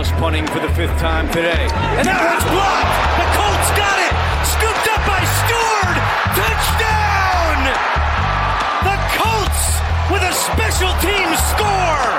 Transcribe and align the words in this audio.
Punting 0.00 0.46
for 0.46 0.60
the 0.60 0.68
fifth 0.72 0.96
time 0.96 1.28
today. 1.28 1.68
And 2.00 2.08
that 2.08 2.24
one's 2.24 2.48
blocked. 2.48 2.88
The 3.20 3.28
Colts 3.36 3.68
got 3.76 3.98
it. 4.00 4.12
Scooped 4.48 4.88
up 4.96 5.02
by 5.04 5.20
Stewart. 5.44 5.96
Touchdown! 6.40 7.60
The 8.80 8.96
Colts 9.12 9.64
with 10.08 10.24
a 10.24 10.32
special 10.32 10.88
team 11.04 11.28
score. 11.52 12.16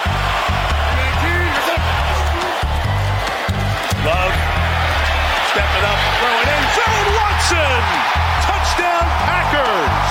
Love 4.05 4.35
stepping 5.49 5.85
up, 5.89 6.01
throwing 6.21 6.49
in. 6.53 6.63
Zone 6.77 7.09
Watson! 7.17 7.81
Touchdown 8.45 9.05
Packers! 9.25 10.05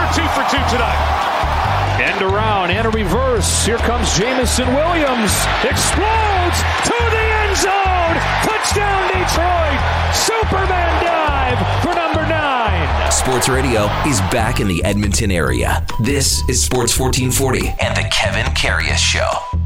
They're 0.00 0.12
two 0.16 0.28
for 0.32 0.48
two 0.48 0.64
tonight. 0.72 1.09
End 2.00 2.22
around 2.22 2.70
and 2.70 2.86
a 2.86 2.90
reverse. 2.90 3.66
Here 3.66 3.76
comes 3.76 4.16
Jameson 4.16 4.66
Williams. 4.68 5.32
Explodes 5.62 6.58
to 6.88 6.96
the 6.96 7.26
end 7.44 7.56
zone. 7.58 8.16
Touchdown 8.40 9.02
Detroit. 9.12 9.80
Superman 10.14 11.04
dive 11.04 11.82
for 11.82 11.94
number 11.94 12.26
nine. 12.26 13.12
Sports 13.12 13.50
Radio 13.50 13.84
is 14.06 14.18
back 14.32 14.60
in 14.60 14.66
the 14.66 14.82
Edmonton 14.82 15.30
area. 15.30 15.84
This 16.00 16.40
is 16.48 16.62
Sports 16.62 16.98
1440 16.98 17.76
and 17.78 17.94
the 17.94 18.08
Kevin 18.10 18.46
Karius 18.54 18.96
Show. 18.96 19.59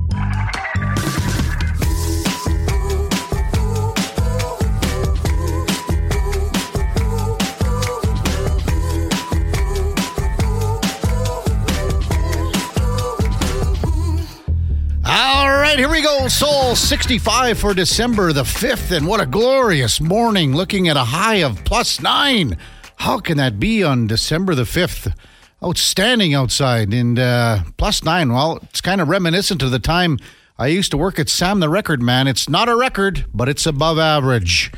Here 15.85 15.93
we 15.93 16.01
go. 16.01 16.29
Soul 16.29 16.75
65 16.75 17.59
for 17.59 17.75
December 17.75 18.33
the 18.33 18.45
5th. 18.45 18.91
And 18.97 19.07
what 19.07 19.21
a 19.21 19.27
glorious 19.27 20.01
morning 20.01 20.55
looking 20.55 20.89
at 20.89 20.97
a 20.97 21.05
high 21.05 21.43
of 21.43 21.63
plus 21.67 22.01
nine. 22.01 22.57
How 22.97 23.19
can 23.19 23.37
that 23.37 23.61
be 23.61 23.85
on 23.85 24.07
December 24.07 24.55
the 24.55 24.63
5th? 24.63 25.15
Outstanding 25.63 26.33
outside 26.33 26.95
and 26.95 27.19
uh, 27.19 27.65
plus 27.77 28.03
nine. 28.03 28.33
Well, 28.33 28.61
it's 28.63 28.81
kind 28.81 29.03
of 29.03 29.11
reminiscent 29.11 29.63
of 29.63 29.73
the 29.73 29.79
time 29.79 30.17
I 30.57 30.69
used 30.69 30.91
to 30.93 30.97
work 30.97 31.19
at 31.19 31.29
Sam 31.29 31.61
the 31.61 31.69
Record 31.69 32.01
Man. 32.01 32.29
It's 32.29 32.49
not 32.49 32.71
a 32.71 32.77
record, 32.77 33.27
but 33.35 33.51
it's 33.51 33.67
above 33.67 33.99
average. 33.99 34.73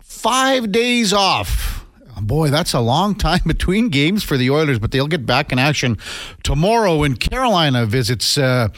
Five 0.00 0.70
days 0.70 1.14
off. 1.14 1.86
Boy, 2.20 2.50
that's 2.50 2.74
a 2.74 2.80
long 2.80 3.14
time 3.14 3.40
between 3.46 3.88
games 3.88 4.22
for 4.22 4.36
the 4.36 4.50
Oilers, 4.50 4.78
but 4.78 4.90
they'll 4.90 5.06
get 5.06 5.24
back 5.24 5.50
in 5.50 5.58
action 5.58 5.96
tomorrow 6.42 6.98
when 6.98 7.16
Carolina 7.16 7.86
visits. 7.86 8.36
Uh, 8.36 8.68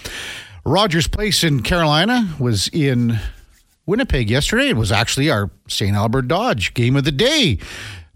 Rogers 0.64 1.08
Place 1.08 1.42
in 1.42 1.62
Carolina 1.62 2.34
was 2.38 2.68
in 2.68 3.18
Winnipeg 3.84 4.30
yesterday. 4.30 4.68
It 4.68 4.76
was 4.76 4.92
actually 4.92 5.28
our 5.28 5.50
St. 5.66 5.96
Albert 5.96 6.28
Dodge 6.28 6.72
game 6.74 6.94
of 6.94 7.04
the 7.04 7.10
day. 7.10 7.58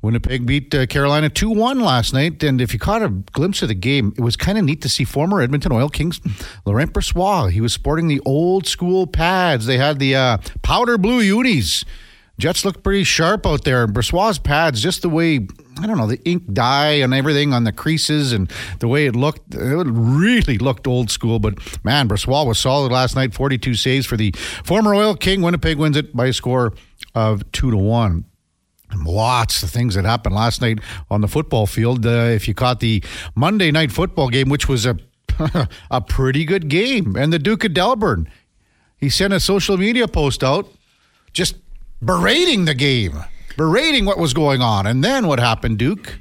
Winnipeg 0.01 0.47
beat 0.47 0.73
uh, 0.73 0.87
Carolina 0.87 1.29
2 1.29 1.51
1 1.51 1.81
last 1.81 2.13
night. 2.15 2.45
And 2.45 2.61
if 2.61 2.73
you 2.73 2.79
caught 2.79 3.03
a 3.03 3.09
glimpse 3.09 3.63
of 3.63 3.69
the 3.69 3.75
game, 3.75 4.15
it 4.17 4.21
was 4.21 4.37
kind 4.37 4.57
of 4.57 4.65
neat 4.65 4.81
to 4.83 4.89
see 4.89 5.03
former 5.03 5.41
Edmonton 5.41 5.73
Oil 5.73 5.89
Kings 5.89 6.21
Laurent 6.65 6.93
Brossoit. 6.93 7.51
He 7.51 7.61
was 7.61 7.73
sporting 7.73 8.07
the 8.07 8.21
old 8.25 8.69
school 8.69 9.09
pads. 9.09 9.67
They 9.67 9.79
had 9.79 9.99
the 9.99 10.15
uh, 10.15 10.39
powder 10.63 10.99
blue 10.99 11.21
unis. 11.21 11.85
Jets 12.39 12.65
looked 12.65 12.83
pretty 12.83 13.05
sharp 13.05 13.47
out 13.47 13.65
there. 13.65 13.87
Brossoit's 13.87 14.39
pads, 14.39 14.83
just 14.83 15.03
the 15.03 15.09
way 15.09 15.47
I 15.81 15.87
don't 15.87 15.97
know 15.97 16.07
the 16.07 16.23
ink 16.29 16.53
dye 16.53 16.93
and 16.93 17.15
everything 17.15 17.53
on 17.53 17.65
the 17.65 17.73
creases 17.73 18.33
and 18.33 18.51
the 18.81 18.89
way 18.89 19.07
it 19.07 19.17
looked, 19.17 19.55
it 19.55 19.87
really 19.89 20.59
looked 20.59 20.87
old 20.87 21.11
school. 21.11 21.39
But 21.39 21.59
man, 21.85 22.09
Brossoit 22.09 22.47
was 22.47 22.59
solid 22.59 22.93
last 22.93 23.17
night. 23.17 23.35
Forty-two 23.35 23.75
saves 23.75 24.07
for 24.07 24.17
the 24.17 24.33
former 24.65 24.95
Oil 24.95 25.15
King. 25.15 25.43
Winnipeg 25.43 25.79
wins 25.79 25.97
it 25.97 26.15
by 26.15 26.27
a 26.27 26.33
score 26.33 26.75
of 27.15 27.51
two 27.53 27.71
to 27.71 27.77
one. 27.77 28.27
Lots 29.05 29.63
of 29.63 29.71
things 29.71 29.95
that 29.95 30.05
happened 30.05 30.35
last 30.35 30.61
night 30.61 30.79
on 31.11 31.21
the 31.21 31.29
football 31.29 31.67
field. 31.67 32.07
Uh, 32.07 32.31
if 32.31 32.47
you 32.47 32.55
caught 32.55 32.81
the 32.81 33.03
Monday 33.35 33.71
night 33.71 33.91
football 33.91 34.29
game, 34.29 34.49
which 34.49 34.69
was 34.69 34.87
a 34.87 34.97
a 35.91 36.01
pretty 36.01 36.45
good 36.45 36.69
game, 36.69 37.17
and 37.17 37.33
the 37.33 37.39
Duke 37.39 37.65
of 37.65 37.73
Delburn, 37.73 38.27
he 38.97 39.09
sent 39.09 39.33
a 39.33 39.41
social 39.41 39.77
media 39.77 40.07
post 40.07 40.45
out 40.45 40.71
just 41.33 41.57
berating 42.05 42.65
the 42.65 42.75
game, 42.75 43.25
berating 43.57 44.05
what 44.05 44.19
was 44.19 44.35
going 44.35 44.61
on. 44.63 44.87
And 44.87 45.03
then 45.03 45.27
what 45.27 45.39
happened, 45.39 45.79
Duke? 45.79 46.19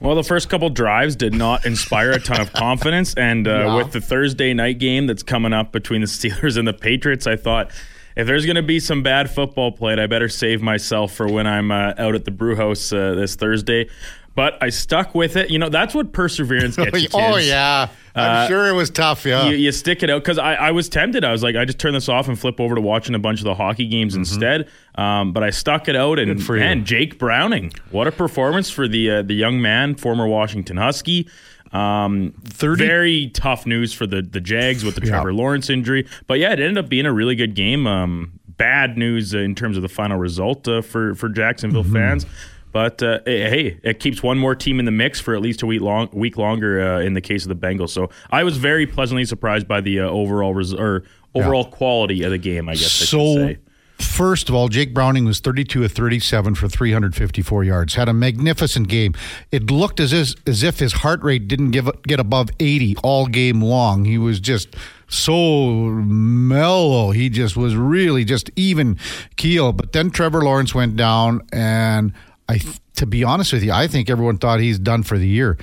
Well, 0.00 0.16
the 0.16 0.24
first 0.24 0.48
couple 0.50 0.68
drives 0.70 1.16
did 1.16 1.32
not 1.34 1.64
inspire 1.64 2.10
a 2.10 2.20
ton 2.20 2.40
of 2.40 2.52
confidence. 2.52 3.14
And 3.14 3.46
uh, 3.48 3.50
Yeah. 3.50 3.76
with 3.76 3.92
the 3.92 4.00
Thursday 4.00 4.52
night 4.52 4.78
game 4.78 5.06
that's 5.06 5.22
coming 5.22 5.52
up 5.52 5.72
between 5.72 6.00
the 6.00 6.06
Steelers 6.08 6.56
and 6.58 6.66
the 6.68 6.72
Patriots, 6.74 7.26
I 7.26 7.36
thought 7.36 7.70
if 8.16 8.26
there's 8.26 8.44
going 8.46 8.56
to 8.56 8.62
be 8.62 8.80
some 8.80 9.02
bad 9.02 9.30
football 9.30 9.72
played, 9.72 9.98
I 9.98 10.06
better 10.06 10.28
save 10.28 10.60
myself 10.62 11.12
for 11.14 11.26
when 11.26 11.46
I'm 11.46 11.70
uh, 11.70 11.94
out 11.98 12.14
at 12.14 12.24
the 12.24 12.30
brew 12.30 12.54
house 12.56 12.92
uh, 12.92 13.14
this 13.14 13.34
Thursday. 13.34 13.88
But 14.34 14.60
I 14.62 14.70
stuck 14.70 15.14
with 15.14 15.36
it. 15.36 15.50
You 15.50 15.58
know, 15.60 15.68
that's 15.68 15.94
what 15.94 16.12
perseverance 16.12 16.76
gets 16.76 17.02
you. 17.02 17.08
oh, 17.14 17.36
yeah. 17.36 17.88
I'm 18.16 18.44
Uh, 18.44 18.48
sure 18.48 18.68
it 18.68 18.72
was 18.74 18.90
tough, 18.90 19.24
yeah. 19.24 19.48
You, 19.48 19.56
you 19.56 19.70
stick 19.72 20.02
it 20.02 20.10
out 20.10 20.22
because 20.22 20.38
I, 20.38 20.54
I 20.54 20.70
was 20.72 20.88
tempted. 20.88 21.24
I 21.24 21.32
was 21.32 21.42
like, 21.42 21.54
I 21.56 21.64
just 21.64 21.78
turn 21.78 21.94
this 21.94 22.08
off 22.08 22.26
and 22.28 22.38
flip 22.38 22.60
over 22.60 22.74
to 22.74 22.80
watching 22.80 23.14
a 23.14 23.18
bunch 23.18 23.40
of 23.40 23.44
the 23.44 23.54
hockey 23.54 23.86
games 23.86 24.14
instead. 24.16 24.68
Um, 24.96 25.32
but 25.32 25.42
I 25.44 25.50
stuck 25.50 25.88
it 25.88 25.96
out, 25.96 26.18
and 26.18 26.38
Mm-hmm. 26.38 26.54
Man, 26.58 26.84
Jake 26.84 27.18
Browning, 27.18 27.72
what 27.90 28.06
a 28.08 28.12
performance 28.12 28.70
for 28.70 28.86
the 28.88 29.10
uh, 29.10 29.22
the 29.22 29.34
young 29.34 29.60
man, 29.62 29.94
former 29.94 30.26
Washington 30.28 30.76
Husky. 30.76 31.28
Um, 31.72 32.34
30 32.44 32.86
very 32.86 33.28
tough 33.30 33.66
news 33.66 33.92
for 33.92 34.06
the 34.06 34.22
the 34.22 34.40
Jags 34.40 34.84
with 34.84 34.94
the 34.94 35.00
Yeah. 35.04 35.10
Trevor 35.14 35.32
Lawrence 35.34 35.68
injury. 35.70 36.06
But 36.28 36.38
yeah, 36.38 36.52
it 36.52 36.60
ended 36.60 36.78
up 36.78 36.88
being 36.88 37.06
a 37.06 37.12
really 37.12 37.34
good 37.34 37.54
game. 37.54 37.86
Um, 37.88 38.38
bad 38.56 38.96
news 38.96 39.34
in 39.34 39.56
terms 39.56 39.76
of 39.76 39.82
the 39.82 39.88
final 39.88 40.16
result 40.18 40.68
uh, 40.68 40.82
for 40.82 41.14
for 41.16 41.28
Jacksonville 41.28 41.82
Mm-hmm. 41.82 41.92
fans. 41.94 42.26
But 42.74 43.00
uh, 43.04 43.20
hey, 43.24 43.78
it 43.84 44.00
keeps 44.00 44.20
one 44.20 44.36
more 44.36 44.54
team 44.56 44.80
in 44.80 44.84
the 44.84 44.90
mix 44.90 45.20
for 45.20 45.32
at 45.34 45.40
least 45.40 45.62
a 45.62 45.66
week 45.66 45.80
long, 45.80 46.08
week 46.12 46.36
longer. 46.36 46.82
Uh, 46.96 47.00
in 47.00 47.14
the 47.14 47.20
case 47.20 47.44
of 47.44 47.48
the 47.48 47.54
Bengals, 47.54 47.90
so 47.90 48.10
I 48.30 48.42
was 48.42 48.56
very 48.58 48.84
pleasantly 48.86 49.24
surprised 49.24 49.68
by 49.68 49.80
the 49.80 50.00
uh, 50.00 50.08
overall 50.08 50.52
res- 50.54 50.74
or 50.74 51.04
overall 51.36 51.64
quality 51.64 52.24
of 52.24 52.32
the 52.32 52.38
game. 52.38 52.68
I 52.68 52.72
guess 52.72 52.82
I 52.86 52.88
should 52.88 53.08
So, 53.08 53.34
say. 53.36 53.58
first 53.98 54.48
of 54.48 54.56
all, 54.56 54.66
Jake 54.68 54.92
Browning 54.92 55.24
was 55.24 55.38
32 55.38 55.84
of 55.84 55.92
37 55.92 56.56
for 56.56 56.68
354 56.68 57.62
yards. 57.62 57.94
Had 57.94 58.08
a 58.08 58.12
magnificent 58.12 58.88
game. 58.88 59.14
It 59.52 59.70
looked 59.70 60.00
as 60.00 60.12
if, 60.12 60.34
as 60.44 60.64
if 60.64 60.80
his 60.80 60.94
heart 60.94 61.22
rate 61.22 61.46
didn't 61.46 61.70
give 61.70 61.88
get 62.02 62.18
above 62.18 62.50
80 62.58 62.96
all 63.04 63.26
game 63.26 63.60
long. 63.62 64.04
He 64.04 64.18
was 64.18 64.40
just 64.40 64.74
so 65.08 65.70
mellow. 65.80 67.12
He 67.12 67.28
just 67.28 67.56
was 67.56 67.76
really 67.76 68.24
just 68.24 68.50
even 68.56 68.98
keel. 69.36 69.72
But 69.72 69.92
then 69.92 70.10
Trevor 70.10 70.42
Lawrence 70.42 70.74
went 70.74 70.96
down, 70.96 71.42
and 71.52 72.12
I, 72.48 72.60
to 72.96 73.06
be 73.06 73.24
honest 73.24 73.52
with 73.52 73.62
you, 73.62 73.72
I 73.72 73.86
think 73.86 74.10
everyone 74.10 74.38
thought 74.38 74.60
he's 74.60 74.78
done 74.78 75.02
for 75.02 75.18
the 75.18 75.28
year. 75.28 75.58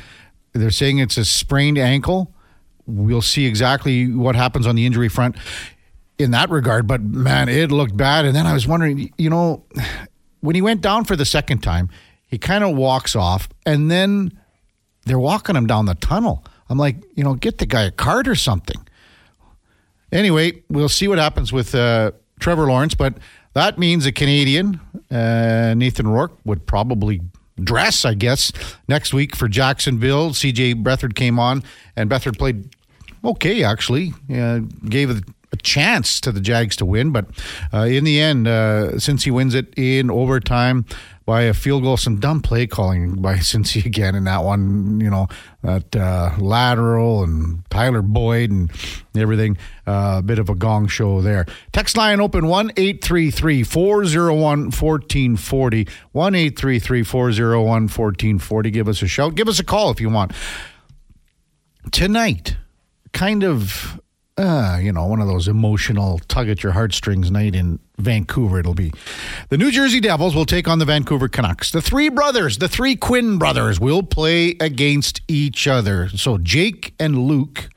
They're 0.54 0.72
saying 0.72 1.00
it's 1.00 1.18
a 1.18 1.26
sprained 1.26 1.78
ankle. 1.78 2.34
We'll 2.86 3.22
see 3.22 3.46
exactly 3.46 4.12
what 4.12 4.36
happens 4.36 4.68
on 4.68 4.76
the 4.76 4.86
injury 4.86 5.10
front 5.10 5.36
in 6.18 6.32
that 6.32 6.50
regard. 6.50 6.88
But 6.88 7.02
man, 7.02 7.50
it 7.50 7.72
looked 7.72 7.96
bad. 7.96 8.26
And 8.26 8.36
then 8.36 8.46
I 8.46 8.54
was 8.54 8.68
wondering, 8.68 9.14
you 9.18 9.30
know, 9.30 9.64
when 10.42 10.56
he 10.56 10.62
went 10.62 10.82
down 10.82 11.06
for 11.06 11.16
the 11.16 11.26
second 11.26 11.60
time, 11.60 11.90
he 12.28 12.38
kind 12.38 12.64
of 12.64 12.76
walks 12.76 13.16
off, 13.16 13.50
and 13.66 13.92
then 13.92 14.40
they're 15.06 15.20
walking 15.20 15.56
him 15.56 15.68
down 15.68 15.86
the 15.86 15.96
tunnel. 15.96 16.46
I'm 16.70 16.78
like, 16.78 16.96
you 17.16 17.24
know, 17.24 17.34
get 17.34 17.58
the 17.58 17.66
guy 17.66 17.84
a 17.84 17.92
card 17.92 18.28
or 18.28 18.36
something. 18.36 18.88
Anyway, 20.12 20.64
we'll 20.70 20.90
see 20.90 21.08
what 21.08 21.18
happens 21.18 21.52
with 21.52 21.76
uh, 21.76 22.12
Trevor 22.40 22.68
Lawrence, 22.68 22.96
but 22.96 23.18
that 23.54 23.78
means 23.78 24.06
a 24.06 24.12
Canadian, 24.12 24.80
uh, 25.10 25.74
Nathan 25.76 26.08
Rourke, 26.08 26.38
would 26.46 26.66
probably 26.66 27.22
dress, 27.62 28.06
I 28.06 28.14
guess, 28.14 28.52
next 28.88 29.14
week 29.14 29.36
for 29.36 29.48
Jacksonville. 29.48 30.32
CJ 30.32 30.84
Beathard 30.84 31.16
came 31.16 31.40
on, 31.40 31.64
and 31.96 32.10
Beathard 32.10 32.38
played 32.38 32.76
okay, 33.24 33.64
actually. 33.64 34.14
Uh, 34.34 34.60
gave 34.88 35.10
a, 35.10 35.22
a 35.52 35.58
chance 35.58 36.22
to 36.22 36.32
the 36.32 36.42
Jags 36.42 36.76
to 36.78 36.86
win, 36.86 37.12
but 37.12 37.26
uh, 37.74 37.82
in 37.82 38.04
the 38.04 38.20
end, 38.20 38.48
uh, 38.48 38.92
Cincy 38.94 39.32
wins 39.32 39.54
it 39.54 39.74
in 39.78 40.10
overtime 40.10 40.86
by 41.26 41.44
a 41.44 41.54
field 41.54 41.84
goal, 41.84 41.98
some 41.98 42.20
dumb 42.20 42.42
play 42.42 42.68
calling 42.68 43.22
by 43.22 43.36
Cincy 43.38 43.86
again 43.86 44.16
in 44.16 44.24
that 44.26 44.44
one, 44.44 45.00
you 45.00 45.10
know, 45.10 45.28
that 45.62 45.96
uh, 45.96 46.32
lateral 46.40 47.24
and 47.24 47.64
Tyler 47.70 48.02
Boyd 48.02 48.52
and 48.52 48.72
everything. 49.16 49.58
Uh, 49.86 50.16
a 50.20 50.22
bit 50.22 50.40
of 50.40 50.50
a 50.50 50.56
gong 50.56 50.88
show 50.88 51.22
there. 51.22 51.46
Text 51.72 51.98
line 51.98 52.20
open 52.20 52.48
1 52.48 52.72
833 52.78 53.64
401 53.64 54.64
1440. 54.72 55.88
1 56.12 56.36
833 56.36 57.04
401 57.04 57.66
1440. 57.66 58.72
Give 58.72 58.88
us 58.88 59.02
a 59.02 59.08
shout. 59.08 59.36
Give 59.36 59.48
us 59.48 59.60
a 59.60 59.64
call 59.64 59.92
if 59.92 60.02
you 60.02 60.10
want 60.10 60.32
tonight, 61.92 62.58
kind 63.14 63.44
of, 63.44 64.00
uh, 64.38 64.80
you 64.82 64.92
know, 64.92 65.06
one 65.06 65.22
of 65.22 65.28
those 65.28 65.48
emotional 65.48 66.20
tug 66.28 66.50
at 66.50 66.64
your 66.64 66.74
heartstrings 66.74 67.32
night 67.32 67.56
in 67.56 67.80
Vancouver. 68.02 68.60
It'll 68.60 68.74
be 68.74 68.92
the 69.50 69.58
New 69.58 69.72
Jersey 69.72 70.00
Devils 70.00 70.36
will 70.36 70.46
take 70.46 70.68
on 70.68 70.80
the 70.80 70.86
Vancouver 70.86 71.28
Canucks. 71.28 71.72
The 71.72 71.82
three 71.82 72.10
brothers, 72.10 72.58
the 72.58 72.68
three 72.68 72.96
Quinn 72.96 73.38
brothers, 73.38 73.80
will 73.80 74.04
play 74.04 74.56
against 74.60 75.22
each 75.28 75.68
other. 75.68 76.10
So 76.10 76.38
Jake 76.38 76.94
and 77.00 77.18
Luke 77.18 77.70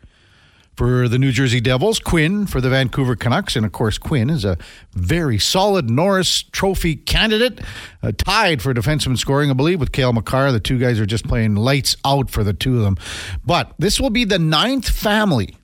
for 0.77 1.09
the 1.09 1.19
New 1.19 1.31
Jersey 1.31 1.61
Devils, 1.61 2.01
Quinn 2.01 2.47
for 2.47 2.61
the 2.61 2.69
Vancouver 2.69 3.15
Canucks, 3.15 3.55
and 3.55 3.65
of 3.65 3.73
course, 3.73 3.97
Quinn 3.97 4.29
is 4.29 4.45
a 4.45 4.59
very 4.93 5.39
solid 5.39 5.89
Norris 5.89 6.43
Trophy 6.43 6.97
candidate, 6.97 7.61
uh, 8.03 8.13
tied 8.17 8.61
for 8.61 8.75
defenseman 8.75 9.17
scoring, 9.17 9.51
I 9.51 9.53
believe, 9.53 9.79
with 9.79 9.93
Cale 9.93 10.13
Makar. 10.13 10.51
The 10.51 10.61
two 10.61 10.79
guys 10.79 10.99
are 10.99 11.07
just 11.07 11.27
playing 11.29 11.55
lights 11.55 11.97
out 12.05 12.31
for 12.31 12.43
the 12.43 12.53
two 12.53 12.79
of 12.79 12.83
them. 12.83 12.97
But 13.45 13.73
this 13.79 14.01
will 14.01 14.11
be 14.11 14.25
the 14.25 14.39
ninth 14.39 14.89
family 14.89 15.57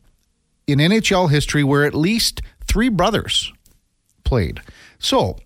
in 0.67 0.79
NHL 0.79 1.31
history 1.31 1.65
where 1.65 1.85
at 1.85 1.95
least 1.95 2.41
three 2.65 2.89
brothers 2.89 3.53
played. 4.31 4.61
So, 5.01 5.37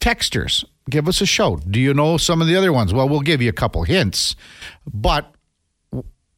texters, 0.00 0.66
give 0.90 1.08
us 1.08 1.22
a 1.22 1.26
shout. 1.26 1.62
Do 1.70 1.80
you 1.80 1.94
know 1.94 2.18
some 2.18 2.42
of 2.42 2.46
the 2.46 2.56
other 2.56 2.74
ones? 2.74 2.92
Well, 2.92 3.08
we'll 3.08 3.22
give 3.22 3.40
you 3.40 3.48
a 3.48 3.54
couple 3.54 3.82
hints, 3.84 4.36
but 4.92 5.34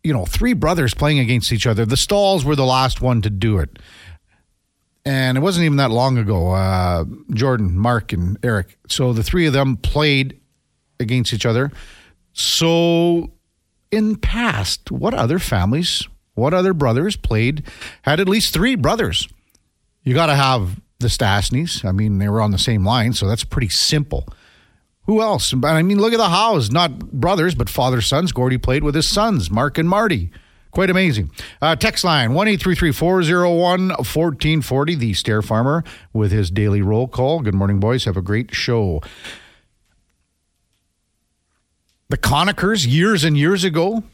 you 0.05 0.13
know, 0.13 0.25
three 0.25 0.53
brothers 0.53 0.95
playing 0.95 1.19
against 1.19 1.51
each 1.51 1.67
other. 1.67 1.85
The 1.85 1.97
Staals 1.97 2.45
were 2.45 2.55
the 2.55 2.65
last 2.65 3.01
one 3.01 3.23
to 3.23 3.31
do 3.31 3.59
it. 3.59 3.81
And 5.05 5.37
it 5.37 5.41
wasn't 5.41 5.65
even 5.65 5.79
that 5.79 5.91
long 5.91 6.17
ago. 6.17 6.53
Uh, 6.53 7.07
Jordan, 7.35 7.77
Marc, 7.77 8.13
and 8.13 8.39
Eric. 8.45 8.79
So 8.89 9.13
the 9.13 9.25
three 9.25 9.47
of 9.47 9.53
them 9.53 9.77
played 9.77 10.41
against 11.01 11.33
each 11.33 11.45
other. 11.45 11.73
So 12.35 13.33
in 13.91 14.15
past, 14.15 14.93
what 14.93 15.13
other 15.13 15.41
families, 15.41 16.07
what 16.35 16.55
other 16.55 16.73
brothers 16.73 17.17
played, 17.17 17.65
had 18.03 18.21
at 18.21 18.29
least 18.29 18.55
three 18.55 18.77
brothers? 18.77 19.29
You 20.05 20.15
got 20.15 20.27
to 20.27 20.37
have 20.37 20.81
the 20.99 21.09
Stastnys. 21.09 21.85
I 21.85 21.93
mean, 21.93 22.19
they 22.19 22.29
were 22.29 22.41
on 22.41 22.51
the 22.51 22.59
same 22.59 22.85
line, 22.85 23.13
so 23.13 23.27
that's 23.27 23.45
pretty 23.45 23.69
simple. 23.69 24.27
Who 25.07 25.21
else? 25.21 25.55
I 25.65 25.83
mean, 25.83 26.01
look 26.01 26.13
at 26.13 26.19
the 26.19 26.29
Howes, 26.29 26.71
not 26.71 26.99
brothers, 27.13 27.55
but 27.55 27.69
father 27.69 28.01
sons. 28.01 28.33
Gordie 28.33 28.59
played 28.59 28.83
with 28.83 28.95
his 28.95 29.09
sons, 29.09 29.51
Mark 29.51 29.79
and 29.79 29.89
Marty. 29.89 30.31
Quite 30.73 30.91
amazing. 30.91 31.31
Uh, 31.63 31.77
text 31.77 32.05
line 32.05 32.35
1 32.35 32.59
401 32.59 33.89
1440. 33.89 34.95
The 34.95 35.15
Stair 35.15 35.43
Farmer 35.43 35.85
with 36.13 36.33
his 36.33 36.51
daily 36.51 36.83
roll 36.83 37.09
call. 37.09 37.41
Good 37.41 37.55
morning, 37.55 37.81
boys. 37.81 38.05
Have 38.05 38.17
a 38.17 38.23
great 38.23 38.55
show. 38.55 39.01
The 42.09 42.19
Conachers, 42.19 42.87
years 42.87 43.25
and 43.25 43.39
years 43.39 43.65
ago, 43.65 44.05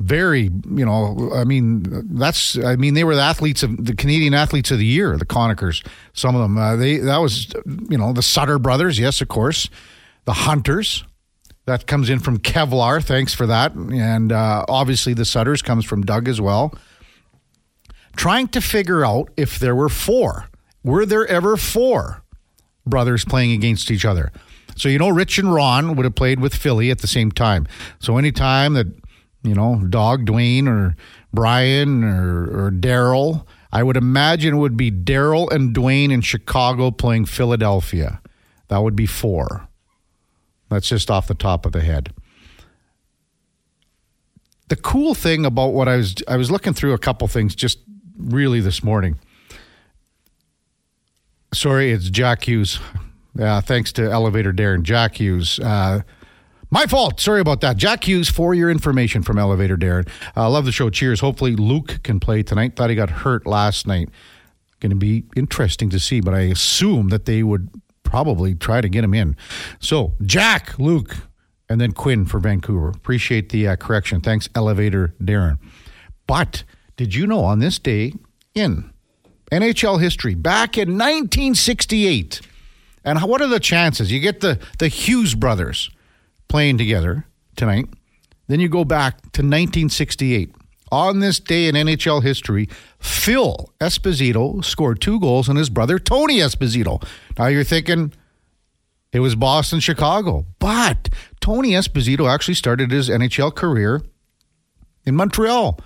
very, 0.00 0.44
you 0.44 0.84
know, 0.86 1.30
I 1.34 1.44
mean, 1.44 1.84
that's, 2.16 2.56
I 2.58 2.76
mean, 2.76 2.94
they 2.94 3.04
were 3.04 3.14
the 3.14 3.20
athletes 3.20 3.62
of 3.62 3.84
the 3.84 3.94
Canadian 3.94 4.32
athletes 4.32 4.70
of 4.70 4.78
the 4.78 4.86
year, 4.86 5.16
the 5.18 5.26
Conachers. 5.26 5.86
Some 6.14 6.34
of 6.34 6.40
them, 6.40 6.56
uh, 6.56 6.74
they, 6.76 6.96
that 6.96 7.18
was, 7.18 7.52
you 7.88 7.98
know, 7.98 8.12
the 8.14 8.22
Sutter 8.22 8.58
brothers, 8.58 8.98
yes, 8.98 9.20
of 9.20 9.28
course, 9.28 9.68
the 10.24 10.32
Hunters. 10.32 11.04
That 11.66 11.86
comes 11.86 12.08
in 12.10 12.18
from 12.18 12.38
Kevlar. 12.38 13.04
Thanks 13.04 13.34
for 13.34 13.46
that. 13.46 13.74
And 13.74 14.32
uh, 14.32 14.64
obviously, 14.68 15.14
the 15.14 15.26
Sutters 15.26 15.60
comes 15.62 15.84
from 15.84 16.02
Doug 16.02 16.26
as 16.26 16.40
well. 16.40 16.74
Trying 18.16 18.48
to 18.48 18.60
figure 18.60 19.04
out 19.04 19.30
if 19.36 19.58
there 19.58 19.76
were 19.76 19.90
four. 19.90 20.48
Were 20.82 21.04
there 21.04 21.26
ever 21.26 21.56
four 21.56 22.22
brothers 22.86 23.24
playing 23.24 23.52
against 23.52 23.90
each 23.90 24.04
other? 24.04 24.32
So, 24.76 24.88
you 24.88 24.98
know, 24.98 25.10
Rich 25.10 25.38
and 25.38 25.52
Ron 25.52 25.94
would 25.94 26.04
have 26.04 26.14
played 26.14 26.40
with 26.40 26.54
Philly 26.54 26.90
at 26.90 27.00
the 27.00 27.06
same 27.06 27.30
time. 27.30 27.68
So, 28.00 28.16
anytime 28.16 28.72
that 28.74 28.86
you 29.42 29.54
know, 29.54 29.82
Dog 29.88 30.26
Duane 30.26 30.68
or 30.68 30.96
Brian 31.32 32.04
or, 32.04 32.66
or 32.66 32.70
Darryl. 32.70 33.46
I 33.72 33.82
would 33.82 33.96
imagine 33.96 34.54
it 34.54 34.58
would 34.58 34.76
be 34.76 34.90
Darryl 34.90 35.50
and 35.50 35.72
Duane 35.72 36.10
in 36.10 36.20
Chicago 36.20 36.90
playing 36.90 37.26
Philadelphia. 37.26 38.20
That 38.68 38.78
would 38.78 38.96
be 38.96 39.06
four. 39.06 39.68
That's 40.68 40.88
just 40.88 41.10
off 41.10 41.26
the 41.26 41.34
top 41.34 41.66
of 41.66 41.72
the 41.72 41.80
head. 41.80 42.12
The 44.68 44.76
cool 44.76 45.14
thing 45.14 45.44
about 45.44 45.72
what 45.72 45.88
I 45.88 45.96
was 45.96 46.14
I 46.28 46.36
was 46.36 46.50
looking 46.50 46.74
through 46.74 46.92
a 46.92 46.98
couple 46.98 47.26
things 47.26 47.56
just 47.56 47.78
really 48.16 48.60
this 48.60 48.84
morning. 48.84 49.18
Sorry, 51.52 51.90
it's 51.90 52.08
Jack 52.08 52.46
Hughes. 52.46 52.78
Yeah, 53.34 53.60
thanks 53.60 53.92
to 53.94 54.08
Elevator 54.08 54.52
Darren. 54.52 54.82
Jack 54.82 55.16
Hughes. 55.16 55.58
Uh, 55.58 56.02
my 56.70 56.86
fault. 56.86 57.20
Sorry 57.20 57.40
about 57.40 57.60
that. 57.62 57.76
Jack 57.76 58.06
Hughes, 58.06 58.28
for 58.28 58.54
your 58.54 58.70
information 58.70 59.22
from 59.22 59.38
Elevator 59.38 59.76
Darren. 59.76 60.08
Uh, 60.36 60.48
love 60.48 60.64
the 60.64 60.72
show. 60.72 60.90
Cheers. 60.90 61.20
Hopefully, 61.20 61.56
Luke 61.56 62.00
can 62.02 62.20
play 62.20 62.42
tonight. 62.42 62.76
Thought 62.76 62.90
he 62.90 62.96
got 62.96 63.10
hurt 63.10 63.46
last 63.46 63.86
night. 63.86 64.08
Going 64.80 64.90
to 64.90 64.96
be 64.96 65.24
interesting 65.36 65.90
to 65.90 65.98
see, 65.98 66.20
but 66.20 66.32
I 66.32 66.40
assume 66.40 67.08
that 67.08 67.26
they 67.26 67.42
would 67.42 67.68
probably 68.02 68.54
try 68.54 68.80
to 68.80 68.88
get 68.88 69.04
him 69.04 69.14
in. 69.14 69.36
So, 69.78 70.14
Jack, 70.24 70.78
Luke, 70.78 71.16
and 71.68 71.80
then 71.80 71.92
Quinn 71.92 72.24
for 72.24 72.40
Vancouver. 72.40 72.88
Appreciate 72.88 73.50
the 73.50 73.68
uh, 73.68 73.76
correction. 73.76 74.20
Thanks, 74.20 74.48
Elevator 74.54 75.14
Darren. 75.22 75.58
But 76.26 76.64
did 76.96 77.14
you 77.14 77.26
know 77.26 77.44
on 77.44 77.58
this 77.58 77.78
day 77.78 78.14
in 78.54 78.90
NHL 79.52 80.00
history, 80.00 80.34
back 80.34 80.78
in 80.78 80.90
1968, 80.90 82.40
and 83.04 83.20
what 83.22 83.40
are 83.40 83.48
the 83.48 83.60
chances? 83.60 84.12
You 84.12 84.20
get 84.20 84.40
the, 84.40 84.58
the 84.78 84.88
Hughes 84.88 85.34
brothers 85.34 85.90
playing 86.50 86.76
together 86.76 87.24
tonight. 87.56 87.86
Then 88.48 88.60
you 88.60 88.68
go 88.68 88.84
back 88.84 89.20
to 89.20 89.42
1968. 89.42 90.54
On 90.92 91.20
this 91.20 91.38
day 91.38 91.68
in 91.68 91.76
NHL 91.76 92.24
history, 92.24 92.68
Phil 92.98 93.72
Esposito 93.80 94.62
scored 94.64 95.00
two 95.00 95.20
goals 95.20 95.48
and 95.48 95.56
his 95.56 95.70
brother 95.70 96.00
Tony 96.00 96.38
Esposito. 96.38 97.00
Now 97.38 97.46
you're 97.46 97.62
thinking 97.62 98.12
it 99.12 99.20
was 99.20 99.36
Boston, 99.36 99.78
Chicago, 99.78 100.46
but 100.58 101.08
Tony 101.40 101.70
Esposito 101.70 102.28
actually 102.28 102.54
started 102.54 102.90
his 102.90 103.08
NHL 103.08 103.54
career 103.54 104.02
in 105.06 105.14
Montreal. 105.14 105.78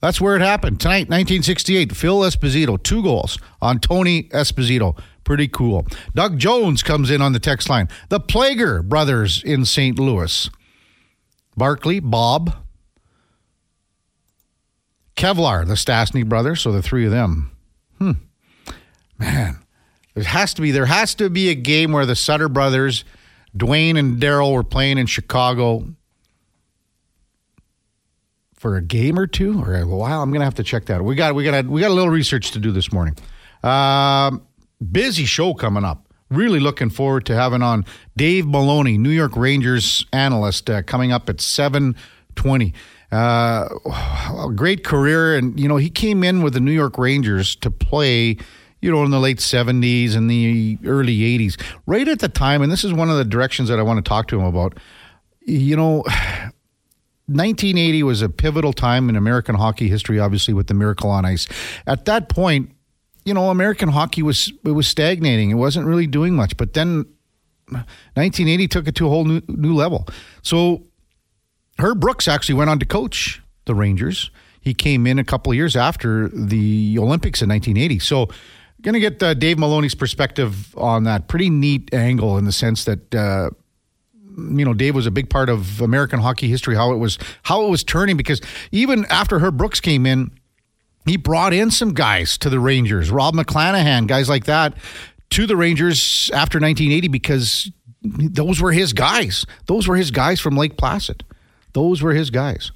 That's 0.00 0.20
where 0.20 0.36
it 0.36 0.42
happened. 0.42 0.80
Tonight, 0.80 1.08
1968, 1.10 1.94
Phil 1.94 2.20
Esposito, 2.20 2.82
two 2.82 3.02
goals 3.02 3.38
on 3.60 3.78
Tony 3.78 4.24
Esposito. 4.30 4.98
Pretty 5.26 5.48
cool. 5.48 5.84
Doug 6.14 6.38
Jones 6.38 6.84
comes 6.84 7.10
in 7.10 7.20
on 7.20 7.32
the 7.32 7.40
text 7.40 7.68
line. 7.68 7.88
The 8.10 8.20
Plager 8.20 8.88
brothers 8.88 9.42
in 9.42 9.64
St. 9.64 9.98
Louis. 9.98 10.48
Barclay, 11.56 11.98
Bob, 11.98 12.54
Kevlar, 15.16 15.66
the 15.66 15.74
Stastny 15.74 16.24
brothers. 16.24 16.60
So 16.60 16.70
the 16.70 16.80
three 16.80 17.06
of 17.06 17.10
them. 17.10 17.50
Hmm. 17.98 18.12
Man, 19.18 19.58
there 20.14 20.22
has 20.22 20.54
to 20.54 20.62
be 20.62 20.70
there 20.70 20.86
has 20.86 21.16
to 21.16 21.28
be 21.28 21.48
a 21.48 21.56
game 21.56 21.90
where 21.90 22.06
the 22.06 22.14
Sutter 22.14 22.48
brothers, 22.48 23.04
Duane 23.56 23.96
and 23.96 24.20
Darryl, 24.20 24.54
were 24.54 24.62
playing 24.62 24.96
in 24.96 25.06
Chicago 25.06 25.88
for 28.54 28.76
a 28.76 28.82
game 28.82 29.18
or 29.18 29.26
two 29.26 29.60
or 29.60 29.74
a 29.74 29.84
while. 29.84 30.22
I'm 30.22 30.30
gonna 30.30 30.44
have 30.44 30.54
to 30.54 30.62
check 30.62 30.84
that. 30.84 31.02
We 31.02 31.16
got 31.16 31.34
we 31.34 31.42
got 31.42 31.66
we 31.66 31.80
got 31.80 31.90
a 31.90 31.94
little 31.94 32.10
research 32.10 32.52
to 32.52 32.60
do 32.60 32.70
this 32.70 32.92
morning. 32.92 33.16
Um, 33.64 34.45
busy 34.80 35.24
show 35.24 35.54
coming 35.54 35.84
up. 35.84 36.02
Really 36.28 36.58
looking 36.58 36.90
forward 36.90 37.24
to 37.26 37.36
having 37.36 37.62
on 37.62 37.84
Dave 38.16 38.46
Maloney, 38.46 38.98
New 38.98 39.10
York 39.10 39.36
Rangers 39.36 40.04
analyst, 40.12 40.68
uh, 40.68 40.82
coming 40.82 41.12
up 41.12 41.28
at 41.28 41.40
720. 41.40 42.74
Uh, 43.12 43.68
great 44.56 44.82
career. 44.82 45.36
And, 45.36 45.58
you 45.58 45.68
know, 45.68 45.76
he 45.76 45.88
came 45.88 46.24
in 46.24 46.42
with 46.42 46.54
the 46.54 46.60
New 46.60 46.72
York 46.72 46.98
Rangers 46.98 47.54
to 47.56 47.70
play, 47.70 48.36
you 48.80 48.90
know, 48.90 49.04
in 49.04 49.12
the 49.12 49.20
late 49.20 49.38
70s 49.38 50.16
and 50.16 50.28
the 50.28 50.78
early 50.84 51.18
80s. 51.18 51.60
Right 51.86 52.08
at 52.08 52.18
the 52.18 52.28
time, 52.28 52.60
and 52.60 52.72
this 52.72 52.82
is 52.82 52.92
one 52.92 53.08
of 53.08 53.16
the 53.16 53.24
directions 53.24 53.68
that 53.68 53.78
I 53.78 53.82
want 53.82 54.04
to 54.04 54.08
talk 54.08 54.26
to 54.28 54.40
him 54.40 54.46
about, 54.46 54.78
you 55.42 55.76
know, 55.76 56.02
1980 57.28 58.02
was 58.02 58.22
a 58.22 58.28
pivotal 58.28 58.72
time 58.72 59.08
in 59.08 59.16
American 59.16 59.54
hockey 59.54 59.88
history, 59.88 60.18
obviously, 60.18 60.54
with 60.54 60.66
the 60.66 60.74
Miracle 60.74 61.10
on 61.10 61.24
Ice. 61.24 61.46
At 61.86 62.04
that 62.04 62.28
point, 62.28 62.70
you 63.26 63.34
know, 63.34 63.50
American 63.50 63.90
hockey 63.90 64.22
was 64.22 64.52
it 64.64 64.70
was 64.70 64.88
stagnating. 64.88 65.50
It 65.50 65.54
wasn't 65.54 65.86
really 65.86 66.06
doing 66.06 66.34
much. 66.34 66.56
But 66.56 66.72
then 66.72 67.04
1980 67.68 68.68
took 68.68 68.88
it 68.88 68.94
to 68.94 69.06
a 69.06 69.10
whole 69.10 69.24
new, 69.24 69.42
new 69.48 69.74
level. 69.74 70.06
So 70.42 70.84
Herb 71.78 72.00
Brooks 72.00 72.28
actually 72.28 72.54
went 72.54 72.70
on 72.70 72.78
to 72.78 72.86
coach 72.86 73.42
the 73.66 73.74
Rangers. 73.74 74.30
He 74.60 74.72
came 74.72 75.06
in 75.06 75.18
a 75.18 75.24
couple 75.24 75.52
years 75.52 75.76
after 75.76 76.28
the 76.28 76.96
Olympics 76.98 77.42
in 77.42 77.48
1980. 77.48 77.98
So 77.98 78.28
going 78.82 78.94
to 78.94 79.00
get 79.00 79.20
uh, 79.20 79.34
Dave 79.34 79.58
Maloney's 79.58 79.94
perspective 79.94 80.76
on 80.78 81.04
that. 81.04 81.26
Pretty 81.26 81.50
neat 81.50 81.92
angle 81.92 82.38
in 82.38 82.44
the 82.44 82.52
sense 82.52 82.84
that 82.84 83.12
uh, 83.12 83.50
you 84.36 84.64
know 84.64 84.72
Dave 84.72 84.94
was 84.94 85.06
a 85.06 85.10
big 85.10 85.28
part 85.28 85.48
of 85.48 85.80
American 85.80 86.20
hockey 86.20 86.48
history. 86.48 86.76
How 86.76 86.92
it 86.92 86.98
was 86.98 87.18
how 87.42 87.66
it 87.66 87.70
was 87.70 87.82
turning 87.82 88.16
because 88.16 88.40
even 88.70 89.04
after 89.06 89.40
Herb 89.40 89.56
Brooks 89.56 89.80
came 89.80 90.06
in 90.06 90.30
he 91.06 91.16
brought 91.16 91.52
in 91.52 91.70
some 91.70 91.94
guys 91.94 92.36
to 92.38 92.50
the 92.50 92.60
Rangers, 92.60 93.10
Rob 93.10 93.34
McClanahan, 93.34 94.06
guys 94.06 94.28
like 94.28 94.44
that, 94.46 94.74
to 95.30 95.46
the 95.46 95.56
Rangers 95.56 96.30
after 96.34 96.58
1980 96.58 97.08
because 97.08 97.70
those 98.02 98.60
were 98.60 98.72
his 98.72 98.92
guys. 98.92 99.46
Those 99.66 99.88
were 99.88 99.96
his 99.96 100.10
guys 100.10 100.40
from 100.40 100.56
Lake 100.56 100.76
Placid. 100.76 101.24
Those 101.72 102.02
were 102.02 102.12
his 102.12 102.30
guys. 102.30 102.72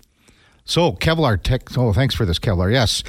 So 0.64 0.92
Kevlar 0.92 1.42
Tech. 1.42 1.76
Oh, 1.76 1.92
thanks 1.92 2.14
for 2.14 2.24
this, 2.24 2.38
Kevlar. 2.38 2.72
Yes. 2.72 3.02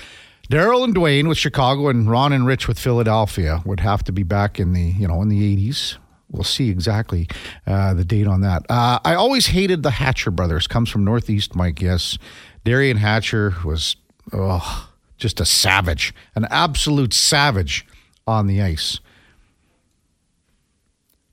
Darryl 0.49 0.83
and 0.83 0.93
Duane 0.93 1.27
with 1.29 1.37
Chicago 1.37 1.87
and 1.87 2.09
Ron 2.09 2.33
and 2.33 2.45
Rich 2.45 2.67
with 2.67 2.77
Philadelphia 2.77 3.61
would 3.65 3.79
have 3.79 4.03
to 4.03 4.11
be 4.11 4.23
back 4.23 4.59
in 4.59 4.73
the 4.73 4.81
you 4.81 5.07
know 5.07 5.21
in 5.21 5.29
the 5.29 5.55
80s. 5.55 5.97
We'll 6.29 6.43
see 6.43 6.69
exactly 6.69 7.27
uh, 7.67 7.93
the 7.93 8.05
date 8.05 8.27
on 8.27 8.41
that. 8.41 8.65
Uh, 8.69 8.99
I 9.03 9.15
always 9.15 9.47
hated 9.47 9.83
the 9.83 9.91
Hatcher 9.91 10.31
brothers. 10.31 10.65
Comes 10.65 10.89
from 10.89 11.03
Northeast 11.03 11.55
Mike. 11.55 11.81
Yes, 11.81 12.17
Derian 12.65 12.97
Hatcher 12.97 13.55
was 13.65 13.95
oh, 14.33 14.90
just 15.21 15.39
a 15.39 15.45
savage, 15.45 16.13
an 16.35 16.45
absolute 16.49 17.13
savage 17.13 17.85
on 18.27 18.47
the 18.47 18.61
ice. 18.61 18.99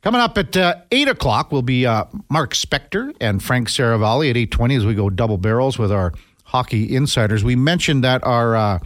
Coming 0.02 0.20
up 0.20 0.38
at 0.38 0.56
uh, 0.56 0.76
8 0.92 1.08
o'clock 1.08 1.50
will 1.50 1.62
be 1.62 1.84
uh, 1.84 2.04
Mark 2.28 2.54
Spector 2.54 3.14
and 3.20 3.42
Frank 3.42 3.68
Seravalli 3.68 4.30
at 4.30 4.36
8.20 4.36 4.76
as 4.76 4.86
we 4.86 4.94
go 4.94 5.10
double 5.10 5.38
barrels 5.38 5.78
with 5.78 5.90
our 5.90 6.12
hockey 6.44 6.94
insiders. 6.94 7.42
We 7.42 7.56
mentioned 7.56 8.04
that 8.04 8.22
our 8.24 8.54
uh, 8.54 8.78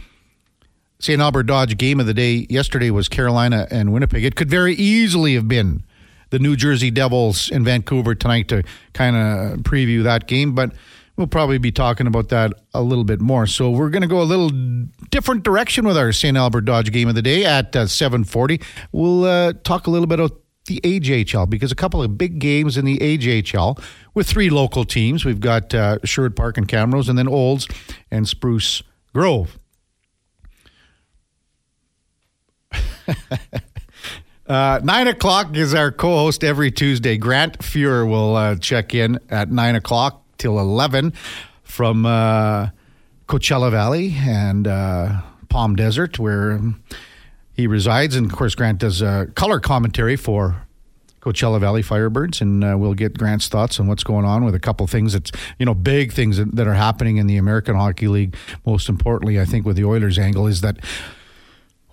St. 0.99 1.21
Albert 1.21 1.43
Dodge 1.43 1.77
game 1.77 1.99
of 1.99 2.07
the 2.07 2.13
day 2.13 2.47
yesterday 2.49 2.89
was 2.89 3.07
Carolina 3.07 3.67
and 3.69 3.93
Winnipeg. 3.93 4.23
It 4.25 4.35
could 4.35 4.49
very 4.49 4.73
easily 4.73 5.35
have 5.35 5.47
been 5.47 5.83
the 6.31 6.39
New 6.39 6.55
Jersey 6.55 6.89
Devils 6.89 7.51
in 7.51 7.63
Vancouver 7.63 8.15
tonight 8.15 8.47
to 8.47 8.63
kind 8.93 9.15
of 9.15 9.59
preview 9.59 10.03
that 10.03 10.27
game, 10.27 10.55
but 10.55 10.71
we'll 11.17 11.27
probably 11.27 11.57
be 11.57 11.71
talking 11.71 12.07
about 12.07 12.29
that 12.29 12.53
a 12.73 12.81
little 12.81 13.03
bit 13.03 13.21
more. 13.21 13.47
So 13.47 13.69
we're 13.69 13.89
going 13.89 14.01
to 14.01 14.07
go 14.07 14.21
a 14.21 14.23
little 14.23 14.49
different 15.09 15.43
direction 15.43 15.85
with 15.85 15.97
our 15.97 16.11
St. 16.11 16.35
Albert 16.37 16.61
Dodge 16.61 16.91
game 16.91 17.07
of 17.07 17.15
the 17.15 17.21
day 17.21 17.45
at 17.45 17.75
uh, 17.75 17.85
7:40. 17.85 18.63
We'll 18.91 19.25
uh, 19.25 19.53
talk 19.63 19.87
a 19.87 19.91
little 19.91 20.07
bit 20.07 20.19
about 20.19 20.39
the 20.65 20.79
AJHL 20.81 21.49
because 21.49 21.71
a 21.71 21.75
couple 21.75 22.01
of 22.01 22.17
big 22.17 22.39
games 22.39 22.77
in 22.77 22.85
the 22.85 22.97
AJHL 22.99 23.81
with 24.13 24.27
three 24.27 24.49
local 24.49 24.85
teams. 24.85 25.25
We've 25.25 25.41
got 25.41 25.73
uh, 25.73 25.97
Sherwood 26.03 26.35
Park 26.35 26.57
and 26.57 26.67
Camrose, 26.67 27.09
and 27.09 27.17
then 27.17 27.27
Olds 27.27 27.67
and 28.09 28.27
Spruce 28.27 28.81
Grove. 29.13 29.57
Uh, 34.45 34.77
nine 34.83 35.07
o'clock 35.07 35.55
is 35.55 35.73
our 35.73 35.89
co-host 35.89 36.43
every 36.43 36.69
Tuesday. 36.69 37.17
Grant 37.17 37.59
Fuhr 37.59 38.05
will 38.07 38.35
uh, 38.35 38.55
check 38.57 38.93
in 38.93 39.17
at 39.29 39.49
nine 39.49 39.75
o'clock 39.75 40.22
till 40.43 40.59
eleven 40.59 41.13
from 41.63 42.05
uh, 42.05 42.67
Coachella 43.27 43.71
Valley 43.71 44.13
and 44.19 44.67
uh, 44.67 45.21
Palm 45.47 45.73
Desert, 45.77 46.19
where 46.19 46.59
he 47.53 47.65
resides. 47.65 48.13
And 48.17 48.29
of 48.29 48.37
course, 48.37 48.53
Grant 48.53 48.79
does 48.79 49.01
uh, 49.01 49.27
color 49.35 49.61
commentary 49.61 50.17
for 50.17 50.67
Coachella 51.21 51.61
Valley 51.61 51.81
Firebirds, 51.81 52.41
and 52.41 52.61
uh, 52.61 52.75
we'll 52.77 52.93
get 52.93 53.17
Grant's 53.17 53.47
thoughts 53.47 53.79
on 53.79 53.87
what's 53.87 54.03
going 54.03 54.25
on 54.25 54.43
with 54.43 54.53
a 54.53 54.59
couple 54.59 54.85
things 54.85 55.13
that's 55.13 55.31
you 55.57 55.65
know 55.65 55.73
big 55.73 56.11
things 56.11 56.35
that, 56.35 56.53
that 56.53 56.67
are 56.67 56.73
happening 56.73 57.15
in 57.15 57.27
the 57.27 57.37
American 57.37 57.75
Hockey 57.75 58.09
League. 58.09 58.35
Most 58.65 58.89
importantly, 58.89 59.39
I 59.39 59.45
think 59.45 59.65
with 59.65 59.77
the 59.77 59.85
Oilers 59.85 60.19
angle 60.19 60.45
is 60.45 60.59
that 60.59 60.77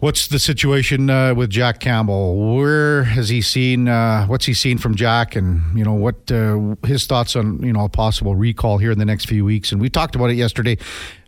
What's 0.00 0.28
the 0.28 0.38
situation 0.38 1.10
uh, 1.10 1.34
with 1.34 1.50
Jack 1.50 1.78
Campbell? 1.78 2.56
Where 2.56 3.04
has 3.04 3.28
he 3.28 3.42
seen? 3.42 3.86
Uh, 3.86 4.24
what's 4.26 4.46
he 4.46 4.54
seen 4.54 4.78
from 4.78 4.94
Jack, 4.94 5.36
and 5.36 5.76
you 5.76 5.84
know 5.84 5.92
what 5.92 6.32
uh, 6.32 6.74
his 6.86 7.04
thoughts 7.04 7.36
on 7.36 7.62
you 7.62 7.70
know 7.70 7.84
a 7.84 7.88
possible 7.90 8.34
recall 8.34 8.78
here 8.78 8.90
in 8.90 8.98
the 8.98 9.04
next 9.04 9.26
few 9.26 9.44
weeks? 9.44 9.72
And 9.72 9.80
we 9.80 9.90
talked 9.90 10.16
about 10.16 10.30
it 10.30 10.36
yesterday. 10.36 10.78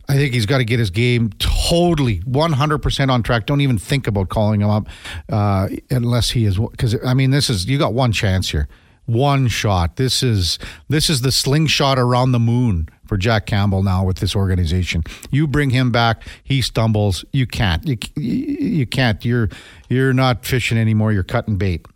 I 0.09 0.15
think 0.15 0.33
he's 0.33 0.47
got 0.47 0.59
to 0.59 0.65
get 0.65 0.79
his 0.79 0.89
game 0.89 1.31
totally 1.39 2.21
100% 2.21 3.11
on 3.11 3.23
track. 3.23 3.47
Don't 3.47 3.61
even 3.61 3.79
think 3.79 4.07
about 4.07 4.31
calling 4.31 4.63
him 4.63 4.71
up 4.71 4.89
uh, 5.31 5.69
unless 5.91 6.31
he 6.31 6.47
is 6.47 6.59
because 6.59 6.97
I 7.05 7.13
mean 7.13 7.31
this 7.31 7.51
is 7.51 7.67
you 7.67 7.79
got 7.79 7.93
one 7.93 8.11
chance 8.11 8.51
here. 8.51 8.69
One 9.07 9.49
shot. 9.49 9.97
This 9.97 10.23
is 10.23 10.59
this 10.89 11.11
is 11.11 11.23
the 11.23 11.33
slingshot 11.33 11.99
around 11.99 12.33
the 12.33 12.39
moon 12.39 12.89
for 13.07 13.17
Jack 13.17 13.47
Campbell 13.47 13.83
now 13.83 14.05
with 14.05 14.19
this 14.19 14.37
organization. 14.37 15.03
You 15.31 15.47
bring 15.47 15.71
him 15.71 15.91
back, 15.91 16.23
he 16.45 16.63
stumbles. 16.63 17.25
You 17.33 17.47
can't. 17.47 17.87
You, 17.87 17.99
you 18.17 18.87
can't. 18.87 19.25
You're 19.25 19.49
you're 19.89 20.13
not 20.13 20.47
fishing 20.47 20.79
anymore. 20.79 21.13
You're 21.13 21.25
cutting 21.25 21.57
bait. 21.57 21.87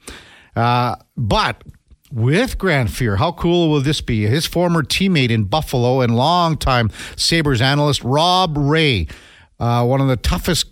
Uh, 0.57 0.97
but 1.17 1.63
with 2.13 2.59
Grant 2.59 2.91
Fuhr, 2.91 3.19
how 3.19 3.33
cool 3.33 3.71
will 3.71 3.81
this 3.81 4.01
be? 4.01 4.27
His 4.27 4.47
former 4.47 4.83
teammate 4.83 5.31
in 5.31 5.45
Buffalo 5.45 6.01
and 6.01 6.17
longtime 6.17 6.91
Sabres 7.17 7.61
analyst 7.61 8.03
Rob 8.05 8.57
Ray, 8.57 9.07
uh, 9.59 9.85
one 9.85 10.01
of 10.01 10.09
the 10.09 10.17
toughest 10.17 10.67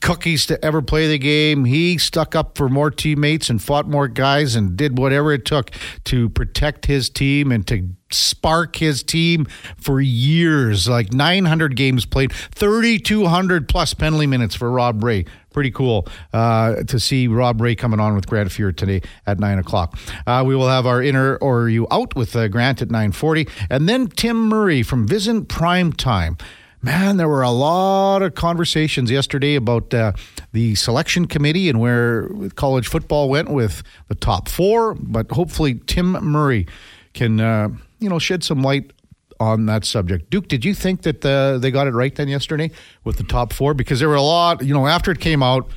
cookies 0.00 0.46
to 0.46 0.64
ever 0.64 0.82
play 0.82 1.08
the 1.08 1.18
game. 1.18 1.64
He 1.64 1.98
stuck 1.98 2.34
up 2.34 2.56
for 2.56 2.68
more 2.68 2.90
teammates 2.90 3.50
and 3.50 3.62
fought 3.62 3.88
more 3.88 4.08
guys 4.08 4.54
and 4.54 4.76
did 4.76 4.98
whatever 4.98 5.32
it 5.32 5.44
took 5.44 5.70
to 6.04 6.28
protect 6.30 6.86
his 6.86 7.08
team 7.10 7.52
and 7.52 7.66
to 7.68 7.88
spark 8.10 8.76
his 8.76 9.02
team 9.02 9.46
for 9.76 10.00
years. 10.00 10.88
Like 10.88 11.12
900 11.12 11.76
games 11.76 12.06
played, 12.06 12.32
3,200 12.32 13.68
plus 13.68 13.94
penalty 13.94 14.26
minutes 14.26 14.54
for 14.54 14.70
Rob 14.70 15.02
Ray. 15.02 15.24
Pretty 15.52 15.70
cool 15.70 16.06
uh, 16.32 16.82
to 16.84 17.00
see 17.00 17.26
Rob 17.26 17.60
Ray 17.60 17.74
coming 17.74 18.00
on 18.00 18.14
with 18.14 18.26
Grant 18.26 18.48
Fuhr 18.50 18.76
today 18.76 19.02
at 19.26 19.40
9 19.40 19.58
o'clock. 19.58 19.98
Uh, 20.26 20.44
we 20.46 20.54
will 20.54 20.68
have 20.68 20.86
our 20.86 21.02
inner 21.02 21.36
or 21.36 21.68
you 21.68 21.86
out 21.90 22.14
with 22.14 22.36
uh, 22.36 22.48
Grant 22.48 22.80
at 22.82 22.88
9.40. 22.88 23.48
And 23.68 23.88
then 23.88 24.06
Tim 24.06 24.48
Murray 24.48 24.82
from 24.82 25.06
Visit 25.08 25.48
Prime 25.48 25.92
Time 25.92 26.36
man, 26.82 27.16
there 27.16 27.28
were 27.28 27.42
a 27.42 27.50
lot 27.50 28.22
of 28.22 28.34
conversations 28.34 29.10
yesterday 29.10 29.54
about 29.54 29.92
uh, 29.92 30.12
the 30.52 30.74
selection 30.74 31.26
committee 31.26 31.68
and 31.68 31.80
where 31.80 32.28
college 32.54 32.88
football 32.88 33.28
went 33.28 33.50
with 33.50 33.82
the 34.08 34.14
top 34.14 34.48
four. 34.48 34.94
But 34.94 35.30
hopefully, 35.30 35.80
Tim 35.86 36.12
Murray 36.12 36.66
can, 37.14 37.40
uh, 37.40 37.68
you 37.98 38.08
know, 38.08 38.18
shed 38.18 38.44
some 38.44 38.62
light 38.62 38.92
on 39.40 39.66
that 39.66 39.84
subject. 39.84 40.30
Duke, 40.30 40.48
did 40.48 40.64
you 40.64 40.74
think 40.74 41.02
that 41.02 41.24
uh, 41.24 41.58
they 41.58 41.70
got 41.70 41.86
it 41.86 41.92
right 41.92 42.14
then 42.14 42.28
yesterday 42.28 42.70
with 43.04 43.16
the 43.16 43.24
top 43.24 43.52
four? 43.52 43.74
Because 43.74 44.00
there 44.00 44.08
were 44.08 44.14
a 44.14 44.22
lot, 44.22 44.62
you 44.62 44.74
know, 44.74 44.86
after 44.86 45.10
it 45.10 45.20
came 45.20 45.42
out, 45.42 45.68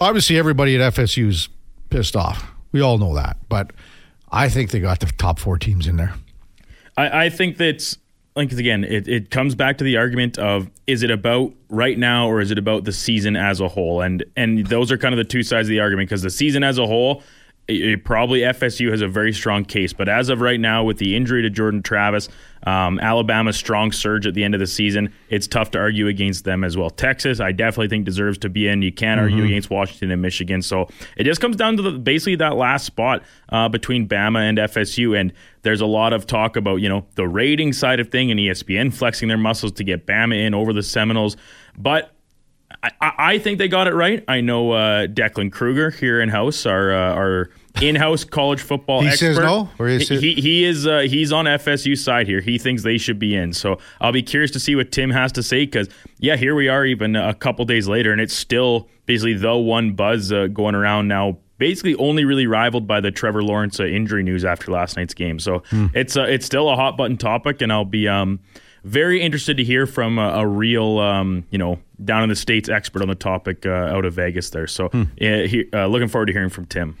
obviously 0.00 0.38
everybody 0.38 0.80
at 0.80 0.94
FSU's 0.94 1.48
pissed 1.90 2.16
off. 2.16 2.50
We 2.72 2.80
all 2.80 2.98
know 2.98 3.14
that. 3.14 3.36
But 3.48 3.72
I 4.30 4.48
think 4.48 4.70
they 4.70 4.80
got 4.80 5.00
the 5.00 5.06
top 5.06 5.38
four 5.38 5.58
teams 5.58 5.86
in 5.86 5.96
there. 5.96 6.14
I, 6.96 7.26
I 7.26 7.30
think 7.30 7.58
that's 7.58 7.96
like 8.36 8.52
again, 8.52 8.84
it, 8.84 9.08
it 9.08 9.30
comes 9.30 9.54
back 9.54 9.78
to 9.78 9.84
the 9.84 9.96
argument 9.96 10.38
of 10.38 10.70
is 10.86 11.02
it 11.02 11.10
about 11.10 11.52
right 11.70 11.98
now 11.98 12.28
or 12.28 12.40
is 12.40 12.50
it 12.50 12.58
about 12.58 12.84
the 12.84 12.92
season 12.92 13.34
as 13.34 13.60
a 13.60 13.68
whole? 13.68 14.02
And 14.02 14.24
and 14.36 14.66
those 14.66 14.92
are 14.92 14.98
kind 14.98 15.14
of 15.14 15.16
the 15.16 15.24
two 15.24 15.42
sides 15.42 15.66
of 15.66 15.70
the 15.70 15.80
argument 15.80 16.10
because 16.10 16.22
the 16.22 16.30
season 16.30 16.62
as 16.62 16.76
a 16.78 16.86
whole, 16.86 17.22
it, 17.68 18.04
probably 18.04 18.40
FSU 18.40 18.90
has 18.90 19.00
a 19.00 19.08
very 19.08 19.32
strong 19.32 19.64
case. 19.64 19.92
But 19.92 20.08
as 20.08 20.28
of 20.28 20.40
right 20.40 20.60
now, 20.60 20.84
with 20.84 20.98
the 20.98 21.16
injury 21.16 21.42
to 21.42 21.50
Jordan 21.50 21.82
Travis, 21.82 22.28
um, 22.64 22.98
Alabama's 23.00 23.56
strong 23.56 23.92
surge 23.92 24.26
at 24.26 24.34
the 24.34 24.44
end 24.44 24.54
of 24.54 24.60
the 24.60 24.66
season, 24.66 25.12
it's 25.28 25.46
tough 25.46 25.70
to 25.72 25.78
argue 25.78 26.08
against 26.08 26.44
them 26.44 26.64
as 26.64 26.76
well. 26.76 26.90
Texas, 26.90 27.40
I 27.40 27.52
definitely 27.52 27.88
think 27.88 28.04
deserves 28.04 28.38
to 28.38 28.48
be 28.48 28.68
in. 28.68 28.82
You 28.82 28.92
can't 28.92 29.18
mm-hmm. 29.18 29.32
argue 29.32 29.44
against 29.44 29.70
Washington 29.70 30.10
and 30.10 30.22
Michigan. 30.22 30.62
So 30.62 30.88
it 31.16 31.24
just 31.24 31.40
comes 31.40 31.56
down 31.56 31.76
to 31.76 31.82
the, 31.82 31.92
basically 31.92 32.36
that 32.36 32.56
last 32.56 32.86
spot 32.86 33.22
uh, 33.48 33.68
between 33.68 34.08
Bama 34.08 34.48
and 34.48 34.58
FSU. 34.58 35.18
And 35.18 35.32
there's 35.62 35.80
a 35.80 35.86
lot 35.86 36.12
of 36.12 36.26
talk 36.26 36.56
about 36.56 36.76
you 36.76 36.88
know 36.88 37.06
the 37.16 37.26
rating 37.26 37.72
side 37.72 37.98
of 38.00 38.10
thing 38.10 38.30
and 38.30 38.38
ESPN 38.38 38.94
flexing 38.94 39.28
their 39.28 39.38
muscles 39.38 39.72
to 39.72 39.84
get 39.84 40.06
Bama 40.06 40.38
in 40.38 40.54
over 40.54 40.72
the 40.72 40.82
Seminoles, 40.82 41.36
but. 41.76 42.12
I, 42.82 43.12
I 43.18 43.38
think 43.38 43.58
they 43.58 43.68
got 43.68 43.86
it 43.86 43.94
right. 43.94 44.24
I 44.28 44.40
know 44.40 44.72
uh, 44.72 45.06
Declan 45.06 45.52
Kruger 45.52 45.90
here 45.90 46.20
in 46.20 46.28
house, 46.28 46.66
our 46.66 46.92
uh, 46.92 47.14
our 47.14 47.50
in-house 47.80 48.24
college 48.24 48.60
football 48.60 49.02
he 49.02 49.08
expert. 49.08 49.34
says 49.34 49.38
no, 49.38 49.68
or 49.78 49.88
is 49.88 50.08
he, 50.08 50.18
he, 50.18 50.34
he 50.34 50.64
is 50.64 50.86
uh, 50.86 51.00
he's 51.00 51.32
on 51.32 51.44
FSU 51.44 51.96
side 51.96 52.26
here. 52.26 52.40
He 52.40 52.58
thinks 52.58 52.82
they 52.82 52.98
should 52.98 53.18
be 53.18 53.34
in. 53.34 53.52
So 53.52 53.78
I'll 54.00 54.12
be 54.12 54.22
curious 54.22 54.50
to 54.52 54.60
see 54.60 54.74
what 54.74 54.92
Tim 54.92 55.10
has 55.10 55.32
to 55.32 55.42
say 55.42 55.64
because 55.64 55.88
yeah, 56.18 56.36
here 56.36 56.54
we 56.54 56.68
are 56.68 56.84
even 56.84 57.16
a 57.16 57.34
couple 57.34 57.64
days 57.64 57.88
later, 57.88 58.12
and 58.12 58.20
it's 58.20 58.34
still 58.34 58.88
basically 59.06 59.34
the 59.34 59.56
one 59.56 59.92
buzz 59.92 60.32
uh, 60.32 60.46
going 60.48 60.74
around 60.74 61.08
now. 61.08 61.38
Basically, 61.58 61.94
only 61.94 62.26
really 62.26 62.46
rivaled 62.46 62.86
by 62.86 63.00
the 63.00 63.10
Trevor 63.10 63.42
Lawrence 63.42 63.80
uh, 63.80 63.84
injury 63.84 64.22
news 64.22 64.44
after 64.44 64.70
last 64.70 64.98
night's 64.98 65.14
game. 65.14 65.38
So 65.38 65.62
hmm. 65.70 65.86
it's 65.94 66.14
uh, 66.16 66.24
it's 66.24 66.44
still 66.44 66.68
a 66.68 66.76
hot 66.76 66.98
button 66.98 67.16
topic, 67.16 67.62
and 67.62 67.72
I'll 67.72 67.86
be 67.86 68.06
um, 68.06 68.40
very 68.86 69.20
interested 69.20 69.56
to 69.56 69.64
hear 69.64 69.84
from 69.84 70.18
a, 70.18 70.28
a 70.28 70.46
real, 70.46 70.98
um, 70.98 71.44
you 71.50 71.58
know, 71.58 71.80
down 72.04 72.22
in 72.22 72.28
the 72.28 72.36
states 72.36 72.68
expert 72.68 73.02
on 73.02 73.08
the 73.08 73.16
topic 73.16 73.66
uh, 73.66 73.70
out 73.70 74.04
of 74.04 74.14
Vegas 74.14 74.50
there. 74.50 74.68
So, 74.68 74.88
hmm. 74.88 75.04
he, 75.18 75.64
uh, 75.72 75.86
looking 75.86 76.08
forward 76.08 76.26
to 76.26 76.32
hearing 76.32 76.50
from 76.50 76.66
Tim. 76.66 76.96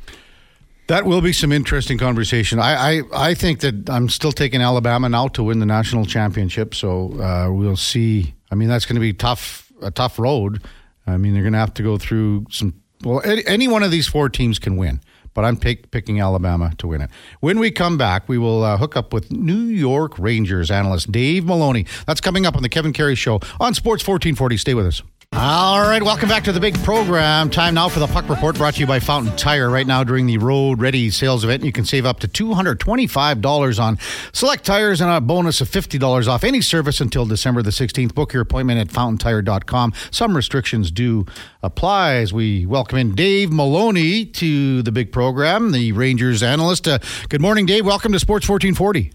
That 0.88 1.04
will 1.04 1.20
be 1.20 1.32
some 1.32 1.52
interesting 1.52 1.96
conversation. 1.96 2.58
I, 2.58 2.98
I, 2.98 3.02
I 3.12 3.34
think 3.34 3.60
that 3.60 3.88
I'm 3.88 4.08
still 4.08 4.32
taking 4.32 4.62
Alabama 4.62 5.08
now 5.08 5.28
to 5.28 5.42
win 5.44 5.60
the 5.60 5.66
national 5.66 6.06
championship. 6.06 6.74
So 6.74 7.20
uh, 7.20 7.50
we'll 7.52 7.76
see. 7.76 8.34
I 8.50 8.56
mean, 8.56 8.68
that's 8.68 8.84
going 8.84 8.94
to 8.94 9.00
be 9.00 9.12
tough, 9.12 9.70
a 9.80 9.90
tough 9.90 10.18
road. 10.18 10.62
I 11.06 11.16
mean, 11.16 11.34
they're 11.34 11.42
going 11.42 11.52
to 11.54 11.58
have 11.58 11.74
to 11.74 11.82
go 11.82 11.98
through 11.98 12.46
some. 12.50 12.74
Well, 13.04 13.20
any, 13.24 13.46
any 13.46 13.68
one 13.68 13.82
of 13.82 13.90
these 13.90 14.08
four 14.08 14.28
teams 14.28 14.58
can 14.58 14.76
win, 14.76 15.00
but 15.36 15.44
I'm 15.44 15.56
pick, 15.58 15.90
picking 15.92 16.18
Alabama 16.18 16.72
to 16.78 16.88
win 16.88 17.02
it. 17.02 17.10
When 17.40 17.60
we 17.60 17.70
come 17.70 17.96
back, 17.96 18.26
we 18.28 18.38
will 18.38 18.64
uh, 18.64 18.78
hook 18.78 18.96
up 18.96 19.12
with 19.12 19.30
New 19.30 19.54
York 19.54 20.18
Rangers 20.18 20.70
analyst 20.70 21.12
Dave 21.12 21.44
Maloney. 21.44 21.84
That's 22.06 22.22
coming 22.22 22.46
up 22.46 22.56
on 22.56 22.62
the 22.62 22.70
Kevin 22.70 22.94
Karius 22.94 23.18
Show 23.18 23.34
on 23.60 23.74
Sports 23.74 24.02
1440. 24.08 24.56
Stay 24.56 24.74
with 24.74 24.86
us. 24.86 25.02
All 25.32 25.80
right, 25.80 26.02
welcome 26.02 26.30
back 26.30 26.44
to 26.44 26.52
the 26.52 26.60
big 26.60 26.74
program. 26.82 27.50
Time 27.50 27.74
now 27.74 27.90
for 27.90 28.00
the 28.00 28.06
Puck 28.06 28.26
Report 28.28 28.56
brought 28.56 28.74
to 28.74 28.80
you 28.80 28.86
by 28.86 29.00
Fountain 29.00 29.36
Tire. 29.36 29.68
Right 29.68 29.86
now, 29.86 30.02
during 30.02 30.24
the 30.26 30.38
Road 30.38 30.80
Ready 30.80 31.10
sales 31.10 31.44
event, 31.44 31.62
you 31.62 31.72
can 31.72 31.84
save 31.84 32.06
up 32.06 32.20
to 32.20 32.28
$225 32.28 33.78
on 33.82 33.98
select 34.32 34.64
tires 34.64 35.02
and 35.02 35.10
a 35.10 35.20
bonus 35.20 35.60
of 35.60 35.68
$50 35.68 36.26
off 36.26 36.42
any 36.42 36.62
service 36.62 37.02
until 37.02 37.26
December 37.26 37.60
the 37.60 37.70
16th. 37.70 38.14
Book 38.14 38.32
your 38.32 38.40
appointment 38.40 38.80
at 38.80 38.90
fountaintire.com. 38.90 39.92
Some 40.10 40.34
restrictions 40.34 40.90
do 40.90 41.26
apply 41.62 42.14
as 42.14 42.32
we 42.32 42.64
welcome 42.64 42.96
in 42.96 43.14
Dave 43.14 43.52
Maloney 43.52 44.24
to 44.24 44.80
the 44.82 44.92
big 44.92 45.12
program, 45.12 45.72
the 45.72 45.92
Rangers 45.92 46.42
analyst. 46.42 46.88
Uh, 46.88 46.98
good 47.28 47.42
morning, 47.42 47.66
Dave. 47.66 47.84
Welcome 47.84 48.12
to 48.12 48.18
Sports 48.18 48.48
1440. 48.48 49.12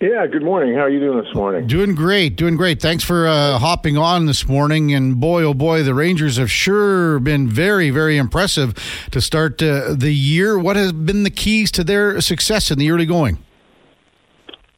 Yeah, 0.00 0.26
good 0.26 0.42
morning. 0.42 0.74
How 0.74 0.84
are 0.84 0.88
you 0.88 0.98
doing 0.98 1.22
this 1.22 1.34
morning? 1.34 1.66
Doing 1.66 1.94
great, 1.94 2.34
doing 2.34 2.56
great. 2.56 2.80
Thanks 2.80 3.04
for 3.04 3.28
uh, 3.28 3.58
hopping 3.58 3.98
on 3.98 4.24
this 4.24 4.48
morning. 4.48 4.94
And 4.94 5.20
boy, 5.20 5.42
oh 5.42 5.52
boy, 5.52 5.82
the 5.82 5.92
Rangers 5.92 6.38
have 6.38 6.50
sure 6.50 7.18
been 7.18 7.46
very, 7.46 7.90
very 7.90 8.16
impressive 8.16 8.74
to 9.10 9.20
start 9.20 9.62
uh, 9.62 9.92
the 9.94 10.10
year. 10.10 10.58
What 10.58 10.76
has 10.76 10.94
been 10.94 11.24
the 11.24 11.30
keys 11.30 11.70
to 11.72 11.84
their 11.84 12.18
success 12.22 12.70
in 12.70 12.78
the 12.78 12.90
early 12.90 13.04
going? 13.04 13.44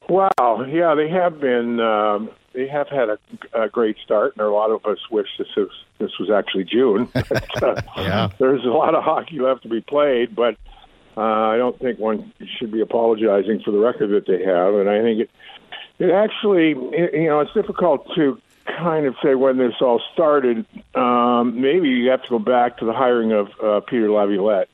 Wow, 0.09 0.67
yeah, 0.69 0.97
they 0.97 1.09
have 1.09 1.39
been. 1.39 1.79
Um, 1.79 2.31
they 2.53 2.67
have 2.67 2.89
had 2.89 3.09
a, 3.09 3.19
a, 3.55 3.69
great 3.69 3.99
start, 4.05 4.35
and 4.37 4.45
a 4.45 4.51
lot 4.51 4.73
of 4.73 4.85
us 4.85 4.99
wish 5.09 5.29
this 5.39 5.47
was 5.57 5.71
this 5.99 6.19
was 6.19 6.31
actually 6.31 6.65
June. 6.65 7.09
but, 7.15 7.63
uh, 7.63 7.81
yeah. 7.97 8.29
There's 8.39 8.65
a 8.65 8.71
lot 8.71 8.97
of 8.97 9.05
hockey 9.05 9.39
left 9.39 9.63
to 9.63 9.69
be 9.69 9.83
played, 9.83 10.35
but 10.35 10.57
uh, 11.17 11.21
I 11.21 11.57
don't 11.57 11.79
think 11.79 11.99
one 11.99 12.33
should 12.59 12.73
be 12.73 12.81
apologizing 12.81 13.61
for 13.65 13.71
the 13.71 13.79
record 13.79 14.11
that 14.11 14.27
they 14.27 14.45
have, 14.45 14.75
and 14.75 14.89
I 14.89 15.03
think 15.03 15.21
it 15.21 15.31
it 15.99 16.11
actually 16.11 16.71
you 16.71 17.27
know 17.27 17.41
it's 17.41 17.53
difficult 17.53 18.09
to 18.15 18.41
kind 18.67 19.07
of 19.07 19.15
say 19.23 19.35
when 19.35 19.59
this 19.59 19.75
all 19.81 20.01
started. 20.13 20.65
Um, 20.95 21.61
maybe 21.61 21.89
you 21.89 22.11
have 22.11 22.23
to 22.23 22.29
go 22.29 22.39
back 22.39 22.79
to 22.79 22.87
the 22.87 22.93
hiring 22.93 23.33
of 23.33 23.49
uh, 23.63 23.81
Peter 23.81 24.11
Laviolette 24.11 24.69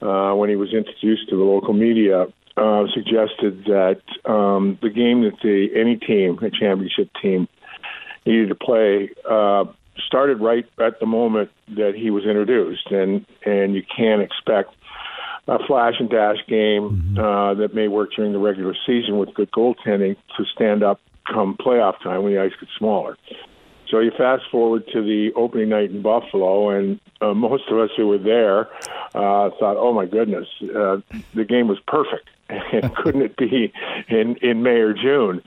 uh, 0.00 0.32
when 0.34 0.48
he 0.48 0.56
was 0.56 0.72
introduced 0.72 1.28
to 1.30 1.36
the 1.36 1.44
local 1.44 1.74
media. 1.74 2.26
Uh, 2.56 2.86
suggested 2.94 3.64
that 3.64 4.00
um, 4.26 4.78
the 4.80 4.88
game 4.88 5.22
that 5.22 5.34
the 5.42 5.68
any 5.74 5.96
team, 5.96 6.38
a 6.38 6.50
championship 6.50 7.10
team, 7.20 7.48
needed 8.24 8.48
to 8.48 8.54
play 8.54 9.10
uh, 9.28 9.64
started 10.06 10.40
right 10.40 10.64
at 10.78 11.00
the 11.00 11.06
moment 11.06 11.50
that 11.68 11.94
he 11.96 12.10
was 12.10 12.24
introduced, 12.24 12.86
and 12.90 13.26
and 13.44 13.74
you 13.74 13.82
can't 13.96 14.22
expect 14.22 14.72
a 15.46 15.58
flash 15.66 15.94
and 15.98 16.08
dash 16.08 16.38
game 16.48 17.16
mm-hmm. 17.16 17.18
uh, 17.18 17.54
that 17.54 17.74
may 17.74 17.88
work 17.88 18.10
during 18.16 18.32
the 18.32 18.38
regular 18.38 18.74
season 18.86 19.18
with 19.18 19.34
good 19.34 19.50
goaltending 19.50 20.16
to 20.36 20.44
stand 20.54 20.82
up 20.82 21.00
come 21.30 21.56
playoff 21.56 22.00
time 22.02 22.22
when 22.22 22.34
the 22.34 22.40
ice 22.40 22.52
gets 22.60 22.72
smaller. 22.78 23.16
So 23.90 24.00
you 24.00 24.10
fast 24.16 24.44
forward 24.50 24.84
to 24.92 25.02
the 25.02 25.30
opening 25.36 25.68
night 25.68 25.90
in 25.90 26.02
Buffalo, 26.02 26.70
and 26.70 26.98
uh, 27.20 27.34
most 27.34 27.64
of 27.70 27.78
us 27.78 27.90
who 27.96 28.08
were 28.08 28.18
there 28.18 28.72
uh, 29.14 29.50
thought, 29.58 29.76
"Oh 29.76 29.92
my 29.92 30.06
goodness, 30.06 30.48
uh, 30.62 30.98
the 31.34 31.44
game 31.44 31.68
was 31.68 31.78
perfect." 31.86 32.28
and 32.48 32.94
couldn't 32.96 33.22
it 33.22 33.36
be 33.36 33.72
in 34.08 34.36
in 34.36 34.62
May 34.62 34.80
or 34.80 34.94
June? 34.94 35.42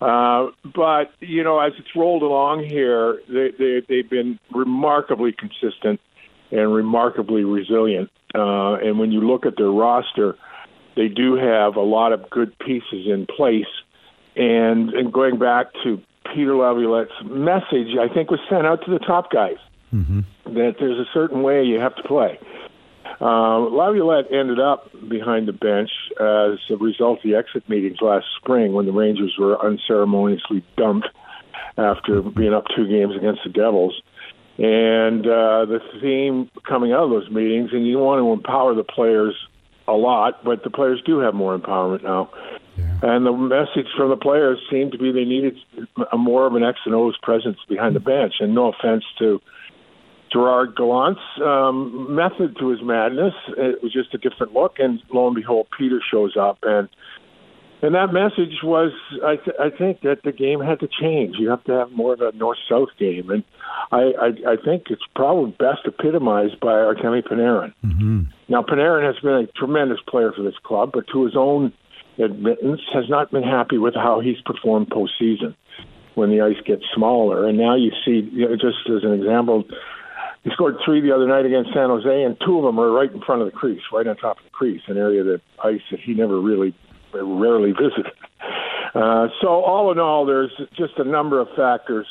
Uh, 0.00 0.48
but 0.74 1.12
you 1.20 1.42
know, 1.42 1.58
as 1.58 1.72
it's 1.78 1.94
rolled 1.96 2.22
along 2.22 2.64
here, 2.64 3.20
they, 3.28 3.50
they 3.58 3.82
they've 3.88 4.10
been 4.10 4.38
remarkably 4.52 5.32
consistent 5.32 6.00
and 6.50 6.72
remarkably 6.72 7.44
resilient. 7.44 8.10
Uh, 8.34 8.74
and 8.74 8.98
when 8.98 9.12
you 9.12 9.20
look 9.20 9.46
at 9.46 9.56
their 9.56 9.70
roster, 9.70 10.36
they 10.96 11.08
do 11.08 11.34
have 11.34 11.76
a 11.76 11.82
lot 11.82 12.12
of 12.12 12.28
good 12.30 12.56
pieces 12.58 13.06
in 13.06 13.26
place. 13.26 13.64
And, 14.36 14.90
and 14.90 15.12
going 15.12 15.38
back 15.38 15.66
to 15.84 16.00
Peter 16.34 16.54
Laviolette's 16.54 17.12
message, 17.24 17.96
I 17.98 18.12
think 18.12 18.30
was 18.30 18.40
sent 18.50 18.66
out 18.66 18.84
to 18.84 18.90
the 18.90 18.98
top 18.98 19.30
guys 19.30 19.56
mm-hmm. 19.92 20.20
that 20.44 20.76
there's 20.78 20.98
a 20.98 21.10
certain 21.12 21.42
way 21.42 21.64
you 21.64 21.80
have 21.80 21.96
to 21.96 22.02
play. 22.02 22.38
Uh, 23.20 23.58
Laviolette 23.58 24.30
ended 24.30 24.60
up 24.60 24.90
behind 25.08 25.48
the 25.48 25.52
bench 25.52 25.90
as 26.20 26.58
a 26.70 26.76
result 26.78 27.18
of 27.18 27.22
the 27.22 27.34
exit 27.34 27.66
meetings 27.68 27.98
last 28.02 28.26
spring 28.36 28.72
when 28.72 28.84
the 28.84 28.92
Rangers 28.92 29.34
were 29.38 29.58
unceremoniously 29.64 30.62
dumped 30.76 31.08
after 31.78 32.20
being 32.22 32.52
up 32.52 32.64
two 32.74 32.86
games 32.86 33.16
against 33.16 33.40
the 33.44 33.50
Devils. 33.50 34.02
And 34.58 35.26
uh, 35.26 35.66
the 35.66 35.80
theme 36.00 36.50
coming 36.66 36.92
out 36.92 37.04
of 37.04 37.10
those 37.10 37.30
meetings, 37.30 37.70
and 37.72 37.86
you 37.86 37.98
want 37.98 38.20
to 38.20 38.32
empower 38.32 38.74
the 38.74 38.84
players 38.84 39.34
a 39.86 39.92
lot, 39.92 40.44
but 40.44 40.64
the 40.64 40.70
players 40.70 41.02
do 41.04 41.18
have 41.18 41.34
more 41.34 41.56
empowerment 41.56 42.02
now. 42.02 42.30
Yeah. 42.76 43.14
And 43.14 43.26
the 43.26 43.32
message 43.32 43.90
from 43.96 44.10
the 44.10 44.16
players 44.16 44.58
seemed 44.70 44.92
to 44.92 44.98
be 44.98 45.12
they 45.12 45.24
needed 45.24 45.56
a 46.12 46.18
more 46.18 46.46
of 46.46 46.54
an 46.54 46.64
X 46.64 46.78
and 46.86 46.94
O's 46.94 47.16
presence 47.22 47.58
behind 47.68 47.94
the 47.94 48.00
bench. 48.00 48.34
And 48.40 48.54
no 48.54 48.72
offense 48.72 49.04
to 49.18 49.40
Gerard 50.32 50.74
Gallant's 50.76 51.20
um, 51.42 52.14
method 52.14 52.56
to 52.58 52.68
his 52.68 52.82
madness, 52.82 53.34
it 53.56 53.82
was 53.82 53.92
just 53.92 54.12
a 54.14 54.18
different 54.18 54.52
look. 54.52 54.78
And 54.78 55.00
lo 55.12 55.26
and 55.26 55.36
behold, 55.36 55.68
Peter 55.76 56.00
shows 56.10 56.36
up, 56.36 56.58
and 56.62 56.88
and 57.82 57.94
that 57.94 58.12
message 58.12 58.62
was, 58.62 58.92
I, 59.24 59.36
th- 59.36 59.56
I 59.60 59.70
think 59.70 60.00
that 60.00 60.22
the 60.24 60.32
game 60.32 60.60
had 60.60 60.80
to 60.80 60.88
change. 60.88 61.36
You 61.38 61.50
have 61.50 61.64
to 61.64 61.72
have 61.72 61.92
more 61.92 62.14
of 62.14 62.20
a 62.20 62.32
north-south 62.32 62.90
game, 62.98 63.30
and 63.30 63.44
I, 63.92 64.12
I, 64.20 64.52
I 64.52 64.56
think 64.64 64.84
it's 64.90 65.02
probably 65.14 65.52
best 65.52 65.86
epitomized 65.86 66.58
by 66.60 66.72
Artemi 66.72 67.22
Panarin. 67.22 67.72
Mm-hmm. 67.84 68.22
Now, 68.48 68.62
Panarin 68.62 69.06
has 69.06 69.20
been 69.22 69.34
a 69.34 69.46
tremendous 69.58 70.00
player 70.08 70.32
for 70.32 70.42
this 70.42 70.58
club, 70.64 70.90
but 70.92 71.04
to 71.12 71.24
his 71.24 71.36
own 71.36 71.72
admittance, 72.18 72.80
has 72.94 73.04
not 73.08 73.30
been 73.30 73.42
happy 73.42 73.78
with 73.78 73.94
how 73.94 74.20
he's 74.20 74.40
performed 74.46 74.88
postseason 74.88 75.54
when 76.14 76.30
the 76.30 76.40
ice 76.40 76.56
gets 76.64 76.82
smaller. 76.94 77.46
And 77.46 77.58
now 77.58 77.76
you 77.76 77.92
see, 78.04 78.26
you 78.32 78.48
know, 78.48 78.56
just 78.56 78.88
as 78.88 79.04
an 79.04 79.12
example, 79.12 79.64
he 80.42 80.50
scored 80.52 80.76
three 80.84 81.00
the 81.00 81.14
other 81.14 81.26
night 81.26 81.44
against 81.44 81.74
San 81.74 81.90
Jose, 81.90 82.22
and 82.22 82.36
two 82.40 82.56
of 82.58 82.64
them 82.64 82.78
are 82.80 82.90
right 82.90 83.12
in 83.12 83.20
front 83.20 83.42
of 83.42 83.46
the 83.46 83.52
crease, 83.52 83.82
right 83.92 84.06
on 84.06 84.16
top 84.16 84.38
of 84.38 84.44
the 84.44 84.50
crease, 84.50 84.80
an 84.86 84.96
area 84.96 85.22
that 85.24 85.42
ice 85.62 85.82
that 85.90 86.00
he 86.00 86.14
never 86.14 86.40
really 86.40 86.74
rarely 87.24 87.72
visited. 87.80 88.12
Uh, 88.94 89.28
so 89.40 89.48
all 89.48 89.92
in 89.92 89.98
all, 89.98 90.24
there's 90.26 90.52
just 90.76 90.98
a 90.98 91.04
number 91.04 91.40
of 91.40 91.48
factors 91.56 92.06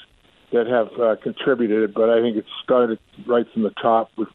that 0.52 0.68
have 0.68 0.88
uh, 1.00 1.16
contributed, 1.22 1.94
but 1.94 2.10
I 2.10 2.22
think 2.22 2.38
it 2.38 2.46
started 2.64 3.00
right 3.26 3.46
from 3.52 3.64
the 3.64 3.72
top 3.82 4.12
with 4.18 4.30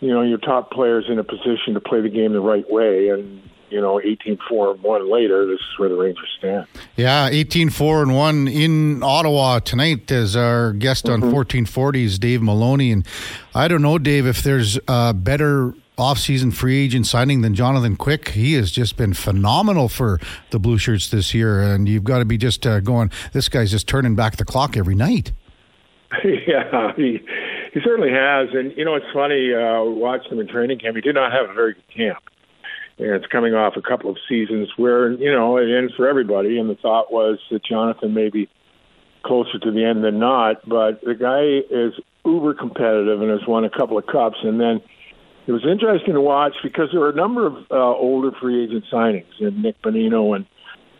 you 0.00 0.08
know 0.08 0.22
your 0.22 0.38
top 0.38 0.70
players 0.70 1.04
in 1.08 1.18
a 1.18 1.24
position 1.24 1.74
to 1.74 1.80
play 1.80 2.00
the 2.00 2.08
game 2.08 2.32
the 2.32 2.40
right 2.40 2.68
way, 2.70 3.10
and 3.10 3.42
you 3.70 3.80
know, 3.80 4.00
18 4.00 4.38
4 4.48 4.72
and 4.72 4.82
1 4.82 5.10
later, 5.10 5.46
this 5.46 5.60
is 5.60 5.78
where 5.78 5.88
the 5.88 5.94
Rangers 5.94 6.28
stand. 6.38 6.66
Yeah, 6.96 7.28
18 7.28 7.70
4 7.70 8.02
and 8.02 8.16
1 8.16 8.48
in 8.48 9.02
Ottawa 9.02 9.60
tonight 9.60 10.10
as 10.10 10.36
our 10.36 10.72
guest 10.72 11.04
mm-hmm. 11.04 11.14
on 11.14 11.32
1440 11.32 12.04
is 12.04 12.18
Dave 12.18 12.42
Maloney. 12.42 12.92
And 12.92 13.06
I 13.54 13.68
don't 13.68 13.82
know, 13.82 13.98
Dave, 13.98 14.26
if 14.26 14.42
there's 14.42 14.78
a 14.88 15.14
better 15.14 15.74
offseason 16.00 16.52
free 16.52 16.82
agent 16.82 17.06
signing 17.06 17.42
than 17.42 17.54
Jonathan 17.54 17.94
Quick. 17.94 18.30
He 18.30 18.54
has 18.54 18.72
just 18.72 18.96
been 18.96 19.12
phenomenal 19.12 19.88
for 19.88 20.18
the 20.50 20.58
Blue 20.58 20.78
Shirts 20.78 21.10
this 21.10 21.34
year, 21.34 21.60
and 21.60 21.88
you've 21.88 22.04
got 22.04 22.18
to 22.18 22.24
be 22.24 22.38
just 22.38 22.66
uh, 22.66 22.80
going. 22.80 23.10
This 23.32 23.48
guy's 23.48 23.70
just 23.70 23.86
turning 23.86 24.14
back 24.14 24.36
the 24.36 24.44
clock 24.44 24.76
every 24.76 24.94
night. 24.94 25.32
yeah, 26.24 26.92
he 26.96 27.20
he 27.72 27.80
certainly 27.84 28.10
has, 28.10 28.48
and 28.52 28.76
you 28.76 28.84
know 28.84 28.94
it's 28.94 29.06
funny. 29.12 29.52
Uh, 29.54 29.84
watching 29.84 30.32
him 30.32 30.40
in 30.40 30.48
training 30.48 30.78
camp. 30.78 30.96
He 30.96 31.02
did 31.02 31.14
not 31.14 31.32
have 31.32 31.50
a 31.50 31.52
very 31.52 31.74
good 31.74 31.94
camp, 31.94 32.18
and 32.98 33.08
it's 33.10 33.26
coming 33.26 33.54
off 33.54 33.76
a 33.76 33.82
couple 33.82 34.10
of 34.10 34.16
seasons 34.28 34.70
where 34.76 35.12
you 35.12 35.30
know 35.30 35.58
it 35.58 35.70
ends 35.70 35.94
for 35.94 36.08
everybody. 36.08 36.58
And 36.58 36.68
the 36.68 36.74
thought 36.76 37.12
was 37.12 37.38
that 37.50 37.62
Jonathan 37.62 38.14
may 38.14 38.30
be 38.30 38.48
closer 39.22 39.58
to 39.58 39.70
the 39.70 39.84
end 39.84 40.02
than 40.02 40.18
not, 40.18 40.66
but 40.66 41.02
the 41.02 41.14
guy 41.14 41.62
is 41.70 41.92
uber 42.24 42.54
competitive 42.54 43.20
and 43.20 43.30
has 43.30 43.46
won 43.46 43.64
a 43.64 43.70
couple 43.70 43.98
of 43.98 44.06
cups, 44.06 44.38
and 44.42 44.58
then 44.58 44.80
it 45.50 45.52
was 45.52 45.66
interesting 45.66 46.14
to 46.14 46.20
watch 46.20 46.54
because 46.62 46.90
there 46.92 47.00
were 47.00 47.10
a 47.10 47.14
number 47.14 47.44
of 47.44 47.56
uh, 47.72 47.74
older 47.74 48.30
free 48.30 48.62
agent 48.62 48.84
signings, 48.88 49.24
and 49.40 49.60
Nick 49.60 49.82
Bonino 49.82 50.36
and 50.36 50.46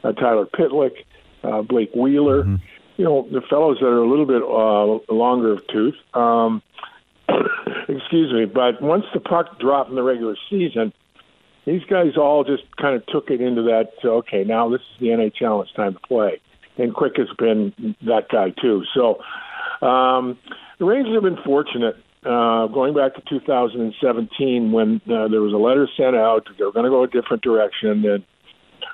uh, 0.02 0.10
Tyler 0.10 0.44
Pitlick, 0.44 1.04
uh, 1.44 1.62
Blake 1.62 1.94
Wheeler. 1.94 2.42
Mm-hmm. 2.42 2.56
You 2.96 3.04
know, 3.04 3.28
the 3.30 3.42
fellows 3.42 3.78
that 3.78 3.86
are 3.86 4.02
a 4.02 4.10
little 4.10 4.26
bit 4.26 4.42
uh, 4.42 5.14
longer 5.14 5.52
of 5.52 5.64
tooth. 5.68 5.94
Um, 6.14 6.62
excuse 7.88 8.32
me, 8.32 8.44
but 8.44 8.82
once 8.82 9.04
the 9.14 9.20
puck 9.20 9.60
dropped 9.60 9.90
in 9.90 9.94
the 9.94 10.02
regular 10.02 10.34
season, 10.50 10.92
these 11.64 11.84
guys 11.84 12.16
all 12.16 12.42
just 12.42 12.64
kind 12.76 12.96
of 12.96 13.06
took 13.06 13.30
it 13.30 13.40
into 13.40 13.62
that. 13.62 13.92
Okay, 14.04 14.42
now 14.42 14.68
this 14.68 14.80
is 14.80 14.98
the 14.98 15.06
NHL. 15.10 15.62
It's 15.62 15.72
time 15.74 15.94
to 15.94 16.00
play, 16.00 16.40
and 16.76 16.92
Quick 16.92 17.18
has 17.18 17.28
been 17.38 17.94
that 18.02 18.28
guy 18.28 18.50
too. 18.50 18.82
So 18.94 19.22
um, 19.80 20.38
the 20.80 20.86
Rangers 20.86 21.14
have 21.14 21.22
been 21.22 21.40
fortunate 21.44 21.96
uh, 22.24 22.66
going 22.66 22.94
back 22.94 23.14
to 23.14 23.22
2017 23.28 24.72
when 24.72 25.00
uh, 25.06 25.28
there 25.28 25.40
was 25.40 25.54
a 25.54 25.56
letter 25.56 25.88
sent 25.96 26.14
out 26.14 26.46
they 26.58 26.64
were 26.64 26.72
going 26.72 26.84
to 26.84 26.90
go 26.90 27.02
a 27.02 27.08
different 27.08 27.42
direction. 27.42 28.04
And 28.04 28.24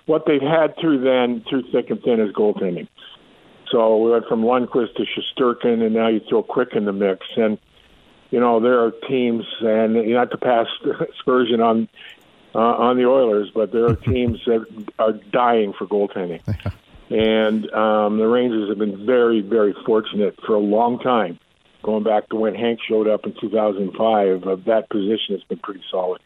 what 0.07 0.25
they've 0.27 0.41
had 0.41 0.75
through 0.81 1.03
then, 1.03 1.45
through 1.49 1.65
thick 1.73 1.91
and 1.91 2.01
thin, 2.03 2.21
is 2.21 2.33
goaltending. 2.33 2.89
So 3.73 3.97
we 3.97 4.12
went 4.12 4.27
from 4.29 4.43
Lundqvist 4.43 4.95
to 4.95 5.05
Shesterkin, 5.05 5.85
and 5.85 5.95
now 5.95 6.07
you 6.07 6.21
throw 6.29 6.45
Quick 6.45 6.75
in 6.75 6.85
the 6.85 6.93
mix. 6.93 7.27
And 7.37 7.59
you 8.31 8.39
know 8.39 8.61
there 8.61 8.85
are 8.85 8.93
teams, 9.09 9.45
and 9.61 9.97
you 9.97 10.15
not 10.15 10.31
to 10.31 10.39
pass 10.39 10.67
aspersion 11.19 11.61
on 11.61 11.89
uh, 12.55 12.59
on 12.59 12.97
the 12.97 13.07
Oilers, 13.07 13.51
but 13.53 13.73
there 13.73 13.87
are 13.87 13.97
teams 14.12 14.39
that 14.47 14.65
are 15.01 15.12
dying 15.12 15.73
for 15.77 15.89
goaltending. 15.89 16.43
and 17.11 17.69
um, 17.73 18.19
the 18.19 18.29
Rangers 18.29 18.69
have 18.69 18.79
been 18.79 19.05
very, 19.05 19.41
very 19.41 19.75
fortunate 19.85 20.39
for 20.47 20.55
a 20.55 20.61
long 20.61 21.01
time 21.01 21.41
going 21.87 22.03
back 22.03 22.29
to 22.29 22.37
when 22.37 22.55
Hank 22.55 22.81
showed 22.87 23.09
up 23.09 23.25
in 23.25 23.35
2005, 23.40 24.42
uh, 24.42 24.57
that 24.66 24.90
position 24.90 25.37
has 25.37 25.44
been 25.44 25.61
pretty 25.61 25.83
solid. 25.90 26.20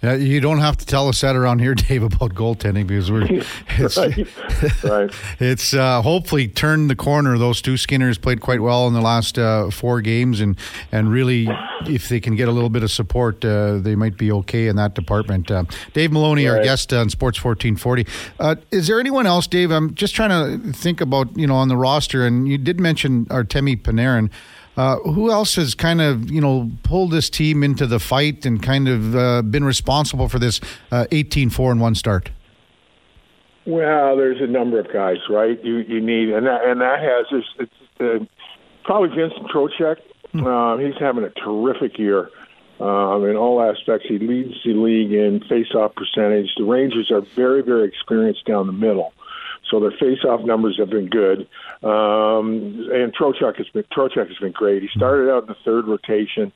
Yeah, 0.00 0.14
you 0.14 0.40
don't 0.40 0.58
have 0.58 0.76
to 0.78 0.86
tell 0.86 1.06
us 1.08 1.20
that 1.20 1.36
around 1.36 1.60
here, 1.60 1.74
Dave, 1.76 2.02
about 2.02 2.34
goaltending 2.34 2.88
because 2.88 3.10
we're 3.10 3.26
it's, 3.78 3.96
right. 3.96 4.84
right. 4.84 5.10
it's 5.38 5.74
uh, 5.74 6.02
hopefully 6.02 6.48
turned 6.48 6.90
the 6.90 6.96
corner. 6.96 7.38
Those 7.38 7.62
two 7.62 7.76
Skinners 7.76 8.18
played 8.18 8.40
quite 8.40 8.60
well 8.60 8.88
in 8.88 8.94
the 8.94 9.00
last 9.00 9.38
uh, 9.38 9.70
four 9.70 10.00
games, 10.00 10.40
and 10.40 10.56
and 10.90 11.10
really, 11.12 11.48
if 11.86 12.08
they 12.08 12.18
can 12.18 12.34
get 12.34 12.48
a 12.48 12.52
little 12.52 12.70
bit 12.70 12.82
of 12.82 12.90
support, 12.90 13.44
uh, 13.44 13.78
they 13.78 13.94
might 13.94 14.16
be 14.16 14.32
okay 14.32 14.66
in 14.66 14.74
that 14.76 14.94
department. 14.94 15.50
Uh, 15.50 15.64
Dave 15.92 16.10
Maloney, 16.10 16.46
right. 16.46 16.58
our 16.58 16.64
guest 16.64 16.92
on 16.92 17.08
Sports 17.08 17.38
fourteen 17.38 17.76
forty. 17.76 18.04
Uh, 18.40 18.56
is 18.72 18.88
there 18.88 18.98
anyone 18.98 19.26
else, 19.26 19.46
Dave? 19.46 19.70
I'm 19.70 19.94
just 19.94 20.16
trying 20.16 20.30
to 20.30 20.72
think 20.72 21.00
about 21.00 21.36
you 21.36 21.46
know 21.46 21.56
on 21.56 21.68
the 21.68 21.76
roster, 21.76 22.26
and 22.26 22.48
you 22.48 22.58
did 22.58 22.80
mention 22.80 23.26
Artemi 23.26 23.80
Panarin. 23.80 24.30
Uh, 24.76 24.96
who 25.00 25.30
else 25.30 25.56
has 25.56 25.74
kind 25.74 26.00
of 26.00 26.30
you 26.30 26.40
know 26.40 26.70
pulled 26.82 27.10
this 27.10 27.28
team 27.28 27.62
into 27.62 27.86
the 27.86 27.98
fight 27.98 28.46
and 28.46 28.62
kind 28.62 28.88
of 28.88 29.14
uh, 29.14 29.42
been 29.42 29.64
responsible 29.64 30.28
for 30.28 30.38
this 30.38 30.60
uh, 30.90 31.04
18-4 31.10 31.72
and 31.72 31.80
one 31.80 31.94
start? 31.94 32.30
Well, 33.66 34.16
there's 34.16 34.40
a 34.40 34.46
number 34.46 34.80
of 34.80 34.92
guys, 34.92 35.18
right? 35.28 35.62
You 35.62 35.78
you 35.78 36.00
need 36.00 36.30
and 36.30 36.46
that 36.46 36.64
and 36.64 36.80
that 36.80 37.00
has 37.00 37.26
this. 37.30 37.44
It's, 37.60 38.00
uh, 38.00 38.24
probably 38.84 39.10
Vincent 39.14 39.46
Trocheck. 39.48 39.96
Hmm. 40.32 40.46
Uh, 40.46 40.76
he's 40.78 40.98
having 40.98 41.24
a 41.24 41.30
terrific 41.30 41.98
year. 41.98 42.30
Um, 42.80 43.24
in 43.26 43.36
all 43.36 43.62
aspects, 43.62 44.08
he 44.08 44.18
leads 44.18 44.54
the 44.64 44.72
league 44.72 45.12
in 45.12 45.40
face-off 45.48 45.94
percentage. 45.94 46.48
The 46.56 46.64
Rangers 46.64 47.12
are 47.12 47.20
very, 47.20 47.62
very 47.62 47.86
experienced 47.86 48.44
down 48.44 48.66
the 48.66 48.72
middle. 48.72 49.12
So 49.72 49.80
their 49.80 49.90
face-off 49.92 50.44
numbers 50.44 50.76
have 50.78 50.90
been 50.90 51.08
good. 51.08 51.48
Um, 51.82 52.88
and 52.92 53.12
Trocheck 53.14 53.56
has 53.56 53.66
been 53.70 53.84
Trocheck 53.84 54.28
has 54.28 54.36
been 54.38 54.52
great. 54.52 54.82
He 54.82 54.88
started 54.94 55.32
out 55.32 55.44
in 55.44 55.48
the 55.48 55.56
third 55.64 55.88
rotation, 55.88 56.52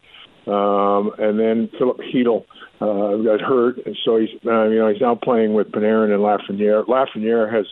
um, 0.47 1.13
and 1.19 1.41
then 1.41 1.71
Filip 1.79 1.97
Chytil 1.99 2.45
uh, 2.81 3.17
got 3.25 3.41
hurt, 3.41 3.85
and 3.87 3.97
so 4.05 4.19
he's 4.19 4.29
uh, 4.45 4.65
you 4.65 4.79
know 4.79 4.89
he's 4.93 5.01
now 5.01 5.15
playing 5.15 5.55
with 5.55 5.73
Panarin 5.73 6.13
and 6.13 6.21
Lafreniere. 6.23 6.85
Lafreniere 6.87 7.51
has 7.51 7.67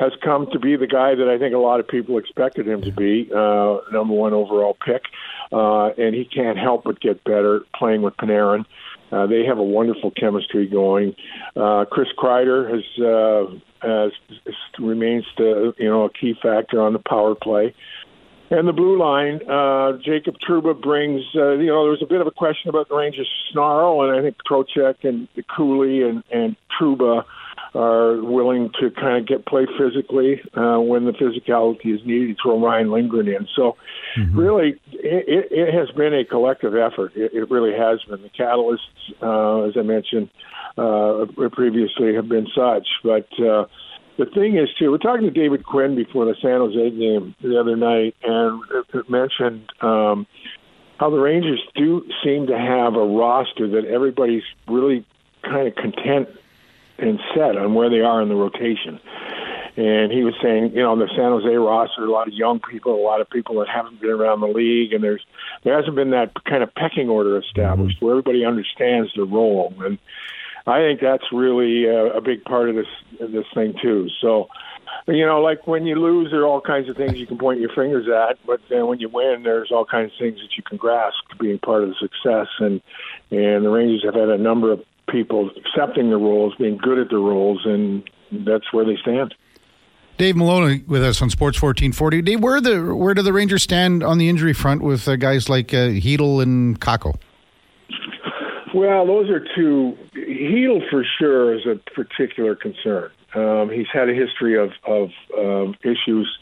has 0.00 0.12
come 0.24 0.48
to 0.52 0.58
be 0.58 0.74
the 0.76 0.86
guy 0.86 1.14
that 1.14 1.28
I 1.28 1.38
think 1.38 1.54
a 1.54 1.58
lot 1.58 1.78
of 1.78 1.86
people 1.86 2.18
expected 2.18 2.66
him 2.66 2.82
to 2.82 2.90
be, 2.90 3.30
uh, 3.32 3.78
number 3.92 4.14
one 4.14 4.32
overall 4.32 4.76
pick, 4.84 5.02
uh, 5.52 5.90
and 5.90 6.14
he 6.14 6.24
can't 6.24 6.58
help 6.58 6.84
but 6.84 6.98
get 6.98 7.22
better 7.22 7.60
playing 7.78 8.02
with 8.02 8.16
Panarin. 8.16 8.64
Uh, 9.12 9.26
they 9.26 9.44
have 9.44 9.58
a 9.58 9.62
wonderful 9.62 10.10
chemistry 10.10 10.66
going. 10.66 11.14
Uh, 11.54 11.84
Chris 11.90 12.08
Kreider 12.18 12.68
has 12.70 12.82
uh, 12.98 14.06
as 14.06 14.12
remains 14.78 15.24
to 15.36 15.74
you 15.78 15.88
know 15.88 16.04
a 16.04 16.10
key 16.10 16.34
factor 16.42 16.80
on 16.80 16.92
the 16.92 16.98
power 16.98 17.34
play. 17.34 17.74
And 18.50 18.68
the 18.68 18.72
blue 18.72 18.98
line, 18.98 19.40
uh, 19.48 19.98
Jacob 20.04 20.36
Trouba 20.46 20.78
brings. 20.80 21.22
Uh, 21.34 21.52
you 21.52 21.68
know, 21.68 21.84
there 21.84 21.90
was 21.90 22.02
a 22.02 22.06
bit 22.06 22.20
of 22.20 22.26
a 22.26 22.30
question 22.30 22.68
about 22.68 22.88
the 22.88 22.94
Rangers' 22.94 23.28
snarl, 23.50 24.02
and 24.02 24.18
I 24.18 24.22
think 24.22 24.36
Trocheck 24.48 25.04
and 25.04 25.28
the 25.36 25.42
Cooley 25.42 26.02
and 26.02 26.22
and 26.30 26.56
Trouba 26.78 27.24
are 27.74 28.22
willing 28.22 28.70
to 28.80 28.90
kind 28.90 29.18
of 29.18 29.26
get 29.26 29.46
play 29.46 29.66
physically 29.78 30.40
uh, 30.54 30.78
when 30.78 31.04
the 31.04 31.12
physicality 31.12 31.94
is 31.94 32.00
needed. 32.04 32.36
Throw 32.42 32.62
Ryan 32.62 32.90
Lindgren 32.90 33.28
in. 33.28 33.48
So, 33.56 33.76
mm-hmm. 34.16 34.38
really, 34.38 34.80
it, 34.92 35.48
it 35.50 35.74
has 35.74 35.90
been 35.96 36.14
a 36.14 36.24
collective 36.24 36.74
effort. 36.74 37.12
It, 37.16 37.32
it 37.32 37.50
really 37.50 37.72
has 37.72 38.02
been. 38.02 38.22
The 38.22 38.28
catalysts, 38.28 38.78
uh, 39.22 39.68
as 39.68 39.76
I 39.76 39.82
mentioned 39.82 40.28
uh, 40.76 41.26
previously, 41.50 42.14
have 42.14 42.28
been 42.28 42.46
such, 42.54 42.86
but. 43.02 43.28
Uh, 43.40 43.66
the 44.18 44.26
thing 44.26 44.58
is, 44.58 44.68
too, 44.78 44.90
we're 44.90 44.98
talking 44.98 45.24
to 45.24 45.30
David 45.30 45.64
Quinn 45.64 45.96
before 45.96 46.26
the 46.26 46.34
San 46.42 46.58
Jose 46.60 46.90
game 46.90 47.34
the 47.40 47.58
other 47.58 47.76
night, 47.76 48.14
and 48.22 48.62
it 48.92 49.08
mentioned 49.08 49.64
um, 49.80 50.26
how 50.98 51.08
the 51.08 51.18
Rangers 51.18 51.60
do 51.74 52.06
seem 52.22 52.46
to 52.48 52.58
have 52.58 52.94
a 52.94 53.04
roster 53.04 53.68
that 53.68 53.86
everybody's 53.86 54.42
really 54.68 55.06
kind 55.42 55.66
of 55.66 55.74
content 55.74 56.28
and 57.02 57.20
set 57.34 57.56
on 57.56 57.74
where 57.74 57.90
they 57.90 58.00
are 58.00 58.22
in 58.22 58.28
the 58.28 58.34
rotation. 58.34 59.00
And 59.74 60.12
he 60.12 60.22
was 60.22 60.34
saying, 60.42 60.72
you 60.74 60.82
know, 60.82 60.94
the 60.98 61.08
San 61.16 61.32
Jose 61.32 61.48
roster, 61.48 62.04
a 62.04 62.10
lot 62.10 62.28
of 62.28 62.34
young 62.34 62.60
people, 62.60 62.94
a 62.94 63.00
lot 63.00 63.22
of 63.22 63.30
people 63.30 63.58
that 63.60 63.68
haven't 63.68 64.00
been 64.02 64.10
around 64.10 64.40
the 64.40 64.46
league, 64.46 64.92
and 64.92 65.02
there's 65.02 65.24
there 65.64 65.74
hasn't 65.74 65.96
been 65.96 66.10
that 66.10 66.32
kind 66.44 66.62
of 66.62 66.74
pecking 66.74 67.08
order 67.08 67.38
established 67.38 67.96
mm-hmm. 67.96 68.04
where 68.04 68.14
everybody 68.18 68.44
understands 68.44 69.10
their 69.16 69.24
role. 69.24 69.72
And 69.82 69.98
I 70.66 70.80
think 70.80 71.00
that's 71.00 71.24
really 71.32 71.86
a, 71.86 72.18
a 72.18 72.20
big 72.20 72.44
part 72.44 72.68
of 72.68 72.76
this 72.76 72.86
this 73.18 73.46
thing 73.54 73.74
too. 73.80 74.08
So, 74.20 74.48
you 75.08 75.24
know, 75.24 75.40
like 75.40 75.66
when 75.66 75.86
you 75.86 75.96
lose, 75.96 76.30
there 76.30 76.42
are 76.42 76.46
all 76.46 76.60
kinds 76.60 76.90
of 76.90 76.96
things 76.98 77.14
you 77.14 77.26
can 77.26 77.38
point 77.38 77.58
your 77.58 77.72
fingers 77.74 78.06
at, 78.08 78.38
but 78.46 78.60
then 78.68 78.86
when 78.88 79.00
you 79.00 79.08
win, 79.08 79.42
there's 79.42 79.72
all 79.72 79.86
kinds 79.86 80.12
of 80.12 80.18
things 80.18 80.36
that 80.36 80.54
you 80.54 80.62
can 80.62 80.76
grasp 80.76 81.16
being 81.40 81.58
part 81.58 81.82
of 81.82 81.88
the 81.88 81.94
success. 81.94 82.48
And 82.58 82.82
and 83.30 83.64
the 83.64 83.70
Rangers 83.70 84.04
have 84.04 84.14
had 84.14 84.28
a 84.28 84.36
number 84.36 84.70
of 84.70 84.84
people 85.12 85.50
accepting 85.56 86.10
the 86.10 86.16
roles, 86.16 86.54
being 86.56 86.78
good 86.78 86.98
at 86.98 87.10
the 87.10 87.18
roles, 87.18 87.60
and 87.64 88.02
that's 88.32 88.72
where 88.72 88.84
they 88.84 88.96
stand. 89.02 89.34
Dave 90.18 90.36
Maloney 90.36 90.84
with 90.86 91.02
us 91.02 91.22
on 91.22 91.30
Sports 91.30 91.60
1440. 91.60 92.22
Dave, 92.22 92.40
where 92.40 92.60
the 92.60 92.94
where 92.94 93.14
do 93.14 93.22
the 93.22 93.32
Rangers 93.32 93.62
stand 93.62 94.02
on 94.02 94.18
the 94.18 94.28
injury 94.28 94.52
front 94.52 94.82
with 94.82 95.08
uh, 95.08 95.16
guys 95.16 95.48
like 95.48 95.72
uh, 95.72 95.88
Chytil 95.88 96.42
and 96.42 96.80
Kakko? 96.80 97.14
Well, 98.74 99.06
those 99.06 99.30
are 99.30 99.44
two. 99.54 99.96
Chytil 100.14 100.88
for 100.90 101.04
sure 101.18 101.54
is 101.54 101.66
a 101.66 101.76
particular 101.92 102.54
concern. 102.54 103.10
Um, 103.34 103.70
he's 103.70 103.86
had 103.92 104.08
a 104.08 104.14
history 104.14 104.58
of 104.58 104.70
of 104.86 105.10
um, 105.36 105.74
issues. 105.82 106.38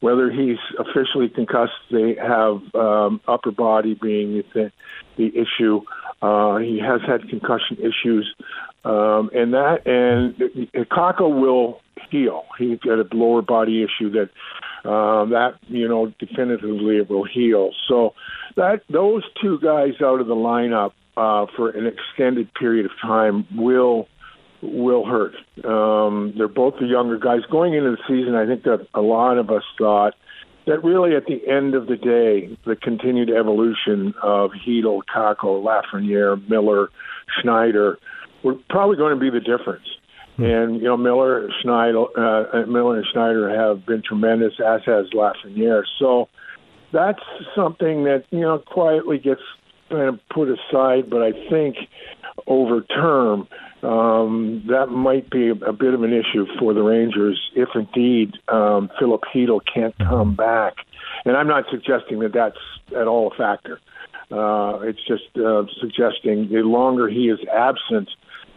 Whether 0.00 0.30
he's 0.32 0.58
officially 0.80 1.28
concussed, 1.28 1.72
they 1.92 2.16
have 2.16 2.60
um, 2.74 3.20
upper 3.28 3.52
body 3.52 3.94
being 3.94 4.42
the, 4.52 4.72
the 5.16 5.28
issue. 5.28 5.82
Uh, 6.22 6.58
he 6.58 6.78
has 6.78 7.00
had 7.06 7.28
concussion 7.28 7.78
issues, 7.78 8.32
um, 8.84 9.28
and 9.34 9.54
that 9.54 9.84
and 9.86 10.36
Kakko 10.88 11.40
will 11.40 11.80
heal. 12.10 12.44
He's 12.58 12.78
got 12.78 13.00
a 13.00 13.06
lower 13.12 13.42
body 13.42 13.82
issue 13.82 14.10
that 14.12 14.88
um, 14.88 15.30
that 15.30 15.54
you 15.66 15.88
know 15.88 16.12
definitively 16.20 16.98
it 16.98 17.10
will 17.10 17.24
heal. 17.24 17.70
So 17.88 18.14
that 18.56 18.82
those 18.88 19.24
two 19.42 19.58
guys 19.60 19.94
out 20.00 20.20
of 20.20 20.28
the 20.28 20.36
lineup 20.36 20.92
uh, 21.16 21.46
for 21.56 21.70
an 21.70 21.86
extended 21.86 22.54
period 22.54 22.86
of 22.86 22.92
time 23.00 23.46
will 23.56 24.06
will 24.62 25.04
hurt. 25.04 25.34
Um, 25.64 26.34
they're 26.36 26.46
both 26.46 26.74
the 26.80 26.86
younger 26.86 27.18
guys 27.18 27.40
going 27.50 27.74
into 27.74 27.90
the 27.90 28.02
season. 28.08 28.36
I 28.36 28.46
think 28.46 28.62
that 28.62 28.86
a 28.94 29.00
lot 29.00 29.38
of 29.38 29.50
us 29.50 29.64
thought 29.76 30.14
that 30.66 30.84
really 30.84 31.16
at 31.16 31.26
the 31.26 31.46
end 31.48 31.74
of 31.74 31.86
the 31.86 31.96
day, 31.96 32.56
the 32.64 32.76
continued 32.76 33.30
evolution 33.30 34.14
of 34.22 34.50
Chytil, 34.64 35.00
Kakko, 35.12 35.62
Lafreniere, 35.62 36.48
Miller, 36.48 36.88
Schneider 37.40 37.98
were 38.42 38.54
probably 38.68 38.96
going 38.96 39.14
to 39.14 39.20
be 39.20 39.30
the 39.30 39.40
difference. 39.40 39.86
Hmm. 40.36 40.44
And 40.44 40.76
you 40.76 40.84
know, 40.84 40.96
Miller, 40.96 41.48
Schneider, 41.62 42.04
uh, 42.16 42.66
Miller 42.66 42.96
and 42.96 43.06
Schneider 43.12 43.48
have 43.50 43.84
been 43.84 44.02
tremendous, 44.02 44.54
as 44.64 44.82
has 44.86 45.06
Lafreniere. 45.14 45.82
So 45.98 46.28
that's 46.92 47.22
something 47.54 48.04
that 48.04 48.24
you 48.30 48.40
know 48.40 48.58
quietly 48.58 49.18
gets 49.18 49.40
kind 49.92 50.08
of 50.08 50.20
put 50.28 50.48
aside. 50.48 51.08
But 51.08 51.22
I 51.22 51.32
think 51.48 51.76
over 52.46 52.80
term, 52.82 53.46
um, 53.82 54.64
that 54.68 54.86
might 54.86 55.28
be 55.30 55.50
a 55.50 55.72
bit 55.72 55.94
of 55.94 56.02
an 56.02 56.12
issue 56.12 56.46
for 56.58 56.72
the 56.72 56.82
Rangers 56.82 57.50
if 57.54 57.68
indeed 57.74 58.32
um, 58.48 58.90
Filip 58.98 59.22
Chytil 59.32 59.60
can't 59.72 59.96
come 59.98 60.34
back. 60.34 60.74
And 61.24 61.36
I'm 61.36 61.48
not 61.48 61.64
suggesting 61.70 62.20
that 62.20 62.32
that's 62.32 62.58
at 62.96 63.06
all 63.06 63.32
a 63.32 63.36
factor. 63.36 63.80
Uh, 64.30 64.80
it's 64.82 65.04
just 65.06 65.36
uh, 65.36 65.64
suggesting 65.80 66.48
the 66.48 66.62
longer 66.62 67.08
he 67.08 67.28
is 67.28 67.38
absent, 67.52 68.08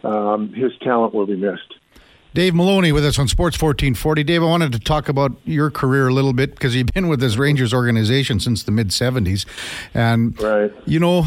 um, 0.04 0.52
his 0.52 0.72
talent 0.80 1.12
will 1.12 1.26
be 1.26 1.36
missed. 1.36 1.74
Dave 2.36 2.54
Maloney 2.54 2.92
with 2.92 3.02
us 3.02 3.18
on 3.18 3.28
Sports 3.28 3.56
1440. 3.56 4.22
Dave, 4.22 4.42
I 4.42 4.44
wanted 4.44 4.70
to 4.72 4.78
talk 4.78 5.08
about 5.08 5.32
your 5.46 5.70
career 5.70 6.08
a 6.08 6.12
little 6.12 6.34
bit 6.34 6.50
because 6.50 6.76
you've 6.76 6.92
been 6.92 7.08
with 7.08 7.18
this 7.18 7.38
Rangers 7.38 7.72
organization 7.72 8.40
since 8.40 8.62
the 8.62 8.70
mid 8.70 8.88
70s. 8.88 9.46
And, 9.94 10.38
right. 10.38 10.70
you 10.84 11.00
know, 11.00 11.24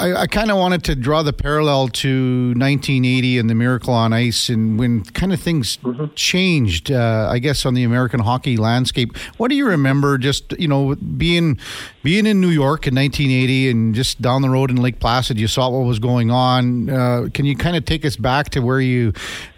I, 0.00 0.12
I 0.12 0.26
kind 0.26 0.50
of 0.50 0.56
wanted 0.56 0.82
to 0.84 0.96
draw 0.96 1.22
the 1.22 1.32
parallel 1.32 1.86
to 1.88 2.48
1980 2.48 3.38
and 3.38 3.48
the 3.48 3.54
Miracle 3.54 3.94
on 3.94 4.12
Ice, 4.12 4.48
and 4.48 4.76
when 4.76 5.04
kind 5.04 5.32
of 5.32 5.40
things 5.40 5.76
mm-hmm. 5.76 6.06
changed, 6.16 6.90
uh, 6.90 7.28
I 7.30 7.38
guess, 7.38 7.64
on 7.64 7.74
the 7.74 7.84
American 7.84 8.18
hockey 8.18 8.56
landscape. 8.56 9.16
What 9.36 9.50
do 9.50 9.54
you 9.54 9.68
remember? 9.68 10.18
Just 10.18 10.52
you 10.58 10.66
know, 10.66 10.96
being 10.96 11.60
being 12.02 12.26
in 12.26 12.40
New 12.40 12.48
York 12.48 12.88
in 12.88 12.94
1980, 12.96 13.70
and 13.70 13.94
just 13.94 14.20
down 14.20 14.42
the 14.42 14.50
road 14.50 14.70
in 14.70 14.76
Lake 14.78 14.98
Placid, 14.98 15.38
you 15.38 15.46
saw 15.46 15.70
what 15.70 15.86
was 15.86 16.00
going 16.00 16.32
on. 16.32 16.90
Uh, 16.90 17.28
can 17.32 17.44
you 17.44 17.54
kind 17.54 17.76
of 17.76 17.84
take 17.84 18.04
us 18.04 18.16
back 18.16 18.50
to 18.50 18.60
where 18.60 18.80
you 18.80 19.12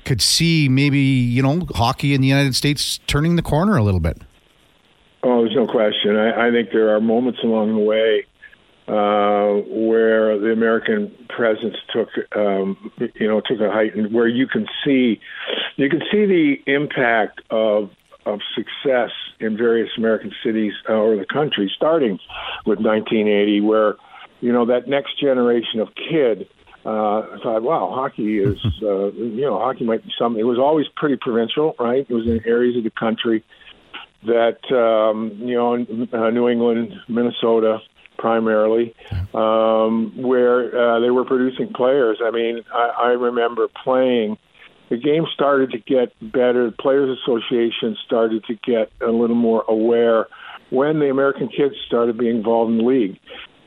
could 0.04 0.20
see 0.20 0.68
maybe 0.68 0.98
you 0.98 1.42
know 1.42 1.66
hockey 1.74 2.12
in 2.12 2.20
the 2.20 2.28
United 2.28 2.54
States 2.54 2.98
turning 3.06 3.36
the 3.36 3.42
corner 3.42 3.78
a 3.78 3.82
little 3.82 4.00
bit? 4.00 4.18
Oh, 5.22 5.44
there's 5.44 5.56
no 5.56 5.66
question. 5.66 6.16
I, 6.16 6.48
I 6.48 6.50
think 6.50 6.72
there 6.72 6.94
are 6.94 7.00
moments 7.00 7.40
along 7.42 7.72
the 7.72 7.80
way 7.80 8.26
uh, 8.90 9.62
where 9.68 10.36
the 10.36 10.50
American 10.52 11.14
presence 11.28 11.76
took, 11.92 12.08
um, 12.34 12.90
you 13.14 13.28
know, 13.28 13.40
took 13.40 13.60
a 13.60 13.70
height, 13.70 13.94
and 13.94 14.12
where 14.12 14.26
you 14.26 14.48
can 14.48 14.66
see, 14.84 15.20
you 15.76 15.88
can 15.88 16.00
see 16.10 16.26
the 16.26 16.56
impact 16.66 17.40
of 17.50 17.90
of 18.26 18.40
success 18.54 19.10
in 19.38 19.56
various 19.56 19.90
American 19.96 20.32
cities 20.44 20.72
uh, 20.88 20.92
or 20.92 21.16
the 21.16 21.24
country, 21.24 21.72
starting 21.74 22.18
with 22.66 22.80
1980, 22.80 23.60
where 23.60 23.94
you 24.40 24.52
know 24.52 24.66
that 24.66 24.88
next 24.88 25.20
generation 25.20 25.78
of 25.78 25.88
kid 25.94 26.48
uh, 26.84 27.38
thought, 27.44 27.62
wow, 27.62 27.92
hockey 27.94 28.38
is, 28.38 28.58
uh, 28.82 29.12
you 29.12 29.42
know, 29.42 29.56
hockey 29.58 29.84
might 29.84 30.04
be 30.04 30.12
something. 30.18 30.40
It 30.40 30.44
was 30.44 30.58
always 30.58 30.86
pretty 30.96 31.16
provincial, 31.16 31.76
right? 31.78 32.06
It 32.08 32.12
was 32.12 32.26
in 32.26 32.40
areas 32.44 32.76
of 32.76 32.82
the 32.82 32.90
country 32.90 33.44
that, 34.24 34.58
um, 34.74 35.32
you 35.38 35.54
know, 35.54 35.74
uh, 36.12 36.30
New 36.30 36.48
England, 36.48 36.92
Minnesota, 37.08 37.78
primarily, 38.20 38.94
um, 39.34 40.12
where 40.14 40.68
uh, 40.68 41.00
they 41.00 41.10
were 41.10 41.24
producing 41.24 41.72
players. 41.74 42.18
I 42.22 42.30
mean, 42.30 42.62
I, 42.72 42.90
I 42.98 43.08
remember 43.08 43.66
playing. 43.82 44.36
The 44.90 44.98
game 44.98 45.24
started 45.32 45.70
to 45.70 45.78
get 45.78 46.12
better. 46.20 46.66
The 46.66 46.76
Players 46.76 47.18
Association 47.22 47.96
started 48.04 48.44
to 48.44 48.54
get 48.54 48.92
a 49.00 49.10
little 49.10 49.36
more 49.36 49.64
aware 49.68 50.26
when 50.68 50.98
the 50.98 51.08
American 51.08 51.48
kids 51.48 51.74
started 51.86 52.18
being 52.18 52.36
involved 52.36 52.72
in 52.72 52.78
the 52.78 52.84
league. 52.84 53.18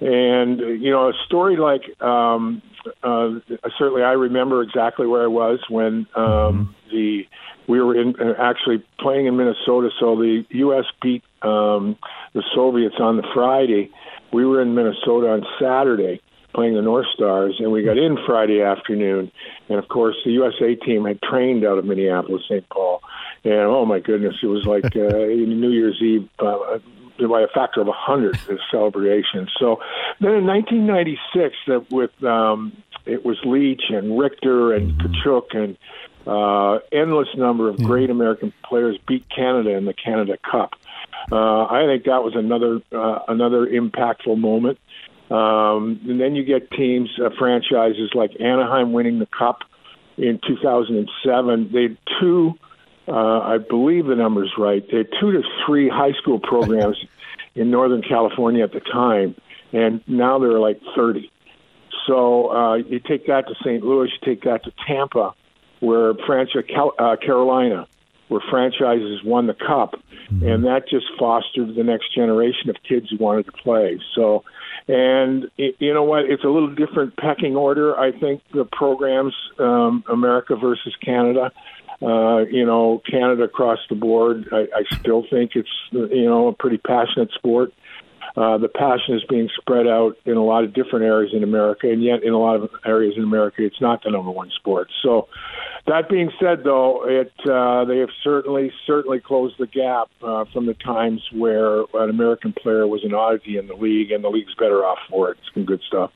And 0.01 0.59
you 0.81 0.91
know, 0.91 1.09
a 1.09 1.13
story 1.25 1.57
like 1.57 1.81
um, 2.01 2.61
uh, 3.03 3.39
certainly 3.77 4.03
I 4.03 4.11
remember 4.11 4.61
exactly 4.61 5.07
where 5.07 5.23
I 5.23 5.27
was 5.27 5.59
when 5.69 6.07
um, 6.15 6.25
mm-hmm. 6.25 6.89
the 6.91 7.23
we 7.67 7.81
were 7.81 7.99
in 7.99 8.15
uh, 8.19 8.33
actually 8.39 8.83
playing 8.99 9.27
in 9.27 9.37
Minnesota. 9.37 9.89
So 9.99 10.17
the 10.17 10.45
U.S. 10.49 10.85
beat 11.01 11.23
um, 11.41 11.97
the 12.33 12.43
Soviets 12.53 12.95
on 12.99 13.17
the 13.17 13.23
Friday. 13.33 13.91
We 14.33 14.45
were 14.45 14.61
in 14.61 14.75
Minnesota 14.75 15.29
on 15.29 15.45
Saturday 15.61 16.21
playing 16.53 16.75
the 16.75 16.81
North 16.81 17.07
Stars, 17.13 17.55
and 17.59 17.71
we 17.71 17.83
got 17.83 17.97
in 17.97 18.17
Friday 18.25 18.61
afternoon. 18.61 19.31
And 19.69 19.79
of 19.79 19.87
course, 19.87 20.15
the 20.25 20.31
USA 20.31 20.75
team 20.75 21.05
had 21.05 21.21
trained 21.21 21.65
out 21.65 21.77
of 21.77 21.85
Minneapolis, 21.85 22.43
St. 22.47 22.67
Paul. 22.69 23.01
And 23.43 23.53
oh 23.53 23.85
my 23.85 23.99
goodness, 23.99 24.35
it 24.41 24.47
was 24.47 24.65
like 24.65 24.85
uh, 24.85 24.89
New 24.99 25.69
Year's 25.69 25.99
Eve 26.01 26.29
uh, 26.39 26.79
by 27.27 27.41
a 27.41 27.47
factor 27.47 27.81
of 27.81 27.87
a 27.87 27.93
hundred 27.93 28.35
the 28.47 28.59
celebration. 28.71 29.47
So 29.59 29.79
then 30.19 30.33
in 30.33 30.45
1996, 30.45 31.55
that 31.67 31.91
with 31.91 32.23
um, 32.23 32.75
it 33.05 33.25
was 33.25 33.37
Leetch 33.43 33.83
and 33.89 34.17
Richter 34.17 34.73
and 34.73 34.93
Tkachuk 34.99 35.55
and 35.55 35.77
uh, 36.25 36.79
endless 36.91 37.27
number 37.35 37.69
of 37.69 37.77
great 37.77 38.09
American 38.09 38.53
players 38.63 38.97
beat 39.07 39.25
Canada 39.29 39.71
in 39.71 39.85
the 39.85 39.93
Canada 39.93 40.37
Cup. 40.49 40.75
Uh, 41.31 41.65
I 41.65 41.85
think 41.87 42.05
that 42.05 42.23
was 42.23 42.35
another 42.35 42.81
uh, 42.91 43.19
another 43.27 43.65
impactful 43.65 44.37
moment. 44.37 44.79
Um, 45.31 46.01
and 46.07 46.19
then 46.19 46.35
you 46.35 46.43
get 46.43 46.69
teams, 46.71 47.09
uh, 47.23 47.29
franchises 47.39 48.11
like 48.13 48.31
Anaheim 48.39 48.91
winning 48.91 49.19
the 49.19 49.25
Cup 49.25 49.59
in 50.17 50.39
2007. 50.45 51.71
They 51.71 51.81
had 51.83 51.97
two 52.19 52.55
uh, 53.07 53.39
I 53.39 53.57
believe 53.57 54.05
the 54.05 54.15
number's 54.15 54.53
right. 54.57 54.83
They 54.89 54.97
had 54.97 55.07
two 55.19 55.31
to 55.31 55.43
three 55.65 55.89
high 55.89 56.13
school 56.13 56.39
programs 56.39 56.97
in 57.55 57.69
Northern 57.69 58.01
California 58.01 58.63
at 58.63 58.71
the 58.71 58.79
time, 58.79 59.35
and 59.71 60.01
now 60.07 60.39
there 60.39 60.51
are 60.51 60.59
like 60.59 60.79
30. 60.95 61.29
So 62.07 62.51
uh, 62.51 62.75
you 62.75 62.99
take 62.99 63.27
that 63.27 63.47
to 63.47 63.55
St. 63.63 63.83
Louis, 63.83 64.09
you 64.09 64.25
take 64.25 64.43
that 64.43 64.63
to 64.63 64.73
Tampa, 64.87 65.33
where 65.79 66.13
franchise 66.25 66.63
uh, 66.97 67.15
Carolina, 67.17 67.87
where 68.33 68.41
franchises 68.49 69.21
won 69.23 69.45
the 69.45 69.53
cup, 69.53 69.93
mm-hmm. 70.31 70.43
and 70.43 70.65
that 70.65 70.89
just 70.89 71.05
fostered 71.19 71.75
the 71.75 71.83
next 71.83 72.13
generation 72.15 72.71
of 72.71 72.75
kids 72.87 73.11
who 73.11 73.17
wanted 73.17 73.45
to 73.45 73.51
play. 73.51 73.99
So, 74.15 74.43
and 74.87 75.51
it, 75.57 75.75
you 75.77 75.93
know 75.93 76.03
what? 76.03 76.25
It's 76.25 76.43
a 76.43 76.47
little 76.47 76.73
different 76.73 77.15
pecking 77.15 77.55
order. 77.55 77.95
I 77.95 78.11
think 78.11 78.41
the 78.51 78.65
programs, 78.65 79.35
um, 79.59 80.03
America 80.11 80.55
versus 80.55 80.95
Canada. 80.99 81.51
Uh, 82.01 82.39
you 82.51 82.65
know, 82.65 83.01
Canada 83.09 83.43
across 83.43 83.79
the 83.87 83.95
board. 83.95 84.49
I, 84.51 84.63
I 84.75 84.97
still 84.99 85.23
think 85.29 85.51
it's 85.55 85.69
you 85.91 86.25
know 86.25 86.47
a 86.47 86.53
pretty 86.53 86.77
passionate 86.77 87.31
sport. 87.31 87.71
Uh, 88.35 88.57
the 88.57 88.67
passion 88.67 89.15
is 89.15 89.23
being 89.29 89.47
spread 89.59 89.85
out 89.85 90.17
in 90.25 90.37
a 90.37 90.43
lot 90.43 90.63
of 90.63 90.73
different 90.73 91.05
areas 91.05 91.31
in 91.35 91.43
America, 91.43 91.87
and 91.89 92.03
yet 92.03 92.23
in 92.23 92.33
a 92.33 92.39
lot 92.39 92.55
of 92.55 92.69
areas 92.85 93.13
in 93.15 93.23
America, 93.23 93.57
it's 93.63 93.79
not 93.79 94.03
the 94.03 94.09
number 94.09 94.31
one 94.31 94.49
sport. 94.57 94.89
So, 95.03 95.27
that 95.85 96.09
being 96.09 96.31
said, 96.39 96.63
though, 96.63 97.03
it 97.05 97.31
uh, 97.47 97.85
they 97.85 97.97
have 97.97 98.09
certainly 98.23 98.71
certainly 98.87 99.19
closed 99.19 99.55
the 99.59 99.67
gap 99.67 100.09
uh, 100.23 100.45
from 100.51 100.65
the 100.65 100.73
times 100.73 101.21
where 101.33 101.81
an 101.93 102.09
American 102.09 102.53
player 102.53 102.87
was 102.87 103.03
an 103.03 103.13
oddity 103.13 103.57
in 103.57 103.67
the 103.67 103.75
league, 103.75 104.11
and 104.11 104.23
the 104.23 104.29
league's 104.29 104.55
better 104.55 104.85
off 104.85 104.99
for 105.09 105.31
it. 105.31 105.37
It's 105.39 105.53
some 105.53 105.65
good 105.65 105.81
stuff. 105.87 106.11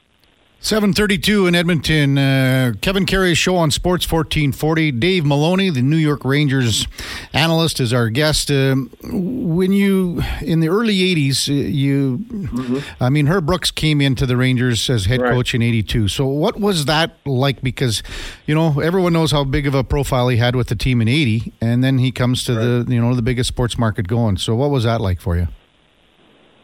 732 0.60 1.46
in 1.46 1.56
Edmonton. 1.56 2.18
Uh, 2.18 2.74
Kevin 2.82 3.06
Karius 3.06 3.38
show 3.38 3.56
on 3.56 3.70
Sports 3.70 4.12
1440. 4.12 4.92
Dave 4.94 5.24
Maloney, 5.24 5.70
the 5.70 5.84
New 5.84 5.98
York 5.98 6.26
Rangers 6.26 6.88
analyst, 7.32 7.80
is 7.80 7.94
our 7.94 8.10
guest. 8.10 8.50
Uh, 8.50 8.76
when 9.04 9.72
you, 9.72 10.22
in 10.42 10.60
the 10.60 10.70
early 10.70 10.96
80s, 10.96 11.48
uh, 11.48 11.54
you, 11.54 12.18
mm-hmm. 12.28 12.80
I 13.00 13.10
mean, 13.10 13.28
Herb 13.28 13.46
Brooks 13.46 13.70
came 13.70 14.02
into 14.02 14.26
the 14.26 14.36
Rangers 14.36 14.90
as 14.90 15.06
head 15.06 15.22
right. 15.22 15.32
coach 15.32 15.54
in 15.54 15.62
82. 15.62 16.08
So 16.08 16.26
what 16.26 16.60
was 16.60 16.86
that 16.86 17.18
like? 17.26 17.62
Because, 17.62 18.02
you 18.48 18.56
know, 18.56 18.80
everyone 18.80 19.14
knows 19.14 19.32
how 19.32 19.44
big 19.44 19.68
of 19.68 19.76
a 19.76 19.84
profile 19.84 20.28
he 20.28 20.38
had 20.38 20.56
with 20.56 20.70
the 20.70 20.76
team 20.76 21.02
in 21.02 21.08
80, 21.08 21.54
and 21.62 21.84
then 21.84 22.00
he 22.00 22.12
comes 22.12 22.44
to 22.46 22.56
right. 22.56 22.86
the, 22.86 22.94
you 22.94 23.00
know, 23.00 23.14
the 23.14 23.22
biggest 23.22 23.48
sports 23.48 23.78
market 23.78 24.08
going. 24.08 24.38
So 24.38 24.56
what 24.56 24.72
was 24.72 24.86
that 24.86 25.02
like 25.02 25.22
for 25.22 25.38
you? 25.38 25.48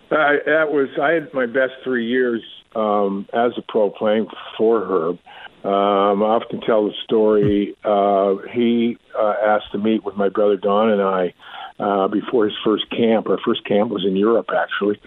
Uh, 0.10 0.38
that 0.46 0.72
was, 0.72 0.90
I 1.02 1.12
had 1.12 1.34
my 1.34 1.46
best 1.46 1.74
three 1.84 2.08
years 2.08 2.44
um, 2.76 3.28
as 3.34 3.54
a 3.58 3.62
pro 3.62 3.90
playing 3.90 4.28
for 4.58 4.84
Herb. 4.84 5.20
Um, 5.64 6.22
I 6.22 6.26
often 6.26 6.60
tell 6.60 6.86
the 6.86 6.94
story. 7.06 7.76
Uh, 7.86 8.36
he 8.54 8.98
uh, 9.18 9.34
asked 9.46 9.72
to 9.72 9.78
meet 9.78 10.04
with 10.04 10.18
my 10.18 10.28
brother 10.28 10.58
Don 10.58 10.90
and 10.90 11.02
I 11.02 11.34
uh, 11.80 12.08
before 12.10 12.46
his 12.46 12.58
first 12.66 12.90
camp. 12.90 13.30
Our 13.30 13.40
first 13.46 13.64
camp 13.66 13.90
was 13.90 14.04
in 14.06 14.18
Europe, 14.18 14.50
actually. 14.56 15.00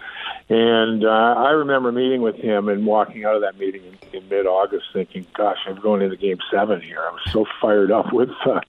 And 0.48 1.04
uh, 1.04 1.34
I 1.36 1.50
remember 1.50 1.92
meeting 1.92 2.22
with 2.22 2.36
him 2.36 2.68
and 2.68 2.86
walking 2.86 3.24
out 3.24 3.34
of 3.34 3.42
that 3.42 3.58
meeting 3.58 3.82
in, 3.84 4.18
in 4.18 4.28
mid-August, 4.28 4.86
thinking, 4.92 5.26
"Gosh, 5.34 5.58
I'm 5.66 5.80
going 5.80 6.02
into 6.02 6.16
Game 6.16 6.38
Seven 6.50 6.80
here." 6.80 7.00
I 7.00 7.10
was 7.10 7.22
so 7.32 7.44
fired 7.60 7.92
up 7.92 8.06
with 8.12 8.30
uh, 8.46 8.60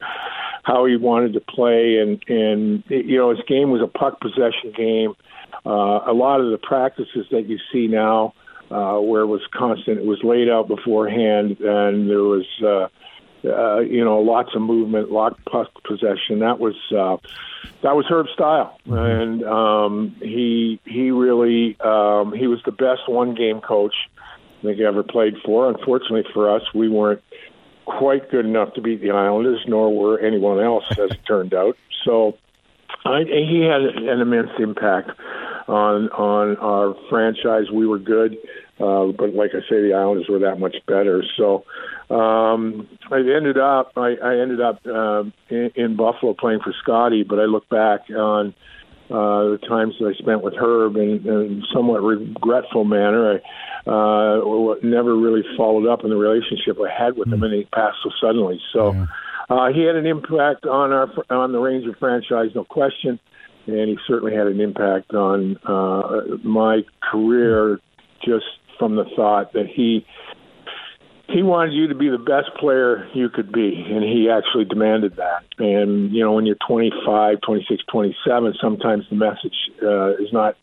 how 0.64 0.86
he 0.86 0.98
wanted 0.98 1.34
to 1.34 1.42
play, 1.42 2.00
and 2.00 2.22
and 2.28 2.84
you 2.90 3.18
know, 3.18 3.30
his 3.30 3.46
game 3.48 3.72
was 3.72 3.82
a 3.82 3.88
puck 3.88 4.20
possession 4.20 4.74
game. 4.76 5.14
Uh, 5.66 6.02
a 6.06 6.14
lot 6.14 6.42
of 6.42 6.52
the 6.52 6.58
practices 6.58 7.28
that 7.32 7.48
you 7.48 7.60
see 7.72 7.88
now 7.88 8.34
uh, 8.72 8.98
where 8.98 9.22
it 9.22 9.28
was 9.28 9.42
constant. 9.54 10.00
It 10.00 10.06
was 10.06 10.20
laid 10.24 10.50
out 10.50 10.68
beforehand, 10.68 11.60
and 11.60 12.10
there 12.10 12.24
was, 12.24 12.46
uh, 12.62 12.88
uh, 13.48 13.80
you 13.80 14.04
know, 14.04 14.20
lots 14.20 14.50
of 14.56 14.62
movement, 14.62 15.12
lot 15.12 15.40
puck 15.46 15.72
possession. 15.84 16.40
That 16.40 16.60
was 16.60 16.76
uh, 16.92 17.18
that 17.84 17.96
was 17.96 18.06
Herb's 18.10 18.32
style, 18.34 18.78
mm-hmm. 18.88 18.96
and 18.96 19.44
um, 19.44 20.16
he 20.20 20.80
he 20.86 21.12
really 21.12 21.80
um, 21.80 22.34
he 22.34 22.48
was 22.48 22.60
the 22.66 22.72
best 22.72 23.08
one 23.08 23.36
game 23.36 23.62
coach 23.62 23.96
I 24.60 24.64
think 24.64 24.80
ever 24.82 25.04
played 25.04 25.36
for. 25.46 25.70
Unfortunately 25.70 26.26
for 26.34 26.54
us, 26.54 26.64
we 26.74 26.90
weren't 26.90 27.22
quite 27.86 28.30
good 28.30 28.46
enough 28.46 28.74
to 28.74 28.82
beat 28.82 29.02
the 29.02 29.12
Islanders, 29.12 29.64
nor 29.68 29.96
were 29.96 30.20
anyone 30.20 30.60
else, 30.60 30.84
as 30.92 31.12
it 31.12 31.20
turned 31.28 31.54
out. 31.54 31.78
So 32.04 32.38
I, 33.06 33.24
he 33.24 33.62
had 33.62 33.82
an 33.82 34.20
immense 34.20 34.52
impact 34.60 35.12
on 35.68 36.10
on 36.10 36.58
our 36.58 36.96
franchise. 37.10 37.70
We 37.72 37.86
were 37.86 38.00
good, 38.00 38.38
uh, 38.80 39.08
but 39.08 39.34
like 39.34 39.52
I 39.54 39.62
say, 39.70 39.82
the 39.82 39.94
Islanders 39.94 40.28
were 40.30 40.40
that 40.40 40.60
much 40.60 40.76
better. 40.88 41.24
So 41.38 41.66
um, 42.10 42.88
I 43.12 43.18
ended 43.18 43.58
up 43.58 43.92
I, 43.98 44.16
I 44.24 44.40
ended 44.40 44.62
up 44.62 44.80
uh, 44.86 45.24
in, 45.50 45.72
in 45.76 45.96
Buffalo 45.96 46.34
playing 46.34 46.60
for 46.64 46.74
Scotty. 46.82 47.24
But 47.24 47.40
I 47.40 47.44
look 47.44 47.68
back 47.70 48.10
on 48.10 48.54
uh, 49.10 49.56
the 49.56 49.60
times 49.68 49.96
that 50.00 50.14
I 50.16 50.18
spent 50.22 50.42
with 50.42 50.54
Herb 50.56 50.96
in, 50.96 51.28
in 51.28 51.64
a 51.64 51.74
somewhat 51.74 52.02
regretful 52.02 52.86
manner. 52.86 53.42
I 53.86 53.90
uh, 53.90 54.76
never 54.84 55.16
really 55.16 55.44
followed 55.56 55.88
up 55.88 56.04
in 56.04 56.10
the 56.10 56.18
relationship 56.18 56.78
I 56.80 56.92
had 56.92 57.18
with 57.18 57.32
him, 57.32 57.44
and 57.44 57.54
he 57.54 57.66
passed 57.66 57.98
so 58.04 58.10
suddenly. 58.22 58.60
So. 58.74 58.94
Yeah. 58.94 59.06
Uh, 59.50 59.72
he 59.72 59.86
had 59.86 59.96
an 59.96 60.06
impact 60.06 60.66
on 60.66 60.92
our 60.92 61.10
on 61.30 61.54
the 61.54 61.58
Ranger 61.58 61.96
franchise, 61.98 62.50
no 62.54 62.66
question 62.66 63.18
and 63.68 63.90
he 63.90 63.98
certainly 64.08 64.34
had 64.36 64.48
an 64.48 64.60
impact 64.60 65.14
on 65.14 65.58
uh, 65.66 66.38
my 66.44 66.82
career 67.02 67.80
just 68.24 68.46
from 68.80 68.96
the 68.96 69.06
thought 69.16 69.54
that 69.54 69.68
he 69.68 70.06
he 71.30 71.44
wanted 71.44 71.74
you 71.74 71.88
to 71.88 71.96
be 71.96 72.10
the 72.10 72.18
best 72.18 72.50
player 72.58 73.06
you 73.14 73.30
could 73.30 73.52
be 73.52 73.86
and 73.90 74.04
he 74.04 74.30
actually 74.30 74.66
demanded 74.66 75.16
that 75.18 75.44
and 75.60 76.12
you 76.12 76.24
know 76.24 76.34
when 76.34 76.46
you're 76.46 76.58
25 76.68 77.42
26 77.42 77.84
27 77.92 78.54
sometimes 78.62 79.04
the 79.10 79.16
message 79.16 79.56
uh, 79.84 80.12
is 80.16 80.32
not 80.32 80.56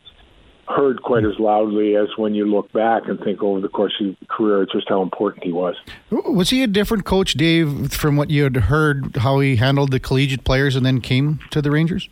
heard 0.69 1.03
quite 1.03 1.25
as 1.25 1.39
loudly 1.39 1.97
as 1.97 2.09
when 2.17 2.35
you 2.35 2.47
look 2.47 2.73
back 2.73 3.03
and 3.07 3.21
think 3.21 3.43
over 3.43 3.61
the 3.61 3.69
course 3.69 3.93
of 4.01 4.07
your 4.07 4.17
career 4.29 4.67
just 4.73 4.89
how 4.89 5.03
important 5.03 5.45
he 5.45 5.53
was. 5.53 5.75
Was 6.11 6.51
he 6.51 6.63
a 6.63 6.67
different 6.67 7.05
coach, 7.05 7.35
Dave, 7.35 7.93
from 7.93 8.17
what 8.17 8.31
you 8.31 8.45
had 8.45 8.57
heard 8.57 9.17
how 9.17 9.41
he 9.41 9.57
handled 9.57 9.91
the 9.91 10.01
collegiate 10.01 10.45
players 10.45 10.75
and 10.75 10.85
then 10.85 11.01
came 11.01 11.41
to 11.51 11.61
the 11.61 11.71
Rangers? 11.71 12.09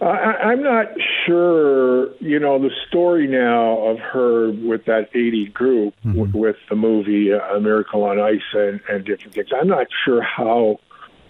I, 0.00 0.50
I'm 0.50 0.62
not 0.62 0.86
sure. 1.24 2.14
You 2.16 2.38
know, 2.38 2.58
the 2.58 2.70
story 2.88 3.26
now 3.26 3.78
of 3.78 3.98
her 3.98 4.50
with 4.50 4.84
that 4.86 5.08
80 5.14 5.48
group 5.48 5.94
mm-hmm. 6.04 6.18
w- 6.18 6.38
with 6.38 6.56
the 6.68 6.76
movie 6.76 7.32
uh, 7.32 7.56
A 7.56 7.60
Miracle 7.60 8.04
on 8.04 8.18
Ice 8.18 8.40
and, 8.52 8.80
and 8.88 9.04
different 9.04 9.34
things. 9.34 9.48
I'm 9.58 9.68
not 9.68 9.86
sure 10.04 10.22
how 10.22 10.78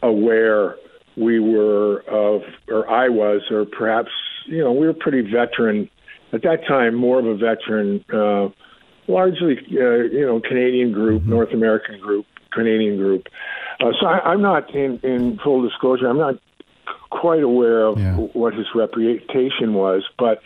aware 0.02 0.76
we 1.16 1.38
were 1.38 2.00
of, 2.08 2.42
or 2.68 2.88
I 2.90 3.08
was, 3.08 3.42
or 3.50 3.64
perhaps, 3.64 4.10
you 4.46 4.58
know, 4.58 4.72
we 4.72 4.86
were 4.86 4.94
pretty 4.94 5.22
veteran 5.22 5.88
at 6.32 6.42
that 6.42 6.66
time, 6.66 6.94
more 6.94 7.18
of 7.18 7.26
a 7.26 7.36
veteran 7.36 8.04
uh, 8.12 8.48
largely 9.08 9.56
uh, 9.72 10.04
you 10.12 10.26
know 10.26 10.40
Canadian 10.40 10.92
group, 10.92 11.22
mm-hmm. 11.22 11.30
North 11.30 11.52
American 11.52 12.00
group, 12.00 12.26
Canadian 12.52 12.96
group. 12.96 13.26
Uh, 13.80 13.92
so 14.00 14.06
I, 14.06 14.30
I'm 14.30 14.42
not 14.42 14.74
in, 14.74 14.98
in 15.02 15.38
full 15.42 15.62
disclosure. 15.62 16.08
I'm 16.08 16.18
not 16.18 16.34
quite 17.10 17.42
aware 17.42 17.86
of 17.86 17.98
yeah. 17.98 18.16
what 18.16 18.54
his 18.54 18.66
reputation 18.74 19.74
was, 19.74 20.04
but 20.18 20.42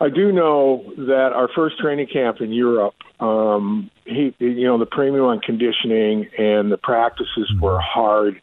I 0.00 0.08
do 0.08 0.32
know 0.32 0.92
that 0.96 1.32
our 1.34 1.48
first 1.54 1.78
training 1.78 2.08
camp 2.12 2.40
in 2.40 2.52
Europe, 2.52 2.94
um, 3.20 3.90
he, 4.04 4.34
you 4.38 4.64
know, 4.64 4.78
the 4.78 4.86
premium 4.86 5.24
on 5.24 5.40
conditioning 5.40 6.28
and 6.36 6.70
the 6.70 6.78
practices 6.78 7.50
mm-hmm. 7.52 7.64
were 7.64 7.80
hard. 7.80 8.40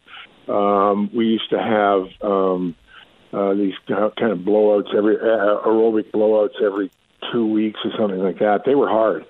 Um, 0.48 1.10
we 1.14 1.26
used 1.26 1.50
to 1.50 1.58
have 1.58 2.06
um, 2.22 2.74
uh, 3.32 3.54
these 3.54 3.74
kind 3.86 4.32
of 4.32 4.38
blowouts 4.38 4.94
every 4.94 5.16
uh, 5.16 5.62
aerobic 5.66 6.10
blowouts 6.10 6.60
every 6.62 6.90
two 7.32 7.46
weeks 7.46 7.80
or 7.84 7.92
something 7.98 8.18
like 8.18 8.38
that. 8.38 8.62
They 8.64 8.74
were 8.74 8.88
hard. 8.88 9.24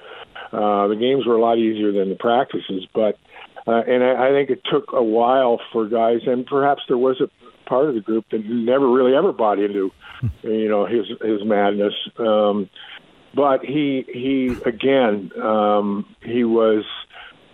Uh, 0.53 0.89
the 0.89 0.97
games 0.97 1.27
were 1.27 1.37
a 1.37 1.41
lot 1.41 1.59
easier 1.59 1.93
than 1.93 2.09
the 2.09 2.15
practices, 2.15 2.87
but 2.95 3.19
uh, 3.67 3.83
and 3.87 4.03
I, 4.03 4.29
I 4.29 4.31
think 4.31 4.51
it 4.51 4.63
took 4.71 4.93
a 4.93 5.03
while 5.03 5.61
for 5.73 5.87
guys, 5.87 6.21
and 6.27 6.45
perhaps 6.45 6.83
there 6.89 6.99
was 6.99 7.21
a 7.21 7.31
part 7.73 7.89
of 7.89 7.95
the 7.95 8.03
group 8.03 8.27
that 8.31 8.45
never 8.45 8.87
really 8.87 9.15
ever 9.15 9.33
bought 9.33 9.59
into, 9.59 9.91
you 10.43 10.69
know, 10.69 10.85
his 10.85 11.07
his 11.23 11.43
madness. 11.43 11.95
Um, 12.19 12.69
but 13.35 13.65
he 13.65 14.05
he 14.13 14.55
again 14.67 15.31
um, 15.43 16.15
he 16.23 16.45
was 16.45 16.85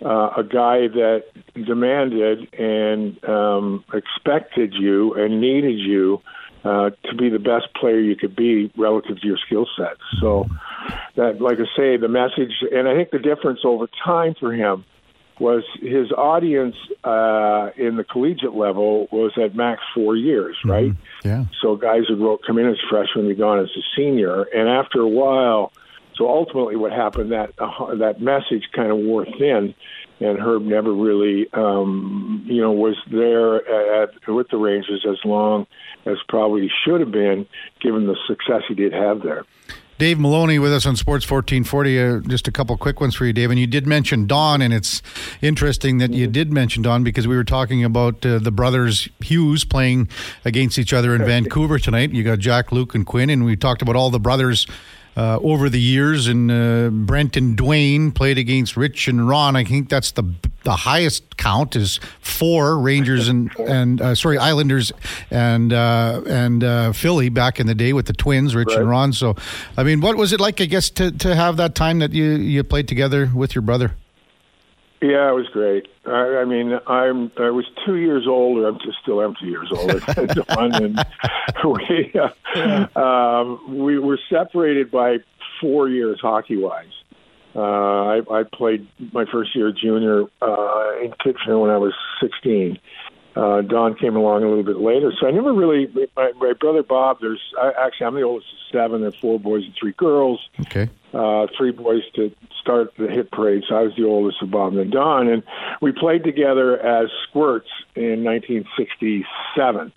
uh, 0.03 0.31
a 0.35 0.43
guy 0.43 0.89
that 0.89 1.23
demanded 1.53 2.53
and 2.53 3.23
um, 3.23 3.85
expected 3.93 4.73
you 4.73 5.13
and 5.13 5.39
needed 5.39 5.79
you 5.79 6.21
uh, 6.65 6.89
to 7.05 7.15
be 7.15 7.29
the 7.29 7.39
best 7.39 7.73
player 7.79 8.01
you 8.01 8.17
could 8.17 8.35
be 8.35 8.69
relative 8.75 9.21
to 9.21 9.25
your 9.25 9.37
skill 9.45 9.67
set. 9.77 9.95
So 10.19 10.47
that, 11.15 11.39
like 11.39 11.59
I 11.59 11.67
say, 11.77 11.95
the 11.95 12.09
message, 12.09 12.51
and 12.73 12.89
I 12.89 12.93
think 12.93 13.11
the 13.11 13.19
difference 13.19 13.61
over 13.63 13.87
time 14.03 14.35
for 14.37 14.51
him 14.51 14.83
was 15.39 15.63
his 15.81 16.11
audience 16.11 16.75
uh, 17.03 17.69
in 17.77 17.95
the 17.95 18.03
collegiate 18.03 18.55
level 18.55 19.07
was 19.11 19.31
at 19.41 19.55
max 19.55 19.81
four 19.95 20.15
years, 20.15 20.57
mm-hmm. 20.57 20.71
right? 20.71 20.91
Mm-hmm. 20.91 21.27
Yeah. 21.27 21.45
So 21.61 21.75
guys 21.75 22.03
would 22.09 22.39
come 22.45 22.57
in 22.57 22.67
as 22.67 22.77
freshmen, 22.89 23.27
be 23.27 23.35
gone 23.35 23.59
as 23.59 23.69
a 23.75 23.83
senior, 23.95 24.43
and 24.43 24.67
after 24.67 24.99
a 24.99 25.07
while, 25.07 25.71
so 26.19 26.27
ultimately, 26.27 26.75
what 26.75 26.91
happened 26.91 27.31
that 27.31 27.53
uh, 27.57 27.95
that 27.95 28.21
message 28.21 28.67
kind 28.75 28.91
of 28.91 28.97
wore 28.97 29.25
thin, 29.25 29.73
and 30.19 30.37
Herb 30.37 30.63
never 30.63 30.93
really, 30.93 31.47
um, 31.53 32.43
you 32.45 32.61
know, 32.61 32.73
was 32.73 32.97
there 33.09 34.03
at, 34.03 34.09
with 34.27 34.49
the 34.49 34.57
Rangers 34.57 35.05
as 35.09 35.17
long 35.23 35.65
as 36.05 36.17
probably 36.27 36.69
should 36.83 36.99
have 36.99 37.11
been, 37.11 37.47
given 37.79 38.05
the 38.05 38.17
success 38.27 38.63
he 38.67 38.75
did 38.75 38.91
have 38.91 39.23
there. 39.23 39.45
Dave 39.99 40.17
Maloney 40.17 40.59
with 40.59 40.71
us 40.71 40.85
on 40.85 40.95
Sports 40.95 41.29
1440. 41.29 41.99
Uh, 41.99 42.19
just 42.21 42.47
a 42.47 42.53
couple 42.53 42.77
quick 42.77 43.01
ones 43.01 43.15
for 43.15 43.25
you, 43.25 43.33
Dave. 43.33 43.51
And 43.51 43.59
you 43.59 43.67
did 43.67 43.85
mention 43.85 44.27
Don, 44.27 44.61
and 44.61 44.73
it's 44.73 45.01
interesting 45.41 45.97
that 45.97 46.13
you 46.13 46.25
did 46.25 46.53
mention 46.53 46.81
Don 46.81 47.03
because 47.03 47.27
we 47.27 47.35
were 47.35 47.43
talking 47.43 47.83
about 47.83 48.25
uh, 48.25 48.39
the 48.39 48.49
brothers 48.49 49.09
Hughes 49.19 49.65
playing 49.65 50.07
against 50.45 50.79
each 50.79 50.93
other 50.93 51.13
in 51.13 51.25
Vancouver 51.25 51.77
tonight. 51.79 52.11
You 52.11 52.23
got 52.23 52.39
Jack, 52.39 52.71
Luke, 52.71 52.95
and 52.95 53.05
Quinn, 53.05 53.29
and 53.29 53.43
we 53.43 53.57
talked 53.57 53.81
about 53.81 53.97
all 53.97 54.09
the 54.09 54.21
brothers 54.21 54.65
uh, 55.17 55.39
over 55.41 55.69
the 55.69 55.79
years, 55.79 56.27
and 56.27 56.51
uh, 56.51 56.89
Brent 56.89 57.35
and 57.35 57.57
Duane 57.57 58.11
played 58.11 58.37
against 58.37 58.77
Rich 58.77 59.07
and 59.07 59.27
Ron. 59.27 59.55
I 59.55 59.63
think 59.63 59.89
that's 59.89 60.11
the 60.11 60.23
the 60.63 60.75
highest 60.75 61.37
count 61.37 61.75
is 61.75 61.99
four 62.19 62.77
Rangers 62.77 63.27
and 63.27 63.51
and 63.59 64.01
uh, 64.01 64.15
sorry 64.15 64.37
Islanders 64.37 64.91
and 65.31 65.73
uh, 65.73 66.21
and 66.27 66.63
uh, 66.63 66.91
Philly 66.93 67.29
back 67.29 67.59
in 67.59 67.67
the 67.67 67.75
day 67.75 67.93
with 67.93 68.05
the 68.05 68.13
Twins, 68.13 68.55
Rich 68.55 68.69
right. 68.69 68.79
and 68.79 68.89
Ron. 68.89 69.13
So, 69.13 69.35
I 69.77 69.83
mean, 69.83 70.01
what 70.01 70.15
was 70.15 70.33
it 70.33 70.39
like? 70.39 70.61
I 70.61 70.65
guess 70.65 70.89
to 70.91 71.11
to 71.11 71.35
have 71.35 71.57
that 71.57 71.75
time 71.75 71.99
that 71.99 72.13
you 72.13 72.31
you 72.31 72.63
played 72.63 72.87
together 72.87 73.31
with 73.33 73.55
your 73.55 73.61
brother. 73.61 73.95
Yeah, 75.01 75.29
it 75.29 75.33
was 75.33 75.47
great. 75.53 75.87
I, 76.05 76.41
I 76.41 76.45
mean, 76.45 76.77
I'm 76.85 77.31
I 77.37 77.51
was 77.51 77.65
two 77.85 77.95
years 77.95 78.27
older. 78.27 78.67
I'm 78.67 78.79
just 78.79 78.97
still 79.01 79.21
am 79.21 79.33
two 79.39 79.47
years 79.47 79.69
older 79.71 79.99
Don, 80.47 80.75
and 80.75 81.05
we 81.63 82.13
uh, 82.15 82.99
um, 82.99 83.77
we 83.77 83.97
were 83.97 84.19
separated 84.29 84.91
by 84.91 85.17
four 85.61 85.87
years 85.87 86.19
hockey 86.21 86.57
wise. 86.57 86.87
Uh, 87.55 87.61
I, 87.61 88.21
I 88.29 88.43
played 88.43 88.87
my 89.11 89.25
first 89.31 89.55
year 89.55 89.71
junior 89.71 90.25
uh, 90.41 90.99
in 91.01 91.13
Kitchener 91.23 91.57
when 91.57 91.71
I 91.71 91.77
was 91.77 91.93
16. 92.21 92.77
Uh, 93.39 93.61
Don 93.61 93.95
came 93.95 94.17
along 94.17 94.43
a 94.43 94.49
little 94.49 94.63
bit 94.63 94.79
later, 94.79 95.13
so 95.17 95.25
I 95.25 95.31
never 95.31 95.53
really. 95.53 95.87
My, 96.17 96.33
my 96.41 96.51
brother 96.59 96.83
Bob, 96.83 97.19
there's 97.21 97.41
I, 97.57 97.71
actually 97.85 98.07
I'm 98.07 98.15
the 98.15 98.23
oldest 98.23 98.49
of 98.51 98.59
seven. 98.77 98.99
There 98.99 99.09
are 99.09 99.13
four 99.13 99.39
boys 99.39 99.63
and 99.63 99.73
three 99.79 99.93
girls. 99.93 100.41
Okay. 100.61 100.89
Uh, 101.13 101.47
three 101.57 101.71
boys 101.71 102.01
to 102.15 102.35
start 102.59 102.93
the 102.97 103.07
hit 103.07 103.31
parade. 103.31 103.63
So 103.69 103.75
I 103.75 103.83
was 103.83 103.95
the 103.95 104.03
oldest 104.03 104.41
of 104.41 104.51
Bob 104.51 104.75
and 104.75 104.91
Don, 104.91 105.29
and 105.29 105.43
we 105.81 105.93
played 105.93 106.25
together 106.25 106.79
as 106.79 107.09
squirts 107.29 107.69
in 107.95 108.25
1967. 108.25 109.93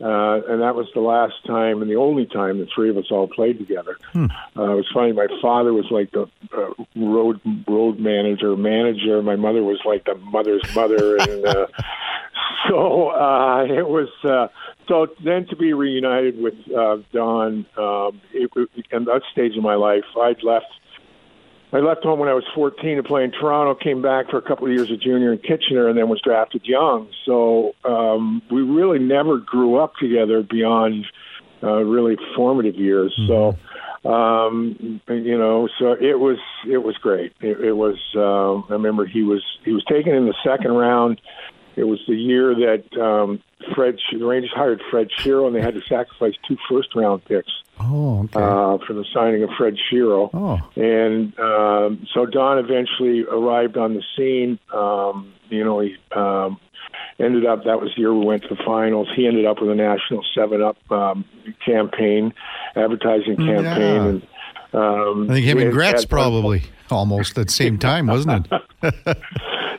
Uh, 0.00 0.40
and 0.48 0.60
that 0.60 0.74
was 0.74 0.86
the 0.94 1.00
last 1.00 1.34
time 1.46 1.80
and 1.80 1.90
the 1.90 1.96
only 1.96 2.26
time 2.26 2.58
the 2.58 2.66
three 2.74 2.90
of 2.90 2.96
us 2.96 3.06
all 3.10 3.28
played 3.28 3.58
together. 3.58 3.96
Hmm. 4.12 4.26
Uh, 4.56 4.72
it 4.72 4.76
was 4.76 4.90
funny. 4.92 5.12
My 5.12 5.28
father 5.40 5.72
was 5.72 5.86
like 5.90 6.10
the 6.10 6.26
uh, 6.56 6.70
road 6.96 7.40
road 7.68 8.00
manager, 8.00 8.56
manager. 8.56 9.22
My 9.22 9.36
mother 9.36 9.62
was 9.62 9.80
like 9.84 10.04
the 10.04 10.16
mother's 10.16 10.62
mother, 10.74 11.16
and 11.20 11.46
uh, 11.46 11.66
so 12.68 13.10
uh, 13.10 13.64
it 13.64 13.88
was. 13.88 14.08
Uh, 14.24 14.48
so 14.88 15.06
then 15.24 15.46
to 15.46 15.56
be 15.56 15.72
reunited 15.72 16.38
with 16.38 16.54
uh, 16.76 16.98
Don, 17.12 17.64
um, 17.78 18.20
it, 18.32 18.50
it, 18.54 18.86
and 18.92 19.06
that 19.06 19.22
stage 19.32 19.56
of 19.56 19.62
my 19.62 19.76
life, 19.76 20.04
I'd 20.20 20.42
left 20.42 20.66
I 21.74 21.78
left 21.78 22.04
home 22.04 22.20
when 22.20 22.28
I 22.28 22.34
was 22.34 22.44
14 22.54 22.98
to 22.98 23.02
play 23.02 23.24
in 23.24 23.32
Toronto. 23.32 23.74
Came 23.74 24.00
back 24.00 24.30
for 24.30 24.38
a 24.38 24.42
couple 24.42 24.66
of 24.66 24.72
years 24.72 24.92
as 24.92 24.98
junior 24.98 25.32
in 25.32 25.38
Kitchener, 25.40 25.88
and 25.88 25.98
then 25.98 26.08
was 26.08 26.20
drafted 26.22 26.64
young. 26.64 27.08
So 27.26 27.74
um, 27.84 28.42
we 28.48 28.62
really 28.62 29.00
never 29.00 29.38
grew 29.38 29.76
up 29.76 29.94
together 29.96 30.44
beyond 30.48 31.04
uh, 31.64 31.82
really 31.82 32.16
formative 32.36 32.76
years. 32.76 33.12
Mm-hmm. 33.18 33.26
So 33.26 33.58
um, 34.04 35.00
you 35.08 35.38
know, 35.38 35.68
so 35.78 35.92
it 35.92 36.20
was 36.20 36.38
it 36.68 36.78
was 36.78 36.96
great. 36.98 37.32
It, 37.40 37.58
it 37.60 37.72
was. 37.72 37.96
Uh, 38.14 38.60
I 38.70 38.76
remember 38.76 39.06
he 39.06 39.22
was 39.22 39.42
he 39.64 39.72
was 39.72 39.82
taken 39.86 40.14
in 40.14 40.26
the 40.26 40.34
second 40.44 40.72
round. 40.72 41.20
It 41.76 41.84
was 41.84 42.00
the 42.06 42.16
year 42.16 42.54
that 42.54 43.00
um, 43.00 43.42
Fred 43.74 43.98
the 44.12 44.24
Rangers 44.24 44.52
hired 44.54 44.82
Fred 44.90 45.08
Shero, 45.20 45.46
and 45.46 45.56
they 45.56 45.60
had 45.60 45.74
to 45.74 45.82
sacrifice 45.82 46.34
two 46.46 46.56
first 46.68 46.94
round 46.94 47.24
picks 47.24 47.50
Oh, 47.80 48.20
okay. 48.24 48.40
Uh, 48.40 48.78
for 48.86 48.92
the 48.92 49.04
signing 49.12 49.42
of 49.42 49.50
Fred 49.58 49.76
Shero. 49.90 50.30
Oh. 50.32 50.60
And 50.76 51.38
um, 51.38 52.06
so 52.12 52.26
Don 52.26 52.58
eventually 52.58 53.24
arrived 53.24 53.76
on 53.76 53.94
the 53.94 54.02
scene. 54.16 54.58
Um, 54.72 55.32
you 55.48 55.64
know, 55.64 55.80
he 55.80 55.96
um, 56.12 56.60
ended 57.18 57.46
up, 57.46 57.64
that 57.64 57.80
was 57.80 57.90
the 57.96 58.02
year 58.02 58.14
we 58.14 58.24
went 58.24 58.42
to 58.42 58.48
the 58.48 58.62
finals. 58.64 59.08
He 59.16 59.26
ended 59.26 59.44
up 59.44 59.60
with 59.60 59.70
a 59.70 59.74
national 59.74 60.24
7 60.34 60.62
Up 60.62 60.76
um, 60.90 61.24
campaign, 61.64 62.32
advertising 62.76 63.36
mm, 63.36 63.46
campaign. 63.46 63.62
Yeah. 63.78 64.08
And, 64.08 64.26
um, 64.72 65.30
I 65.30 65.34
think 65.34 65.46
him 65.46 65.58
and 65.58 65.72
Gretz 65.72 66.04
probably 66.04 66.62
almost 66.94 67.36
at 67.38 67.48
the 67.48 67.52
same 67.52 67.78
time, 67.78 68.06
wasn't 68.06 68.46
it? 68.46 68.62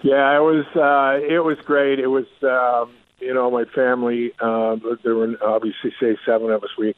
yeah, 0.04 0.36
it 0.38 0.42
was. 0.42 0.66
Uh, 0.76 1.26
it 1.26 1.44
was 1.44 1.58
great. 1.66 2.00
It 2.00 2.08
was. 2.08 2.26
Um, 2.44 2.94
you 3.20 3.34
know, 3.34 3.50
my 3.50 3.66
family. 3.66 4.34
Uh, 4.40 4.76
there 5.04 5.16
were 5.16 5.36
obviously 5.44 5.92
say 6.00 6.18
seven 6.26 6.52
of 6.52 6.64
us. 6.64 6.70
We 6.78 6.94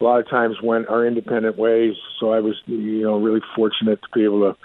a 0.00 0.04
lot 0.04 0.20
of 0.20 0.28
times 0.28 0.56
went 0.62 0.88
our 0.88 1.06
independent 1.06 1.56
ways. 1.56 1.94
So 2.18 2.32
I 2.32 2.40
was, 2.40 2.60
you 2.66 3.02
know, 3.02 3.18
really 3.18 3.40
fortunate 3.54 4.00
to 4.02 4.08
be 4.14 4.24
able 4.24 4.52
to 4.52 4.58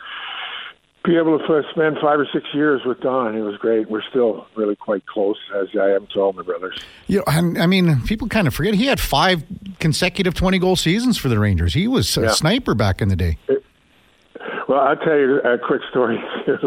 be 1.05 1.15
able 1.15 1.39
to 1.39 1.63
spend 1.71 1.97
five 2.01 2.19
or 2.19 2.27
six 2.33 2.45
years 2.53 2.81
with 2.85 2.99
Don. 2.99 3.35
It 3.35 3.41
was 3.41 3.55
great. 3.57 3.89
We're 3.89 4.01
still 4.09 4.45
really 4.55 4.75
quite 4.75 5.05
close, 5.05 5.37
as 5.55 5.67
I 5.79 5.91
am 5.91 6.07
to 6.13 6.19
all 6.19 6.33
my 6.33 6.43
brothers. 6.43 6.77
You 7.07 7.19
know, 7.19 7.23
and 7.27 7.57
I 7.57 7.65
mean, 7.65 8.01
people 8.01 8.27
kind 8.27 8.47
of 8.47 8.53
forget 8.53 8.73
he 8.73 8.87
had 8.87 8.99
five 8.99 9.43
consecutive 9.79 10.33
twenty 10.33 10.59
goal 10.59 10.75
seasons 10.75 11.17
for 11.17 11.29
the 11.29 11.39
Rangers. 11.39 11.73
He 11.73 11.87
was 11.87 12.17
a 12.17 12.23
yeah. 12.23 12.31
sniper 12.31 12.75
back 12.75 13.01
in 13.01 13.09
the 13.09 13.15
day. 13.15 13.37
It, 13.47 13.63
well, 14.67 14.79
I'll 14.79 14.97
tell 14.97 15.17
you 15.17 15.39
a 15.39 15.57
quick 15.57 15.81
story 15.89 16.17
too. 16.45 16.57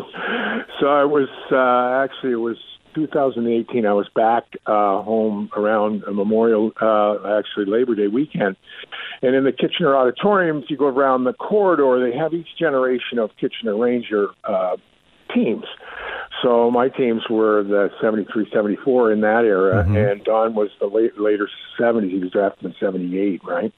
So 0.81 0.87
I 0.87 1.05
was 1.05 1.29
uh, 1.53 2.05
actually 2.05 2.33
it 2.33 2.37
was 2.37 2.57
2018, 2.95 3.87
I 3.87 3.93
was 3.93 4.09
back 4.15 4.45
uh, 4.67 5.03
home 5.03 5.51
around 5.57 6.03
Memorial, 6.11 6.73
uh, 6.81 7.39
actually 7.39 7.67
Labor 7.67 7.95
Day 7.95 8.09
weekend, 8.09 8.57
and 9.23 9.35
in 9.35 9.45
the 9.45 9.53
Kitchener 9.53 9.95
Auditorium, 9.95 10.59
if 10.59 10.71
you 10.71 10.77
go 10.77 10.87
around 10.87 11.25
the 11.25 11.33
corridor, 11.33 12.01
they 12.01 12.17
have 12.17 12.35
each 12.35 12.49
generation 12.59 13.19
of 13.19 13.31
Kitchener 13.41 13.77
Ranger 13.77 14.29
uh, 14.45 14.77
teams. 15.35 15.65
So 16.43 16.71
my 16.71 16.89
teams 16.89 17.23
were 17.29 17.63
the 17.63 17.91
73, 18.01 18.49
74 18.53 19.13
in 19.13 19.21
that 19.21 19.45
era, 19.45 19.85
mm-hmm. 19.85 19.97
and 19.97 20.25
Don 20.25 20.55
was 20.55 20.71
the 20.81 20.87
late, 20.87 21.19
later 21.19 21.49
70s. 21.79 22.11
He 22.11 22.19
was 22.19 22.31
drafted 22.31 22.65
in 22.65 22.75
78, 22.81 23.45
right? 23.45 23.73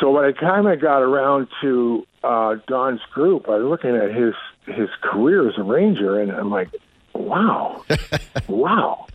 So 0.00 0.14
by 0.14 0.26
the 0.26 0.32
time 0.32 0.66
I 0.66 0.76
got 0.76 1.02
around 1.02 1.48
to 1.60 2.06
uh, 2.24 2.56
Don's 2.66 3.00
group, 3.12 3.48
I 3.48 3.58
was 3.58 3.68
looking 3.68 3.96
at 3.96 4.14
his 4.14 4.34
his 4.66 4.88
career 5.02 5.48
as 5.48 5.58
a 5.58 5.62
ranger, 5.62 6.20
and 6.20 6.30
I'm 6.30 6.50
like, 6.50 6.70
wow, 7.14 7.84
wow. 8.48 9.06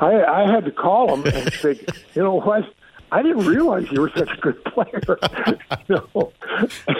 I, 0.00 0.24
I 0.24 0.50
had 0.50 0.64
to 0.64 0.70
call 0.70 1.14
him 1.14 1.26
and 1.26 1.52
say, 1.52 1.80
you 2.14 2.22
know 2.22 2.40
what? 2.40 2.64
I 3.12 3.22
didn't 3.22 3.46
realize 3.46 3.90
you 3.90 4.00
were 4.00 4.10
such 4.16 4.30
a 4.30 4.40
good 4.40 4.64
player. 4.64 5.00
no. 5.88 6.32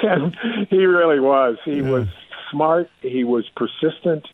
And 0.03 0.37
he 0.71 0.85
really 0.85 1.21
was. 1.21 1.57
He 1.65 1.79
yeah. 1.79 1.91
was 1.91 2.09
smart. 2.51 2.91
He 3.01 3.25
was 3.25 3.49
persistent. 3.57 4.27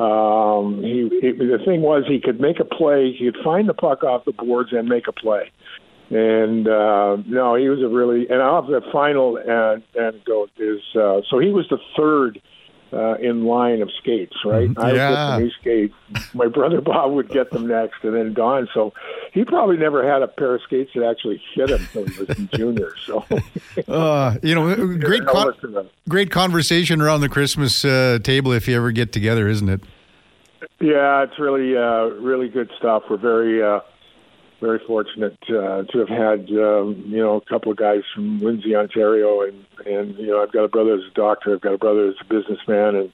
Um, 0.00 0.82
he, 0.82 1.08
he 1.20 1.32
the 1.32 1.60
thing 1.64 1.82
was 1.82 2.04
he 2.08 2.18
could 2.18 2.40
make 2.40 2.60
a 2.60 2.64
play. 2.64 3.12
He 3.12 3.30
could 3.30 3.42
find 3.44 3.68
the 3.68 3.74
puck 3.74 4.02
off 4.02 4.24
the 4.24 4.32
boards 4.32 4.72
and 4.72 4.88
make 4.88 5.06
a 5.06 5.12
play. 5.12 5.50
And 6.12 6.68
uh, 6.68 7.16
no, 7.26 7.54
he 7.54 7.70
was 7.70 7.80
a 7.80 7.88
really 7.88 8.28
and 8.28 8.42
off 8.42 8.66
the 8.66 8.82
final 8.92 9.38
uh 9.38 9.80
anecdote 9.98 10.50
is 10.58 10.80
uh, 10.94 11.22
so 11.30 11.38
he 11.38 11.50
was 11.50 11.66
the 11.70 11.78
third 11.96 12.40
uh, 12.92 13.14
in 13.14 13.44
line 13.44 13.80
of 13.80 13.90
skates, 13.98 14.36
right? 14.44 14.68
Mm-hmm. 14.68 14.80
I 14.80 14.92
would 14.92 14.96
get 14.96 15.10
the 15.10 15.38
new 15.38 15.50
skates. 15.60 16.34
My 16.34 16.48
brother 16.48 16.80
Bob 16.80 17.12
would 17.12 17.30
get 17.30 17.50
them 17.50 17.66
next, 17.66 18.04
and 18.04 18.14
then 18.14 18.34
Don. 18.34 18.68
So 18.74 18.92
he 19.32 19.44
probably 19.44 19.78
never 19.78 20.06
had 20.06 20.22
a 20.22 20.28
pair 20.28 20.54
of 20.54 20.62
skates 20.62 20.90
that 20.94 21.08
actually 21.08 21.40
fit 21.54 21.70
him 21.70 21.80
until 21.80 22.06
he 22.06 22.18
was 22.20 22.38
in 22.38 22.48
junior. 22.54 22.92
So, 23.06 23.24
uh, 23.88 24.36
you 24.42 24.54
know, 24.54 24.76
great, 24.98 25.24
con- 25.24 25.88
great 26.08 26.30
conversation 26.30 27.00
around 27.00 27.22
the 27.22 27.30
Christmas 27.30 27.84
uh, 27.84 28.18
table 28.22 28.52
if 28.52 28.68
you 28.68 28.76
ever 28.76 28.92
get 28.92 29.12
together, 29.12 29.48
isn't 29.48 29.68
it? 29.68 29.80
Yeah, 30.78 31.22
it's 31.22 31.38
really, 31.38 31.76
uh, 31.76 32.06
really 32.20 32.48
good 32.48 32.70
stuff. 32.78 33.04
We're 33.08 33.16
very. 33.16 33.62
Uh, 33.62 33.80
very 34.62 34.80
fortunate 34.86 35.36
uh, 35.48 35.82
to 35.82 35.98
have 35.98 36.08
had 36.08 36.48
um, 36.50 37.04
you 37.06 37.18
know 37.18 37.36
a 37.36 37.40
couple 37.42 37.72
of 37.72 37.76
guys 37.76 38.02
from 38.14 38.40
Lindsay, 38.40 38.74
Ontario, 38.74 39.42
and 39.42 39.66
and 39.84 40.16
you 40.16 40.28
know 40.28 40.42
I've 40.42 40.52
got 40.52 40.64
a 40.64 40.68
brother 40.68 40.96
who's 40.96 41.10
a 41.10 41.14
doctor, 41.14 41.54
I've 41.54 41.60
got 41.60 41.74
a 41.74 41.78
brother 41.78 42.06
who's 42.06 42.18
a 42.20 42.24
businessman, 42.24 42.94
and 42.94 43.12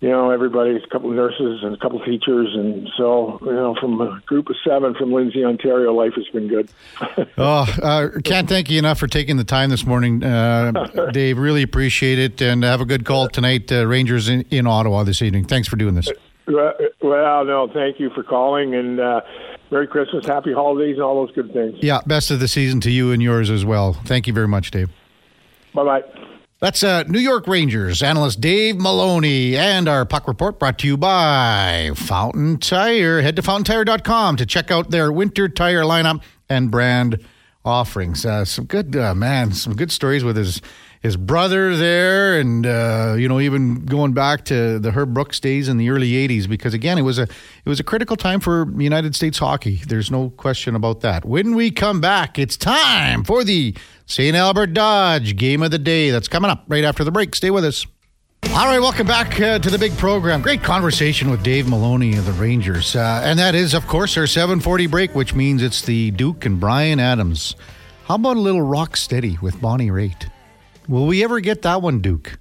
you 0.00 0.10
know 0.10 0.30
everybody, 0.30 0.76
a 0.76 0.86
couple 0.88 1.08
of 1.08 1.16
nurses 1.16 1.62
and 1.62 1.74
a 1.74 1.78
couple 1.78 1.98
of 1.98 2.04
teachers, 2.04 2.54
and 2.54 2.88
so 2.96 3.38
you 3.40 3.52
know 3.52 3.74
from 3.80 4.00
a 4.02 4.20
group 4.26 4.50
of 4.50 4.56
seven 4.62 4.94
from 4.94 5.12
Lindsay, 5.12 5.42
Ontario, 5.42 5.94
life 5.94 6.12
has 6.14 6.28
been 6.28 6.46
good. 6.46 6.70
oh, 7.38 7.66
uh, 7.82 8.20
can't 8.22 8.48
thank 8.48 8.70
you 8.70 8.78
enough 8.78 8.98
for 8.98 9.06
taking 9.06 9.38
the 9.38 9.44
time 9.44 9.70
this 9.70 9.86
morning, 9.86 10.22
uh, 10.22 10.72
Dave. 11.12 11.38
Really 11.38 11.62
appreciate 11.62 12.18
it, 12.18 12.42
and 12.42 12.62
have 12.62 12.82
a 12.82 12.86
good 12.86 13.06
call 13.06 13.28
tonight. 13.28 13.72
Uh, 13.72 13.86
Rangers 13.86 14.28
in, 14.28 14.42
in 14.50 14.66
Ottawa 14.66 15.04
this 15.04 15.22
evening. 15.22 15.46
Thanks 15.46 15.66
for 15.66 15.76
doing 15.76 15.94
this. 15.94 16.08
Well, 16.46 17.44
no, 17.44 17.70
thank 17.72 18.00
you 18.00 18.10
for 18.10 18.22
calling 18.24 18.74
and 18.74 18.98
uh, 18.98 19.20
Merry 19.70 19.86
Christmas, 19.86 20.26
Happy 20.26 20.52
Holidays, 20.52 20.94
and 20.96 21.02
all 21.02 21.24
those 21.24 21.34
good 21.34 21.52
things. 21.52 21.76
Yeah, 21.80 22.00
best 22.06 22.30
of 22.30 22.40
the 22.40 22.48
season 22.48 22.80
to 22.80 22.90
you 22.90 23.12
and 23.12 23.22
yours 23.22 23.50
as 23.50 23.64
well. 23.64 23.92
Thank 23.92 24.26
you 24.26 24.32
very 24.32 24.48
much, 24.48 24.70
Dave. 24.70 24.90
Bye 25.74 25.84
bye. 25.84 26.02
That's 26.60 26.82
uh, 26.82 27.04
New 27.04 27.20
York 27.20 27.46
Rangers 27.46 28.02
analyst 28.02 28.42
Dave 28.42 28.76
Maloney 28.76 29.56
and 29.56 29.88
our 29.88 30.04
puck 30.04 30.28
report 30.28 30.58
brought 30.58 30.78
to 30.80 30.86
you 30.86 30.98
by 30.98 31.92
Fountain 31.94 32.58
Tire. 32.58 33.22
Head 33.22 33.36
to 33.36 33.42
fountaintire.com 33.42 34.36
to 34.36 34.44
check 34.44 34.70
out 34.70 34.90
their 34.90 35.10
winter 35.10 35.48
tire 35.48 35.84
lineup 35.84 36.22
and 36.50 36.70
brand 36.70 37.24
offerings. 37.64 38.26
Uh, 38.26 38.44
some 38.44 38.66
good, 38.66 38.94
uh, 38.94 39.14
man, 39.14 39.52
some 39.52 39.74
good 39.74 39.90
stories 39.90 40.22
with 40.22 40.36
his 40.36 40.60
his 41.00 41.16
brother 41.16 41.76
there, 41.76 42.38
and 42.38 42.66
uh, 42.66 43.14
you 43.18 43.26
know, 43.26 43.40
even 43.40 43.86
going 43.86 44.12
back 44.12 44.44
to 44.46 44.78
the 44.78 44.90
Herb 44.90 45.14
Brooks 45.14 45.40
days 45.40 45.68
in 45.68 45.78
the 45.78 45.88
early 45.88 46.12
'80s, 46.12 46.46
because 46.46 46.74
again, 46.74 46.98
it 46.98 47.02
was 47.02 47.18
a 47.18 47.22
it 47.22 47.68
was 47.68 47.80
a 47.80 47.84
critical 47.84 48.16
time 48.16 48.38
for 48.38 48.70
United 48.78 49.14
States 49.14 49.38
hockey. 49.38 49.76
There's 49.86 50.10
no 50.10 50.30
question 50.30 50.74
about 50.74 51.00
that. 51.00 51.24
When 51.24 51.54
we 51.54 51.70
come 51.70 52.00
back, 52.00 52.38
it's 52.38 52.56
time 52.56 53.24
for 53.24 53.44
the 53.44 53.74
St. 54.06 54.36
Albert 54.36 54.74
Dodge 54.74 55.36
Game 55.36 55.62
of 55.62 55.70
the 55.70 55.78
Day. 55.78 56.10
That's 56.10 56.28
coming 56.28 56.50
up 56.50 56.64
right 56.68 56.84
after 56.84 57.02
the 57.02 57.10
break. 57.10 57.34
Stay 57.34 57.50
with 57.50 57.64
us. 57.64 57.86
All 58.50 58.66
right, 58.66 58.80
welcome 58.80 59.06
back 59.06 59.40
uh, 59.40 59.58
to 59.58 59.70
the 59.70 59.78
big 59.78 59.96
program. 59.96 60.42
Great 60.42 60.62
conversation 60.62 61.30
with 61.30 61.42
Dave 61.42 61.68
Maloney 61.68 62.16
of 62.16 62.26
the 62.26 62.32
Rangers, 62.32 62.94
uh, 62.94 63.22
and 63.24 63.38
that 63.38 63.54
is, 63.54 63.72
of 63.72 63.86
course, 63.86 64.18
our 64.18 64.24
7:40 64.24 64.90
break, 64.90 65.14
which 65.14 65.34
means 65.34 65.62
it's 65.62 65.80
the 65.80 66.10
Duke 66.10 66.44
and 66.44 66.60
Bryan 66.60 67.00
Adams. 67.00 67.54
How 68.04 68.16
about 68.16 68.36
a 68.36 68.40
little 68.40 68.60
rock 68.60 68.98
steady 68.98 69.38
with 69.40 69.60
Bonnie 69.62 69.88
Raitt? 69.88 70.28
Will 70.90 71.06
we 71.06 71.22
ever 71.22 71.38
get 71.38 71.62
that 71.62 71.82
one, 71.82 72.00
Duke? 72.00 72.40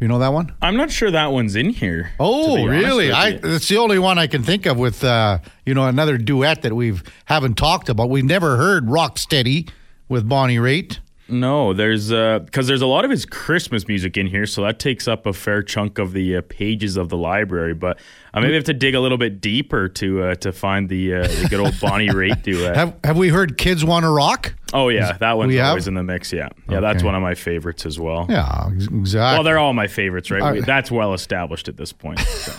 You 0.00 0.06
know 0.06 0.18
that 0.18 0.34
one? 0.34 0.54
I'm 0.60 0.76
not 0.76 0.90
sure 0.90 1.10
that 1.10 1.32
one's 1.32 1.56
in 1.56 1.70
here. 1.70 2.12
Oh, 2.20 2.66
really? 2.66 3.10
I 3.10 3.40
it's 3.42 3.68
the 3.68 3.78
only 3.78 3.98
one 3.98 4.18
I 4.18 4.26
can 4.26 4.42
think 4.42 4.66
of 4.66 4.78
with 4.78 5.02
uh, 5.02 5.38
you 5.64 5.72
know 5.72 5.86
another 5.86 6.18
duet 6.18 6.60
that 6.62 6.74
we've 6.74 7.02
haven't 7.24 7.54
talked 7.54 7.88
about. 7.88 8.10
We've 8.10 8.22
never 8.22 8.58
heard 8.58 8.90
"Rock 8.90 9.16
Steady" 9.16 9.66
with 10.10 10.28
Bonnie 10.28 10.58
Raitt. 10.58 10.98
No, 11.30 11.74
there's 11.74 12.08
because 12.08 12.66
uh, 12.66 12.68
there's 12.68 12.80
a 12.80 12.86
lot 12.86 13.04
of 13.04 13.10
his 13.10 13.26
Christmas 13.26 13.86
music 13.86 14.16
in 14.16 14.26
here, 14.26 14.46
so 14.46 14.62
that 14.62 14.78
takes 14.78 15.06
up 15.06 15.26
a 15.26 15.34
fair 15.34 15.62
chunk 15.62 15.98
of 15.98 16.12
the 16.12 16.36
uh, 16.36 16.42
pages 16.48 16.96
of 16.96 17.10
the 17.10 17.18
library. 17.18 17.74
But 17.74 18.00
I 18.32 18.38
uh, 18.38 18.40
maybe 18.40 18.54
have 18.54 18.64
to 18.64 18.74
dig 18.74 18.94
a 18.94 19.00
little 19.00 19.18
bit 19.18 19.40
deeper 19.40 19.88
to 19.88 20.22
uh, 20.22 20.34
to 20.36 20.52
find 20.52 20.88
the, 20.88 21.14
uh, 21.14 21.22
the 21.26 21.46
good 21.50 21.60
old 21.60 21.78
Bonnie 21.80 22.08
Raitt 22.08 22.42
duet. 22.42 22.76
have 22.76 22.96
Have 23.04 23.18
we 23.18 23.28
heard 23.28 23.58
"Kids 23.58 23.84
Want 23.84 24.04
to 24.04 24.10
Rock"? 24.10 24.54
Oh 24.72 24.88
yeah, 24.88 25.18
that 25.18 25.36
one's 25.36 25.56
always 25.58 25.86
in 25.86 25.94
the 25.94 26.02
mix. 26.02 26.32
Yeah, 26.32 26.48
yeah, 26.68 26.78
okay. 26.78 26.80
that's 26.80 27.02
one 27.02 27.14
of 27.14 27.20
my 27.20 27.34
favorites 27.34 27.84
as 27.84 28.00
well. 28.00 28.26
Yeah, 28.28 28.68
exactly. 28.68 29.18
Well, 29.18 29.42
they're 29.42 29.58
all 29.58 29.74
my 29.74 29.86
favorites, 29.86 30.30
right? 30.30 30.54
We, 30.54 30.60
that's 30.60 30.90
well 30.90 31.12
established 31.12 31.68
at 31.68 31.76
this 31.76 31.92
point. 31.92 32.20
So. 32.20 32.52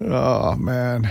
oh 0.02 0.54
man. 0.54 1.10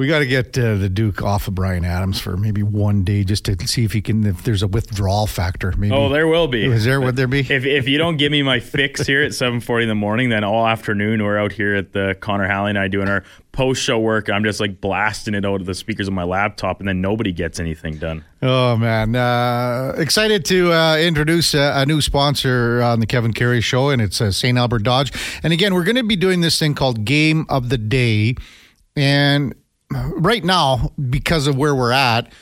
We 0.00 0.06
got 0.06 0.20
to 0.20 0.26
get 0.26 0.56
uh, 0.56 0.76
the 0.76 0.88
Duke 0.88 1.20
off 1.20 1.46
of 1.46 1.54
Bryan 1.54 1.84
Adams 1.84 2.18
for 2.18 2.34
maybe 2.34 2.62
one 2.62 3.04
day, 3.04 3.22
just 3.22 3.44
to 3.44 3.68
see 3.68 3.84
if 3.84 3.92
he 3.92 4.00
can. 4.00 4.24
If 4.24 4.44
there's 4.44 4.62
a 4.62 4.66
withdrawal 4.66 5.26
factor, 5.26 5.74
maybe. 5.76 5.94
Oh, 5.94 6.08
there 6.08 6.26
will 6.26 6.48
be. 6.48 6.64
Is 6.64 6.86
there? 6.86 7.02
Would 7.02 7.16
there 7.16 7.26
be? 7.26 7.40
If 7.40 7.66
if 7.66 7.86
you 7.86 7.98
don't 7.98 8.16
give 8.16 8.32
me 8.32 8.42
my 8.42 8.60
fix 8.60 9.06
here 9.06 9.22
at 9.22 9.32
7:40 9.32 9.82
in 9.82 9.88
the 9.90 9.94
morning, 9.94 10.30
then 10.30 10.42
all 10.42 10.66
afternoon 10.66 11.22
we're 11.22 11.36
out 11.36 11.52
here 11.52 11.74
at 11.74 11.92
the 11.92 12.16
Connor 12.18 12.46
Halley 12.46 12.70
and 12.70 12.78
I 12.78 12.88
doing 12.88 13.10
our 13.10 13.24
post 13.52 13.82
show 13.82 13.98
work. 13.98 14.30
I'm 14.30 14.42
just 14.42 14.58
like 14.58 14.80
blasting 14.80 15.34
it 15.34 15.44
out 15.44 15.60
of 15.60 15.66
the 15.66 15.74
speakers 15.74 16.08
of 16.08 16.14
my 16.14 16.24
laptop, 16.24 16.80
and 16.80 16.88
then 16.88 17.02
nobody 17.02 17.30
gets 17.30 17.60
anything 17.60 17.98
done. 17.98 18.24
Oh 18.40 18.78
man, 18.78 19.14
uh, 19.14 19.92
excited 19.98 20.46
to 20.46 20.72
uh, 20.72 20.96
introduce 20.96 21.52
a, 21.52 21.74
a, 21.76 21.84
new 21.84 22.00
sponsor 22.00 22.80
on 22.80 23.00
the 23.00 23.06
Kevin 23.06 23.34
Karius 23.34 23.64
Show, 23.64 23.90
and 23.90 24.00
it's 24.00 24.18
uh, 24.22 24.30
St. 24.30 24.56
Albert 24.56 24.82
Dodge. 24.82 25.12
And 25.42 25.52
again, 25.52 25.74
we're 25.74 25.84
going 25.84 25.96
to 25.96 26.04
be 26.04 26.16
doing 26.16 26.40
this 26.40 26.58
thing 26.58 26.74
called 26.74 27.04
Game 27.04 27.44
of 27.50 27.68
the 27.68 27.76
Day, 27.76 28.36
and 28.96 29.54
right 29.90 30.44
now, 30.44 30.92
because 31.08 31.46
of 31.46 31.56
where 31.56 31.74
we're 31.74 31.92
at, 31.92 32.32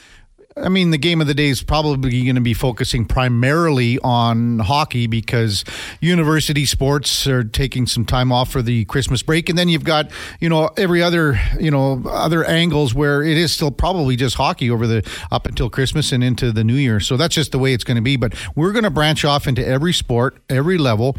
I 0.62 0.68
mean, 0.68 0.90
the 0.90 0.98
game 0.98 1.20
of 1.20 1.26
the 1.26 1.34
day 1.34 1.48
is 1.48 1.62
probably 1.62 2.24
going 2.24 2.34
to 2.34 2.40
be 2.40 2.54
focusing 2.54 3.04
primarily 3.04 3.98
on 4.00 4.58
hockey 4.58 5.06
because 5.06 5.64
university 6.00 6.66
sports 6.66 7.26
are 7.26 7.44
taking 7.44 7.86
some 7.86 8.04
time 8.04 8.32
off 8.32 8.50
for 8.50 8.62
the 8.62 8.84
Christmas 8.86 9.22
break, 9.22 9.48
and 9.48 9.56
then 9.56 9.68
you've 9.68 9.84
got 9.84 10.10
you 10.40 10.48
know 10.48 10.70
every 10.76 11.02
other 11.02 11.40
you 11.60 11.70
know 11.70 12.02
other 12.08 12.44
angles 12.44 12.94
where 12.94 13.22
it 13.22 13.36
is 13.36 13.52
still 13.52 13.70
probably 13.70 14.16
just 14.16 14.36
hockey 14.36 14.70
over 14.70 14.86
the 14.86 15.08
up 15.30 15.46
until 15.46 15.70
Christmas 15.70 16.12
and 16.12 16.24
into 16.24 16.50
the 16.50 16.64
New 16.64 16.74
Year. 16.74 17.00
So 17.00 17.16
that's 17.16 17.34
just 17.34 17.52
the 17.52 17.58
way 17.58 17.72
it's 17.72 17.84
going 17.84 17.96
to 17.96 18.02
be. 18.02 18.16
But 18.16 18.34
we're 18.56 18.72
going 18.72 18.84
to 18.84 18.90
branch 18.90 19.24
off 19.24 19.46
into 19.46 19.66
every 19.66 19.92
sport, 19.92 20.38
every 20.48 20.78
level, 20.78 21.16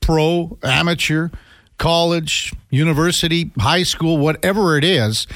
pro, 0.00 0.58
amateur, 0.62 1.28
college, 1.76 2.52
university, 2.70 3.50
high 3.58 3.82
school, 3.82 4.18
whatever 4.18 4.78
it 4.78 4.84
is 4.84 5.26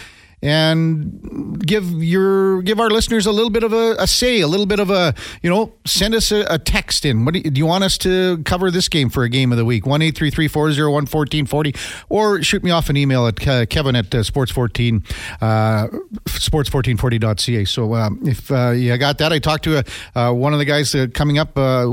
and 0.43 1.65
give 1.65 2.03
your 2.03 2.63
give 2.63 2.81
our 2.81 2.91
listeners 2.91 3.27
a 3.27 3.33
little 3.33 3.51
bit 3.51 3.63
of 3.63 3.73
a, 3.73 3.95
a 3.99 4.07
say, 4.07 4.41
a 4.41 4.49
little 4.49 4.67
bit 4.67 4.81
of 4.81 4.91
a 4.91 5.15
you 5.43 5.51
know, 5.51 5.73
send 5.85 6.15
us 6.15 6.33
a, 6.33 6.45
a 6.49 6.59
text 6.59 7.05
in. 7.05 7.25
What 7.25 7.35
do 7.35 7.41
you, 7.41 7.51
do 7.51 7.59
you, 7.59 7.67
want 7.67 7.85
us 7.85 7.97
to 7.99 8.43
cover 8.45 8.71
this 8.71 8.89
game 8.89 9.09
for 9.11 9.23
a 9.23 9.29
game 9.29 9.53
of 9.53 9.59
the 9.59 9.65
week? 9.65 9.87
One 9.87 10.03
eight 10.03 10.17
three 10.17 10.31
three 10.31 10.49
four 10.49 10.73
zero 10.73 10.91
one 10.93 11.07
fourteen 11.07 11.47
forty, 11.47 11.75
or 12.09 12.43
shoot 12.43 12.63
me 12.63 12.71
off 12.71 12.91
an 12.91 12.97
email 12.97 13.27
at 13.27 13.47
uh, 13.47 13.67
Kevin 13.67 13.97
at 13.97 14.15
uh, 14.15 14.23
sports 14.23 14.51
fourteen 14.51 15.05
uh, 15.41 15.89
sports 16.27 16.69
fourteen 16.69 16.97
forty 16.97 17.19
dot 17.19 17.41
ca. 17.41 17.65
So 17.65 17.95
um, 17.95 18.21
if 18.25 18.51
uh, 18.51 18.71
you 18.71 18.97
got 18.99 19.19
that, 19.19 19.33
I 19.33 19.39
talked 19.39 19.65
to 19.65 19.79
a, 19.79 19.85
uh, 20.19 20.33
one 20.33 20.53
of 20.53 20.59
the 20.59 20.65
guys 20.65 20.95
coming 21.15 21.39
up 21.39 21.57
uh, 21.57 21.87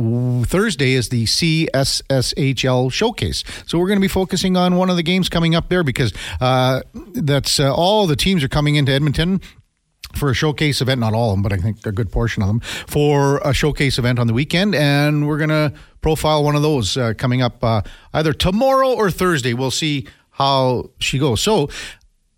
Thursday 0.45 0.93
is 0.93 1.09
the 1.09 1.25
CSSHL 1.25 2.91
showcase. 2.91 3.43
So 3.65 3.77
we're 3.77 3.87
going 3.87 3.99
to 3.99 4.01
be 4.01 4.07
focusing 4.07 4.57
on 4.57 4.75
one 4.75 4.89
of 4.89 4.95
the 4.95 5.03
games 5.03 5.29
coming 5.29 5.55
up 5.55 5.69
there 5.69 5.83
because 5.83 6.13
that's 6.39 7.59
all 7.59 8.07
the 8.07 8.15
teams 8.15 8.38
teams 8.39 8.45
are 8.45 8.49
coming 8.49 8.75
into 8.75 8.91
Edmonton 8.91 9.41
for 10.15 10.29
a 10.29 10.33
showcase 10.33 10.81
event, 10.81 10.99
not 11.01 11.13
all 11.13 11.31
of 11.31 11.35
them, 11.35 11.43
but 11.43 11.51
I 11.51 11.57
think 11.57 11.85
a 11.85 11.91
good 11.91 12.11
portion 12.11 12.41
of 12.41 12.47
them, 12.47 12.61
for 12.61 13.39
a 13.43 13.53
showcase 13.53 13.99
event 13.99 14.17
on 14.17 14.27
the 14.27 14.33
weekend. 14.33 14.73
And 14.73 15.27
we're 15.27 15.37
going 15.37 15.49
to 15.49 15.73
profile 16.01 16.43
one 16.43 16.55
of 16.55 16.61
those 16.61 16.95
uh, 16.95 17.13
coming 17.17 17.41
up 17.41 17.63
uh, 17.63 17.81
either 18.13 18.33
tomorrow 18.33 18.93
or 18.93 19.11
Thursday. 19.11 19.53
We'll 19.53 19.71
see 19.71 20.07
how 20.31 20.89
she 20.99 21.19
goes. 21.19 21.41
So 21.41 21.69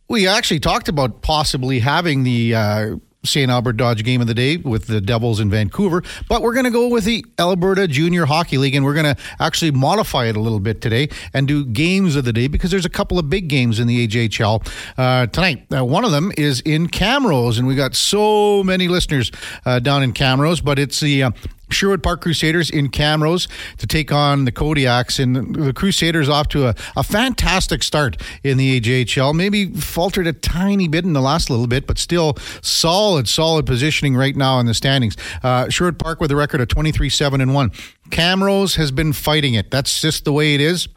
we 0.10 0.28
actually 0.28 0.60
talked 0.60 0.90
about 0.90 1.22
possibly 1.22 1.80
having 1.80 2.24
the. 2.24 2.56
Uh, 2.56 2.96
St. 3.24 3.52
Albert 3.52 3.74
Dodge 3.74 4.04
game 4.04 4.20
of 4.22 4.28
the 4.28 4.34
day 4.34 4.58
with 4.58 4.88
the 4.88 5.00
Devils 5.00 5.40
in 5.40 5.50
Vancouver, 5.50 6.04
but 6.28 6.42
we're 6.42 6.54
going 6.54 6.66
to 6.66 6.72
go 6.72 6.88
with 6.88 7.06
the 7.06 7.24
Alberta 7.38 7.88
Junior 7.88 8.26
Hockey 8.26 8.58
League 8.58 8.74
and 8.74 8.84
we're 8.84 8.96
going 8.96 9.16
to 9.16 9.22
actually 9.40 9.72
modify 9.72 10.26
it 10.26 10.36
a 10.36 10.40
little 10.40 10.60
bit 10.60 10.82
today 10.82 11.10
and 11.34 11.48
do 11.48 11.66
games 11.66 12.16
of 12.16 12.26
the 12.26 12.34
day 12.34 12.48
because 12.48 12.72
there's 12.72 12.86
a 12.86 12.90
couple 12.90 13.20
of 13.20 13.30
big 13.30 13.48
games 13.48 13.80
in 13.80 13.88
the 13.88 14.08
AJHL 14.08 14.68
uh, 14.98 15.28
tonight. 15.28 15.66
Uh, 15.72 15.86
one 15.86 16.04
of 16.04 16.12
them 16.12 16.32
is 16.38 16.62
in 16.62 16.88
Camrose, 16.88 17.60
and 17.60 17.68
we 17.68 17.76
got 17.76 17.96
so 17.96 18.64
many 18.64 18.88
listeners 18.88 19.32
uh, 19.66 19.80
down 19.80 20.02
in 20.02 20.14
Camrose, 20.14 20.64
but 20.64 20.80
it's 20.80 21.00
the 21.00 21.24
uh, 21.24 21.32
Sherwood 21.72 22.04
Park 22.04 22.22
Crusaders 22.22 22.70
in 22.70 22.90
Camrose 22.90 23.48
to 23.78 23.88
take 23.88 24.12
on 24.12 24.46
the 24.46 24.52
Kodiaks. 24.52 25.20
And 25.20 25.56
the 25.56 25.74
Crusaders 25.74 26.30
off 26.30 26.48
to 26.50 26.68
a, 26.68 26.76
a 26.96 27.04
fantastic 27.04 27.84
start 27.84 28.22
in 28.44 28.58
the 28.58 28.80
AJHL. 28.80 29.34
Maybe 29.34 29.68
faltered 29.68 30.28
a 30.28 30.34
tiny 30.34 30.88
bit 30.88 31.06
in 31.06 31.14
the 31.14 31.22
last 31.22 31.50
little 31.50 31.68
bit, 31.68 31.88
but 31.88 31.98
still 31.98 32.36
solid, 32.62 33.28
solid 33.28 33.66
positioning 33.66 34.16
right 34.16 34.36
now 34.36 34.60
in 34.60 34.66
the 34.66 34.74
standings. 34.74 35.16
Uh, 35.44 35.70
Sherwood 35.70 36.00
Park 36.00 36.20
with 36.20 36.32
a 36.32 36.36
record 36.36 36.62
of 36.62 36.68
23 36.68 37.10
7 37.10 37.42
and 37.42 37.54
1. 37.54 37.70
Camrose 38.10 38.76
has 38.76 38.92
been 38.92 39.14
fighting 39.14 39.54
it. 39.54 39.72
That's 39.72 40.02
just 40.02 40.26
the 40.26 40.34
way 40.34 40.56
it 40.56 40.62
is. 40.62 40.88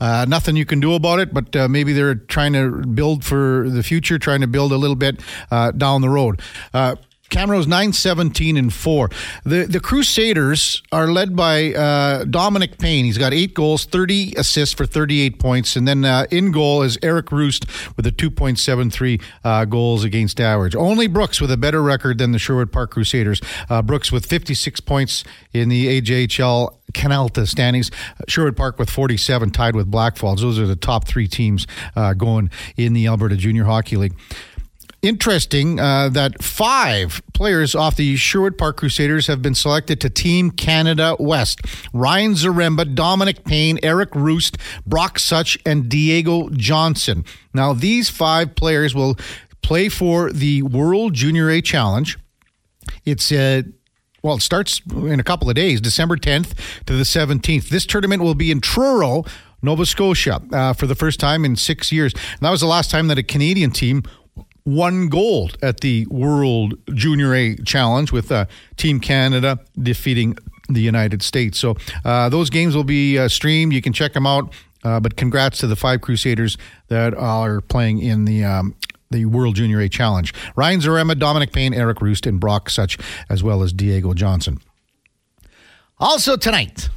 Uh, 0.00 0.24
nothing 0.28 0.54
you 0.56 0.64
can 0.64 0.80
do 0.80 0.94
about 0.94 1.18
it, 1.18 1.34
but 1.34 1.54
uh, 1.56 1.68
maybe 1.68 1.92
they're 1.92 2.14
trying 2.14 2.52
to 2.52 2.70
build 2.86 3.24
for 3.24 3.68
the 3.68 3.82
future, 3.82 4.18
trying 4.18 4.40
to 4.40 4.46
build 4.46 4.72
a 4.72 4.76
little 4.76 4.96
bit 4.96 5.20
uh, 5.50 5.72
down 5.72 6.00
the 6.02 6.08
road. 6.08 6.40
Camrose 7.30 7.66
917 7.66 8.56
and 8.56 8.72
4. 8.72 9.10
The 9.44 9.64
the 9.64 9.80
Crusaders 9.80 10.82
are 10.92 11.08
led 11.08 11.36
by 11.36 11.74
uh, 11.74 12.24
Dominic 12.24 12.78
Payne. 12.78 13.04
He's 13.04 13.18
got 13.18 13.32
eight 13.34 13.54
goals, 13.54 13.84
30 13.84 14.34
assists 14.36 14.74
for 14.74 14.86
38 14.86 15.38
points. 15.38 15.76
And 15.76 15.86
then 15.86 16.04
uh, 16.04 16.26
in 16.30 16.52
goal 16.52 16.82
is 16.82 16.98
Eric 17.02 17.30
Roost 17.30 17.66
with 17.96 18.06
a 18.06 18.12
2.73 18.12 19.22
uh, 19.44 19.64
goals 19.66 20.04
against 20.04 20.40
average. 20.40 20.74
Only 20.74 21.06
Brooks 21.06 21.40
with 21.40 21.50
a 21.50 21.56
better 21.56 21.82
record 21.82 22.18
than 22.18 22.32
the 22.32 22.38
Sherwood 22.38 22.72
Park 22.72 22.90
Crusaders. 22.90 23.40
Uh, 23.68 23.82
Brooks 23.82 24.10
with 24.10 24.26
56 24.26 24.80
points 24.80 25.24
in 25.52 25.68
the 25.68 26.00
AJHL 26.00 26.74
Canalta 26.92 27.46
standings. 27.46 27.90
Sherwood 28.26 28.56
Park 28.56 28.78
with 28.78 28.88
47, 28.88 29.50
tied 29.50 29.76
with 29.76 29.90
Blackfalds. 29.90 30.40
Those 30.40 30.58
are 30.58 30.66
the 30.66 30.76
top 30.76 31.06
three 31.06 31.28
teams 31.28 31.66
uh, 31.94 32.14
going 32.14 32.50
in 32.76 32.94
the 32.94 33.06
Alberta 33.06 33.36
Junior 33.36 33.64
Hockey 33.64 33.96
League 33.96 34.14
interesting 35.02 35.78
uh, 35.78 36.08
that 36.10 36.42
five 36.42 37.22
players 37.34 37.74
off 37.74 37.96
the 37.96 38.16
Sherwood 38.16 38.58
Park 38.58 38.76
Crusaders 38.76 39.26
have 39.26 39.42
been 39.42 39.54
selected 39.54 40.00
to 40.00 40.10
Team 40.10 40.50
Canada 40.50 41.16
West. 41.18 41.60
Ryan 41.92 42.32
Zaremba, 42.32 42.94
Dominic 42.94 43.44
Payne, 43.44 43.78
Eric 43.82 44.14
Roost, 44.14 44.58
Brock 44.86 45.18
Such, 45.18 45.58
and 45.64 45.88
Diego 45.88 46.48
Johnson. 46.50 47.24
Now, 47.54 47.72
these 47.72 48.10
five 48.10 48.54
players 48.54 48.94
will 48.94 49.16
play 49.62 49.88
for 49.88 50.32
the 50.32 50.62
World 50.62 51.14
Junior 51.14 51.50
A 51.50 51.60
Challenge. 51.60 52.18
It's 53.04 53.30
a 53.30 53.58
uh, 53.58 53.62
well, 54.20 54.36
it 54.36 54.42
starts 54.42 54.82
in 54.90 55.20
a 55.20 55.22
couple 55.22 55.48
of 55.48 55.54
days, 55.54 55.80
December 55.80 56.16
10th 56.16 56.54
to 56.86 56.94
the 56.94 57.04
17th. 57.04 57.68
This 57.68 57.86
tournament 57.86 58.20
will 58.20 58.34
be 58.34 58.50
in 58.50 58.60
Truro, 58.60 59.24
Nova 59.62 59.86
Scotia, 59.86 60.42
uh, 60.52 60.72
for 60.72 60.86
the 60.86 60.96
first 60.96 61.20
time 61.20 61.44
in 61.44 61.54
six 61.54 61.92
years. 61.92 62.12
And 62.14 62.40
that 62.40 62.50
was 62.50 62.60
the 62.60 62.66
last 62.66 62.90
time 62.90 63.06
that 63.08 63.18
a 63.18 63.22
Canadian 63.22 63.70
team 63.70 64.02
won 64.68 65.08
gold 65.08 65.56
at 65.62 65.80
the 65.80 66.06
World 66.10 66.74
Junior 66.94 67.34
A 67.34 67.56
Challenge 67.56 68.12
with 68.12 68.30
uh, 68.30 68.44
Team 68.76 69.00
Canada 69.00 69.58
defeating 69.80 70.36
the 70.68 70.82
United 70.82 71.22
States. 71.22 71.58
So 71.58 71.76
uh, 72.04 72.28
those 72.28 72.50
games 72.50 72.76
will 72.76 72.84
be 72.84 73.18
uh, 73.18 73.28
streamed. 73.28 73.72
You 73.72 73.80
can 73.80 73.94
check 73.94 74.12
them 74.12 74.26
out. 74.26 74.52
Uh, 74.84 75.00
but 75.00 75.16
congrats 75.16 75.58
to 75.58 75.66
the 75.66 75.74
five 75.74 76.00
Crusaders 76.02 76.56
that 76.86 77.12
are 77.14 77.60
playing 77.62 77.98
in 77.98 78.26
the 78.26 78.44
um, 78.44 78.76
the 79.10 79.24
World 79.24 79.56
Junior 79.56 79.80
A 79.80 79.88
Challenge. 79.88 80.32
Ryan 80.54 80.80
Zaremba, 80.80 81.18
Dominic 81.18 81.52
Payne, 81.52 81.72
Eric 81.74 82.00
Roost, 82.00 82.26
and 82.26 82.38
Brock 82.38 82.70
Such, 82.70 82.98
as 83.28 83.42
well 83.42 83.62
as 83.62 83.72
Diego 83.72 84.12
Johnson. 84.12 84.60
Also 85.98 86.36
tonight, 86.36 86.90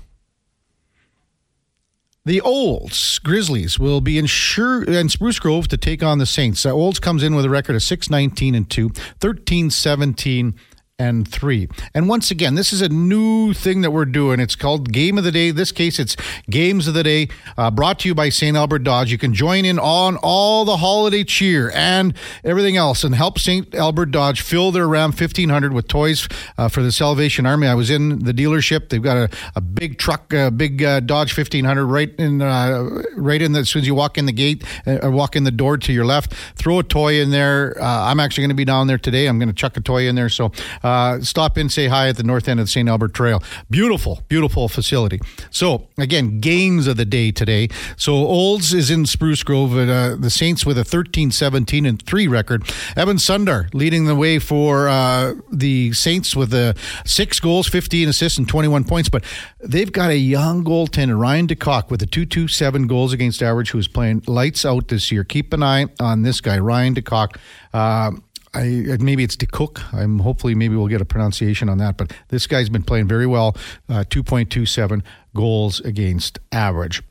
the 2.23 2.41
Olds 2.41 3.17
Grizzlies 3.19 3.79
will 3.79 3.99
be 3.99 4.17
in, 4.17 4.27
Sure, 4.27 4.83
in 4.83 5.09
Spruce 5.09 5.39
Grove 5.39 5.67
to 5.69 5.77
take 5.77 6.03
on 6.03 6.19
the 6.19 6.25
Saints. 6.25 6.65
Uh, 6.65 6.71
Olds 6.71 6.99
comes 6.99 7.23
in 7.23 7.35
with 7.35 7.45
a 7.45 7.49
record 7.49 7.75
of 7.75 7.81
6 7.81 8.09
19 8.09 8.53
and 8.53 8.69
2, 8.69 8.89
13 9.19 9.69
17 9.69 10.55
and 11.01 11.27
three. 11.27 11.67
And 11.95 12.07
once 12.07 12.29
again, 12.29 12.53
this 12.53 12.71
is 12.71 12.81
a 12.81 12.89
new 12.89 13.53
thing 13.53 13.81
that 13.81 13.89
we're 13.89 14.05
doing. 14.05 14.39
It's 14.39 14.55
called 14.55 14.91
Game 14.91 15.17
of 15.17 15.23
the 15.23 15.31
Day. 15.31 15.49
This 15.49 15.71
case, 15.71 15.97
it's 15.97 16.15
Games 16.49 16.87
of 16.87 16.93
the 16.93 17.01
Day, 17.01 17.27
uh, 17.57 17.71
brought 17.71 17.97
to 17.99 18.07
you 18.07 18.13
by 18.13 18.29
St. 18.29 18.55
Albert 18.55 18.83
Dodge. 18.83 19.11
You 19.11 19.17
can 19.17 19.33
join 19.33 19.65
in 19.65 19.79
on 19.79 20.17
all 20.21 20.63
the 20.63 20.77
holiday 20.77 21.23
cheer 21.23 21.71
and 21.73 22.13
everything 22.43 22.77
else 22.77 23.03
and 23.03 23.15
help 23.15 23.39
St. 23.39 23.73
Albert 23.73 24.11
Dodge 24.11 24.41
fill 24.41 24.71
their 24.71 24.87
Ram 24.87 25.09
1500 25.09 25.73
with 25.73 25.87
toys 25.87 26.27
uh, 26.59 26.67
for 26.67 26.83
the 26.83 26.91
Salvation 26.91 27.47
Army. 27.47 27.65
I 27.65 27.73
was 27.73 27.89
in 27.89 28.19
the 28.19 28.33
dealership. 28.33 28.89
They've 28.89 29.01
got 29.01 29.17
a, 29.17 29.29
a 29.55 29.61
big 29.61 29.97
truck, 29.97 30.31
a 30.33 30.51
big 30.51 30.83
uh, 30.83 30.99
Dodge 30.99 31.35
1500 31.35 31.85
right 31.85 32.13
in, 32.19 32.43
uh, 32.43 33.01
right 33.15 33.41
in 33.41 33.53
the, 33.53 33.61
as 33.61 33.69
soon 33.69 33.81
as 33.81 33.87
you 33.87 33.95
walk 33.95 34.19
in 34.19 34.27
the 34.27 34.31
gate 34.31 34.63
uh, 34.85 35.09
walk 35.09 35.35
in 35.35 35.45
the 35.45 35.51
door 35.51 35.77
to 35.77 35.93
your 35.93 36.05
left. 36.05 36.33
Throw 36.55 36.79
a 36.79 36.83
toy 36.83 37.21
in 37.21 37.31
there. 37.31 37.75
Uh, 37.81 38.03
I'm 38.05 38.19
actually 38.19 38.43
going 38.43 38.49
to 38.49 38.55
be 38.55 38.65
down 38.65 38.87
there 38.87 38.97
today. 38.97 39.27
I'm 39.27 39.39
going 39.39 39.49
to 39.49 39.55
chuck 39.55 39.77
a 39.77 39.81
toy 39.81 40.07
in 40.07 40.15
there. 40.15 40.29
So, 40.29 40.51
uh, 40.91 41.21
stop 41.21 41.57
in, 41.57 41.69
say 41.69 41.87
hi 41.87 42.09
at 42.09 42.17
the 42.17 42.23
north 42.23 42.47
end 42.49 42.59
of 42.59 42.65
the 42.65 42.71
St. 42.71 42.89
Albert 42.89 43.13
Trail. 43.13 43.41
Beautiful, 43.69 44.21
beautiful 44.27 44.67
facility. 44.67 45.19
So, 45.49 45.87
again, 45.97 46.39
games 46.39 46.85
of 46.87 46.97
the 46.97 47.05
day 47.05 47.31
today. 47.31 47.69
So, 47.95 48.13
Olds 48.13 48.73
is 48.73 48.91
in 48.91 49.05
Spruce 49.05 49.43
Grove, 49.43 49.73
uh, 49.73 50.15
the 50.15 50.29
Saints 50.29 50.65
with 50.65 50.77
a 50.77 50.83
13 50.83 51.31
17 51.31 51.85
and 51.85 52.01
3 52.01 52.27
record. 52.27 52.63
Evan 52.97 53.17
Sundar 53.17 53.73
leading 53.73 54.05
the 54.05 54.15
way 54.15 54.37
for 54.37 54.89
uh, 54.89 55.33
the 55.51 55.93
Saints 55.93 56.35
with 56.35 56.53
uh, 56.53 56.73
six 57.05 57.39
goals, 57.39 57.67
15 57.67 58.09
assists, 58.09 58.37
and 58.37 58.47
21 58.47 58.83
points. 58.83 59.07
But 59.07 59.23
they've 59.59 59.91
got 59.91 60.09
a 60.09 60.17
young 60.17 60.63
goaltender, 60.63 61.17
Ryan 61.17 61.47
DeCock, 61.47 61.89
with 61.89 62.01
a 62.01 62.05
227 62.05 62.87
goals 62.87 63.13
against 63.13 63.41
average, 63.41 63.71
who 63.71 63.77
is 63.77 63.87
playing 63.87 64.23
lights 64.27 64.65
out 64.65 64.89
this 64.89 65.11
year. 65.11 65.23
Keep 65.23 65.53
an 65.53 65.63
eye 65.63 65.85
on 65.99 66.23
this 66.23 66.41
guy, 66.41 66.59
Ryan 66.59 66.95
DeCock. 66.95 67.37
Uh, 67.73 68.11
I 68.53 68.97
maybe 68.99 69.23
it's 69.23 69.35
de 69.35 69.45
DeCook. 69.45 69.93
I'm 69.93 70.19
hopefully 70.19 70.55
maybe 70.55 70.75
we'll 70.75 70.87
get 70.87 71.01
a 71.01 71.05
pronunciation 71.05 71.69
on 71.69 71.77
that. 71.77 71.97
But 71.97 72.13
this 72.27 72.47
guy's 72.47 72.69
been 72.69 72.83
playing 72.83 73.07
very 73.07 73.27
well. 73.27 73.55
Uh, 73.87 74.03
2.27 74.09 75.03
goals 75.33 75.79
against 75.81 76.39
average. 76.51 77.01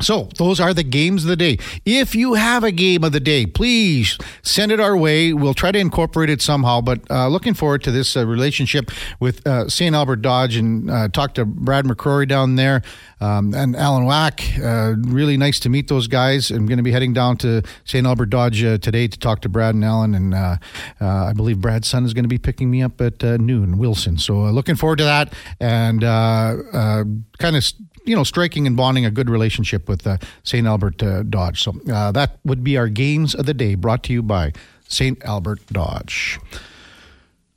So, 0.00 0.28
those 0.36 0.60
are 0.60 0.72
the 0.72 0.82
games 0.82 1.24
of 1.24 1.28
the 1.28 1.36
day. 1.36 1.58
If 1.84 2.14
you 2.14 2.34
have 2.34 2.64
a 2.64 2.72
game 2.72 3.04
of 3.04 3.12
the 3.12 3.20
day, 3.20 3.44
please 3.46 4.18
send 4.42 4.72
it 4.72 4.80
our 4.80 4.96
way. 4.96 5.32
We'll 5.32 5.54
try 5.54 5.72
to 5.72 5.78
incorporate 5.78 6.30
it 6.30 6.40
somehow. 6.40 6.80
But 6.80 7.08
uh, 7.10 7.28
looking 7.28 7.54
forward 7.54 7.82
to 7.84 7.90
this 7.90 8.16
uh, 8.16 8.26
relationship 8.26 8.90
with 9.20 9.46
uh, 9.46 9.68
St. 9.68 9.94
Albert 9.94 10.22
Dodge 10.22 10.56
and 10.56 10.90
uh, 10.90 11.08
talk 11.08 11.34
to 11.34 11.44
Brad 11.44 11.84
McCrory 11.84 12.26
down 12.26 12.56
there 12.56 12.82
um, 13.20 13.54
and 13.54 13.76
Alan 13.76 14.06
Wack. 14.06 14.42
Uh, 14.62 14.94
really 14.98 15.36
nice 15.36 15.60
to 15.60 15.68
meet 15.68 15.88
those 15.88 16.06
guys. 16.06 16.50
I'm 16.50 16.66
going 16.66 16.78
to 16.78 16.82
be 16.82 16.92
heading 16.92 17.12
down 17.12 17.36
to 17.38 17.62
St. 17.84 18.06
Albert 18.06 18.30
Dodge 18.30 18.64
uh, 18.64 18.78
today 18.78 19.06
to 19.06 19.18
talk 19.18 19.42
to 19.42 19.48
Brad 19.48 19.74
and 19.74 19.84
Alan. 19.84 20.14
And 20.14 20.34
I 20.34 21.32
believe 21.34 21.60
Brad's 21.60 21.88
son 21.88 22.06
is 22.06 22.14
going 22.14 22.24
to 22.24 22.28
be 22.28 22.38
picking 22.38 22.70
me 22.70 22.82
up 22.82 23.00
at 23.00 23.22
noon, 23.22 23.76
Wilson. 23.76 24.16
So, 24.16 24.40
looking 24.50 24.76
forward 24.76 24.96
to 24.98 25.04
that 25.04 25.34
and 25.60 26.00
kind 26.00 27.56
of 27.56 27.64
you 28.10 28.16
know, 28.16 28.24
striking 28.24 28.66
and 28.66 28.76
bonding 28.76 29.06
a 29.06 29.10
good 29.10 29.30
relationship 29.30 29.88
with 29.88 30.04
uh, 30.04 30.18
St. 30.42 30.66
Albert 30.66 31.00
uh, 31.00 31.22
Dodge. 31.22 31.62
So 31.62 31.80
uh, 31.90 32.10
that 32.10 32.40
would 32.44 32.64
be 32.64 32.76
our 32.76 32.88
games 32.88 33.36
of 33.36 33.46
the 33.46 33.54
day 33.54 33.76
brought 33.76 34.02
to 34.04 34.12
you 34.12 34.20
by 34.20 34.52
St. 34.88 35.24
Albert 35.24 35.60
Dodge. 35.68 36.40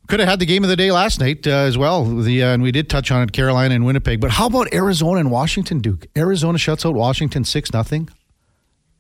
Could 0.07 0.19
have 0.19 0.29
had 0.29 0.39
the 0.39 0.45
game 0.45 0.63
of 0.63 0.69
the 0.69 0.75
day 0.75 0.91
last 0.91 1.19
night 1.19 1.47
uh, 1.47 1.49
as 1.49 1.75
well. 1.75 2.05
The 2.05 2.43
uh, 2.43 2.53
and 2.53 2.61
we 2.61 2.71
did 2.71 2.87
touch 2.87 3.09
on 3.09 3.23
it, 3.23 3.31
Carolina 3.31 3.73
and 3.73 3.83
Winnipeg. 3.83 4.21
But 4.21 4.29
how 4.29 4.45
about 4.45 4.71
Arizona 4.71 5.19
and 5.21 5.31
Washington, 5.31 5.79
Duke? 5.79 6.05
Arizona 6.15 6.59
shuts 6.59 6.85
out 6.85 6.93
Washington 6.93 7.43
six 7.45 7.73
nothing, 7.73 8.07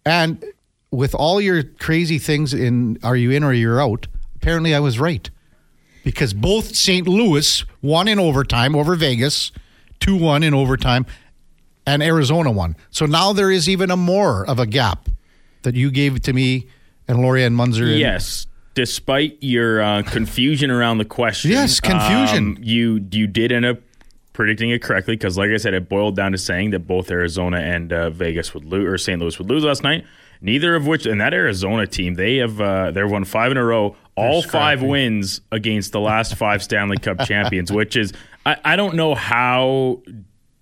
and 0.05 0.43
with 0.89 1.13
all 1.13 1.39
your 1.39 1.61
crazy 1.61 2.17
things 2.17 2.53
in, 2.53 2.97
are 3.03 3.15
you 3.15 3.29
in 3.29 3.43
or 3.43 3.47
are 3.47 3.53
you're 3.53 3.79
out? 3.79 4.07
Apparently, 4.37 4.73
I 4.73 4.79
was 4.79 4.97
right 4.97 5.29
because 6.03 6.33
both 6.33 6.75
St. 6.75 7.07
Louis 7.07 7.63
won 7.83 8.07
in 8.07 8.17
overtime 8.17 8.75
over 8.75 8.95
Vegas, 8.95 9.51
two 9.99 10.17
one 10.17 10.41
in 10.41 10.53
overtime, 10.53 11.05
and 11.85 12.01
Arizona 12.01 12.51
won. 12.51 12.75
So 12.89 13.05
now 13.05 13.33
there 13.33 13.51
is 13.51 13.67
even 13.67 13.91
a 13.91 13.97
more 13.97 14.45
of 14.45 14.59
a 14.59 14.65
gap 14.65 15.09
that 15.63 15.75
you 15.75 15.91
gave 15.91 16.21
to 16.23 16.33
me 16.33 16.67
and 17.07 17.19
Lorianne 17.19 17.53
Munzer. 17.53 17.85
Yes. 17.85 18.47
Despite 18.75 19.37
your 19.41 19.81
uh, 19.81 20.01
confusion 20.03 20.71
around 20.71 20.97
the 20.97 21.05
question, 21.05 21.51
yes, 21.51 21.79
confusion. 21.79 22.57
Um, 22.57 22.63
you 22.63 23.05
you 23.11 23.27
did 23.27 23.51
end 23.51 23.65
up 23.65 23.77
predicting 24.33 24.71
it 24.71 24.81
correctly 24.81 25.15
because, 25.15 25.37
like 25.37 25.51
I 25.51 25.57
said, 25.57 25.75
it 25.75 25.87
boiled 25.87 26.15
down 26.15 26.31
to 26.31 26.39
saying 26.39 26.71
that 26.71 26.87
both 26.87 27.11
Arizona 27.11 27.57
and 27.57 27.93
uh, 27.93 28.09
Vegas 28.09 28.55
would 28.55 28.65
lose, 28.65 28.87
or 28.87 28.97
St. 28.97 29.21
Louis 29.21 29.37
would 29.37 29.47
lose 29.47 29.63
last 29.63 29.83
night. 29.83 30.05
Neither 30.41 30.75
of 30.75 30.87
which, 30.87 31.05
and 31.05 31.21
that 31.21 31.33
Arizona 31.35 31.85
team, 31.85 32.15
they 32.15 32.37
have 32.37 32.59
uh, 32.59 32.89
they've 32.89 33.09
won 33.09 33.25
five 33.25 33.51
in 33.51 33.57
a 33.57 33.63
row, 33.63 33.95
all 34.15 34.41
five 34.41 34.81
wins 34.81 35.39
against 35.51 35.91
the 35.91 35.99
last 35.99 36.35
five 36.35 36.63
Stanley 36.63 36.97
Cup 36.97 37.19
champions, 37.25 37.71
which 37.71 37.95
is 37.95 38.11
I, 38.45 38.57
I 38.65 38.75
don't 38.75 38.95
know 38.95 39.15
how 39.15 40.01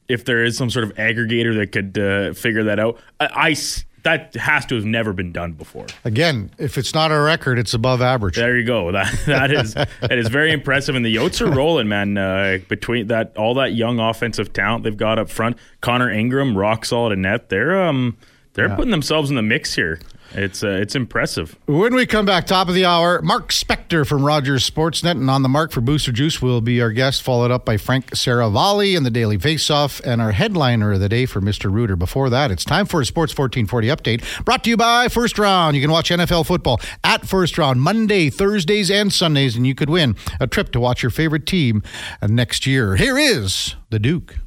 if 0.08 0.26
there 0.26 0.44
is 0.44 0.58
some 0.58 0.70
sort 0.70 0.84
of 0.84 0.94
aggregator 0.96 1.56
that 1.58 1.72
could 1.72 1.98
uh, 1.98 2.34
figure 2.34 2.64
that 2.66 2.80
out. 2.80 2.98
I, 3.20 3.26
I, 3.50 3.56
that 4.04 4.34
has 4.36 4.66
to 4.68 4.76
have 4.76 4.86
never 4.86 5.14
been 5.14 5.32
done 5.32 5.54
before. 5.54 5.86
Again, 6.04 6.52
if 6.58 6.78
it's 6.78 6.94
not 6.94 7.12
a 7.12 7.20
record, 7.20 7.60
it's 7.60 7.74
above 7.74 8.02
average. 8.02 8.36
There 8.36 8.58
you 8.58 8.66
go. 8.66 8.82
That 8.92 9.24
that 9.26 9.52
is 9.52 9.74
that 10.02 10.18
is 10.18 10.28
very 10.28 10.52
impressive. 10.52 10.96
And 10.96 11.06
the 11.06 11.16
Yotes 11.16 11.40
are 11.40 11.50
rolling, 11.50 11.88
man. 11.88 12.18
Uh, 12.18 12.58
between 12.68 13.08
that, 13.08 13.36
all 13.38 13.54
that 13.56 13.74
young 13.74 14.00
offensive 14.00 14.54
talent 14.54 14.84
they've 14.84 14.98
got 14.98 15.20
up 15.20 15.30
front, 15.30 15.58
Connor 15.82 16.12
Ingram, 16.12 16.58
rock 16.58 16.84
solid 16.84 17.14
in 17.14 17.22
net. 17.22 17.50
They're 17.50 17.82
um 17.82 18.18
they're 18.54 18.68
yeah. 18.68 18.76
putting 18.76 18.92
themselves 18.92 19.30
in 19.30 19.36
the 19.36 19.42
mix 19.42 19.76
here. 19.76 20.00
It's 20.34 20.64
uh, 20.64 20.80
it's 20.82 20.96
impressive. 20.96 21.58
When 21.66 21.94
we 21.94 22.06
come 22.06 22.26
back, 22.26 22.46
top 22.46 22.70
of 22.70 22.74
the 22.74 22.86
hour, 22.86 23.22
Mark 23.22 23.50
Spector 23.50 24.08
from 24.08 24.24
Rogers 24.24 24.70
Sportsnet 24.70 25.12
and 25.12 25.30
on 25.30 25.42
the 25.44 25.50
mark 25.50 25.72
for 25.72 25.82
Booster 25.82 26.12
Juice 26.12 26.42
will 26.42 26.62
be 26.62 26.82
our 26.82 26.92
guest, 26.92 27.22
followed 27.22 27.52
up 27.52 27.66
by 27.66 27.78
Frank 27.78 28.12
Seravalli 28.12 28.96
and 28.96 29.06
the 29.06 29.12
Daily 29.12 29.38
Faceoff 29.38 30.02
and 30.06 30.22
our 30.22 30.32
headliner 30.32 30.94
of 30.94 31.00
the 31.00 31.10
day 31.10 31.26
for 31.26 31.42
Mr. 31.42 31.72
Rooter. 31.72 31.96
Before 31.96 32.30
that, 32.30 32.52
it's 32.52 32.64
time 32.64 32.86
for 32.86 33.02
a 33.02 33.06
Sports 33.06 33.38
1440 33.38 33.88
update 33.88 34.46
brought 34.46 34.64
to 34.64 34.70
you 34.70 34.78
by 34.78 35.08
First 35.08 35.38
Round. 35.38 35.76
You 35.76 35.82
can 35.82 35.92
watch 35.92 36.10
NFL 36.10 36.46
football 36.46 36.80
at 37.04 37.28
First 37.28 37.58
Round 37.58 37.82
Monday, 37.82 38.30
Thursdays, 38.30 38.90
and 38.90 39.12
Sundays, 39.12 39.56
and 39.56 39.68
you 39.68 39.76
could 39.76 39.90
win 39.90 40.16
a 40.40 40.48
trip 40.48 40.72
to 40.72 40.80
watch 40.80 41.04
your 41.04 41.10
favorite 41.10 41.46
team 41.46 41.84
next 42.28 42.66
year. 42.66 42.96
Here 42.96 43.18
is 43.18 43.76
the 43.90 44.00
Duke. 44.00 44.38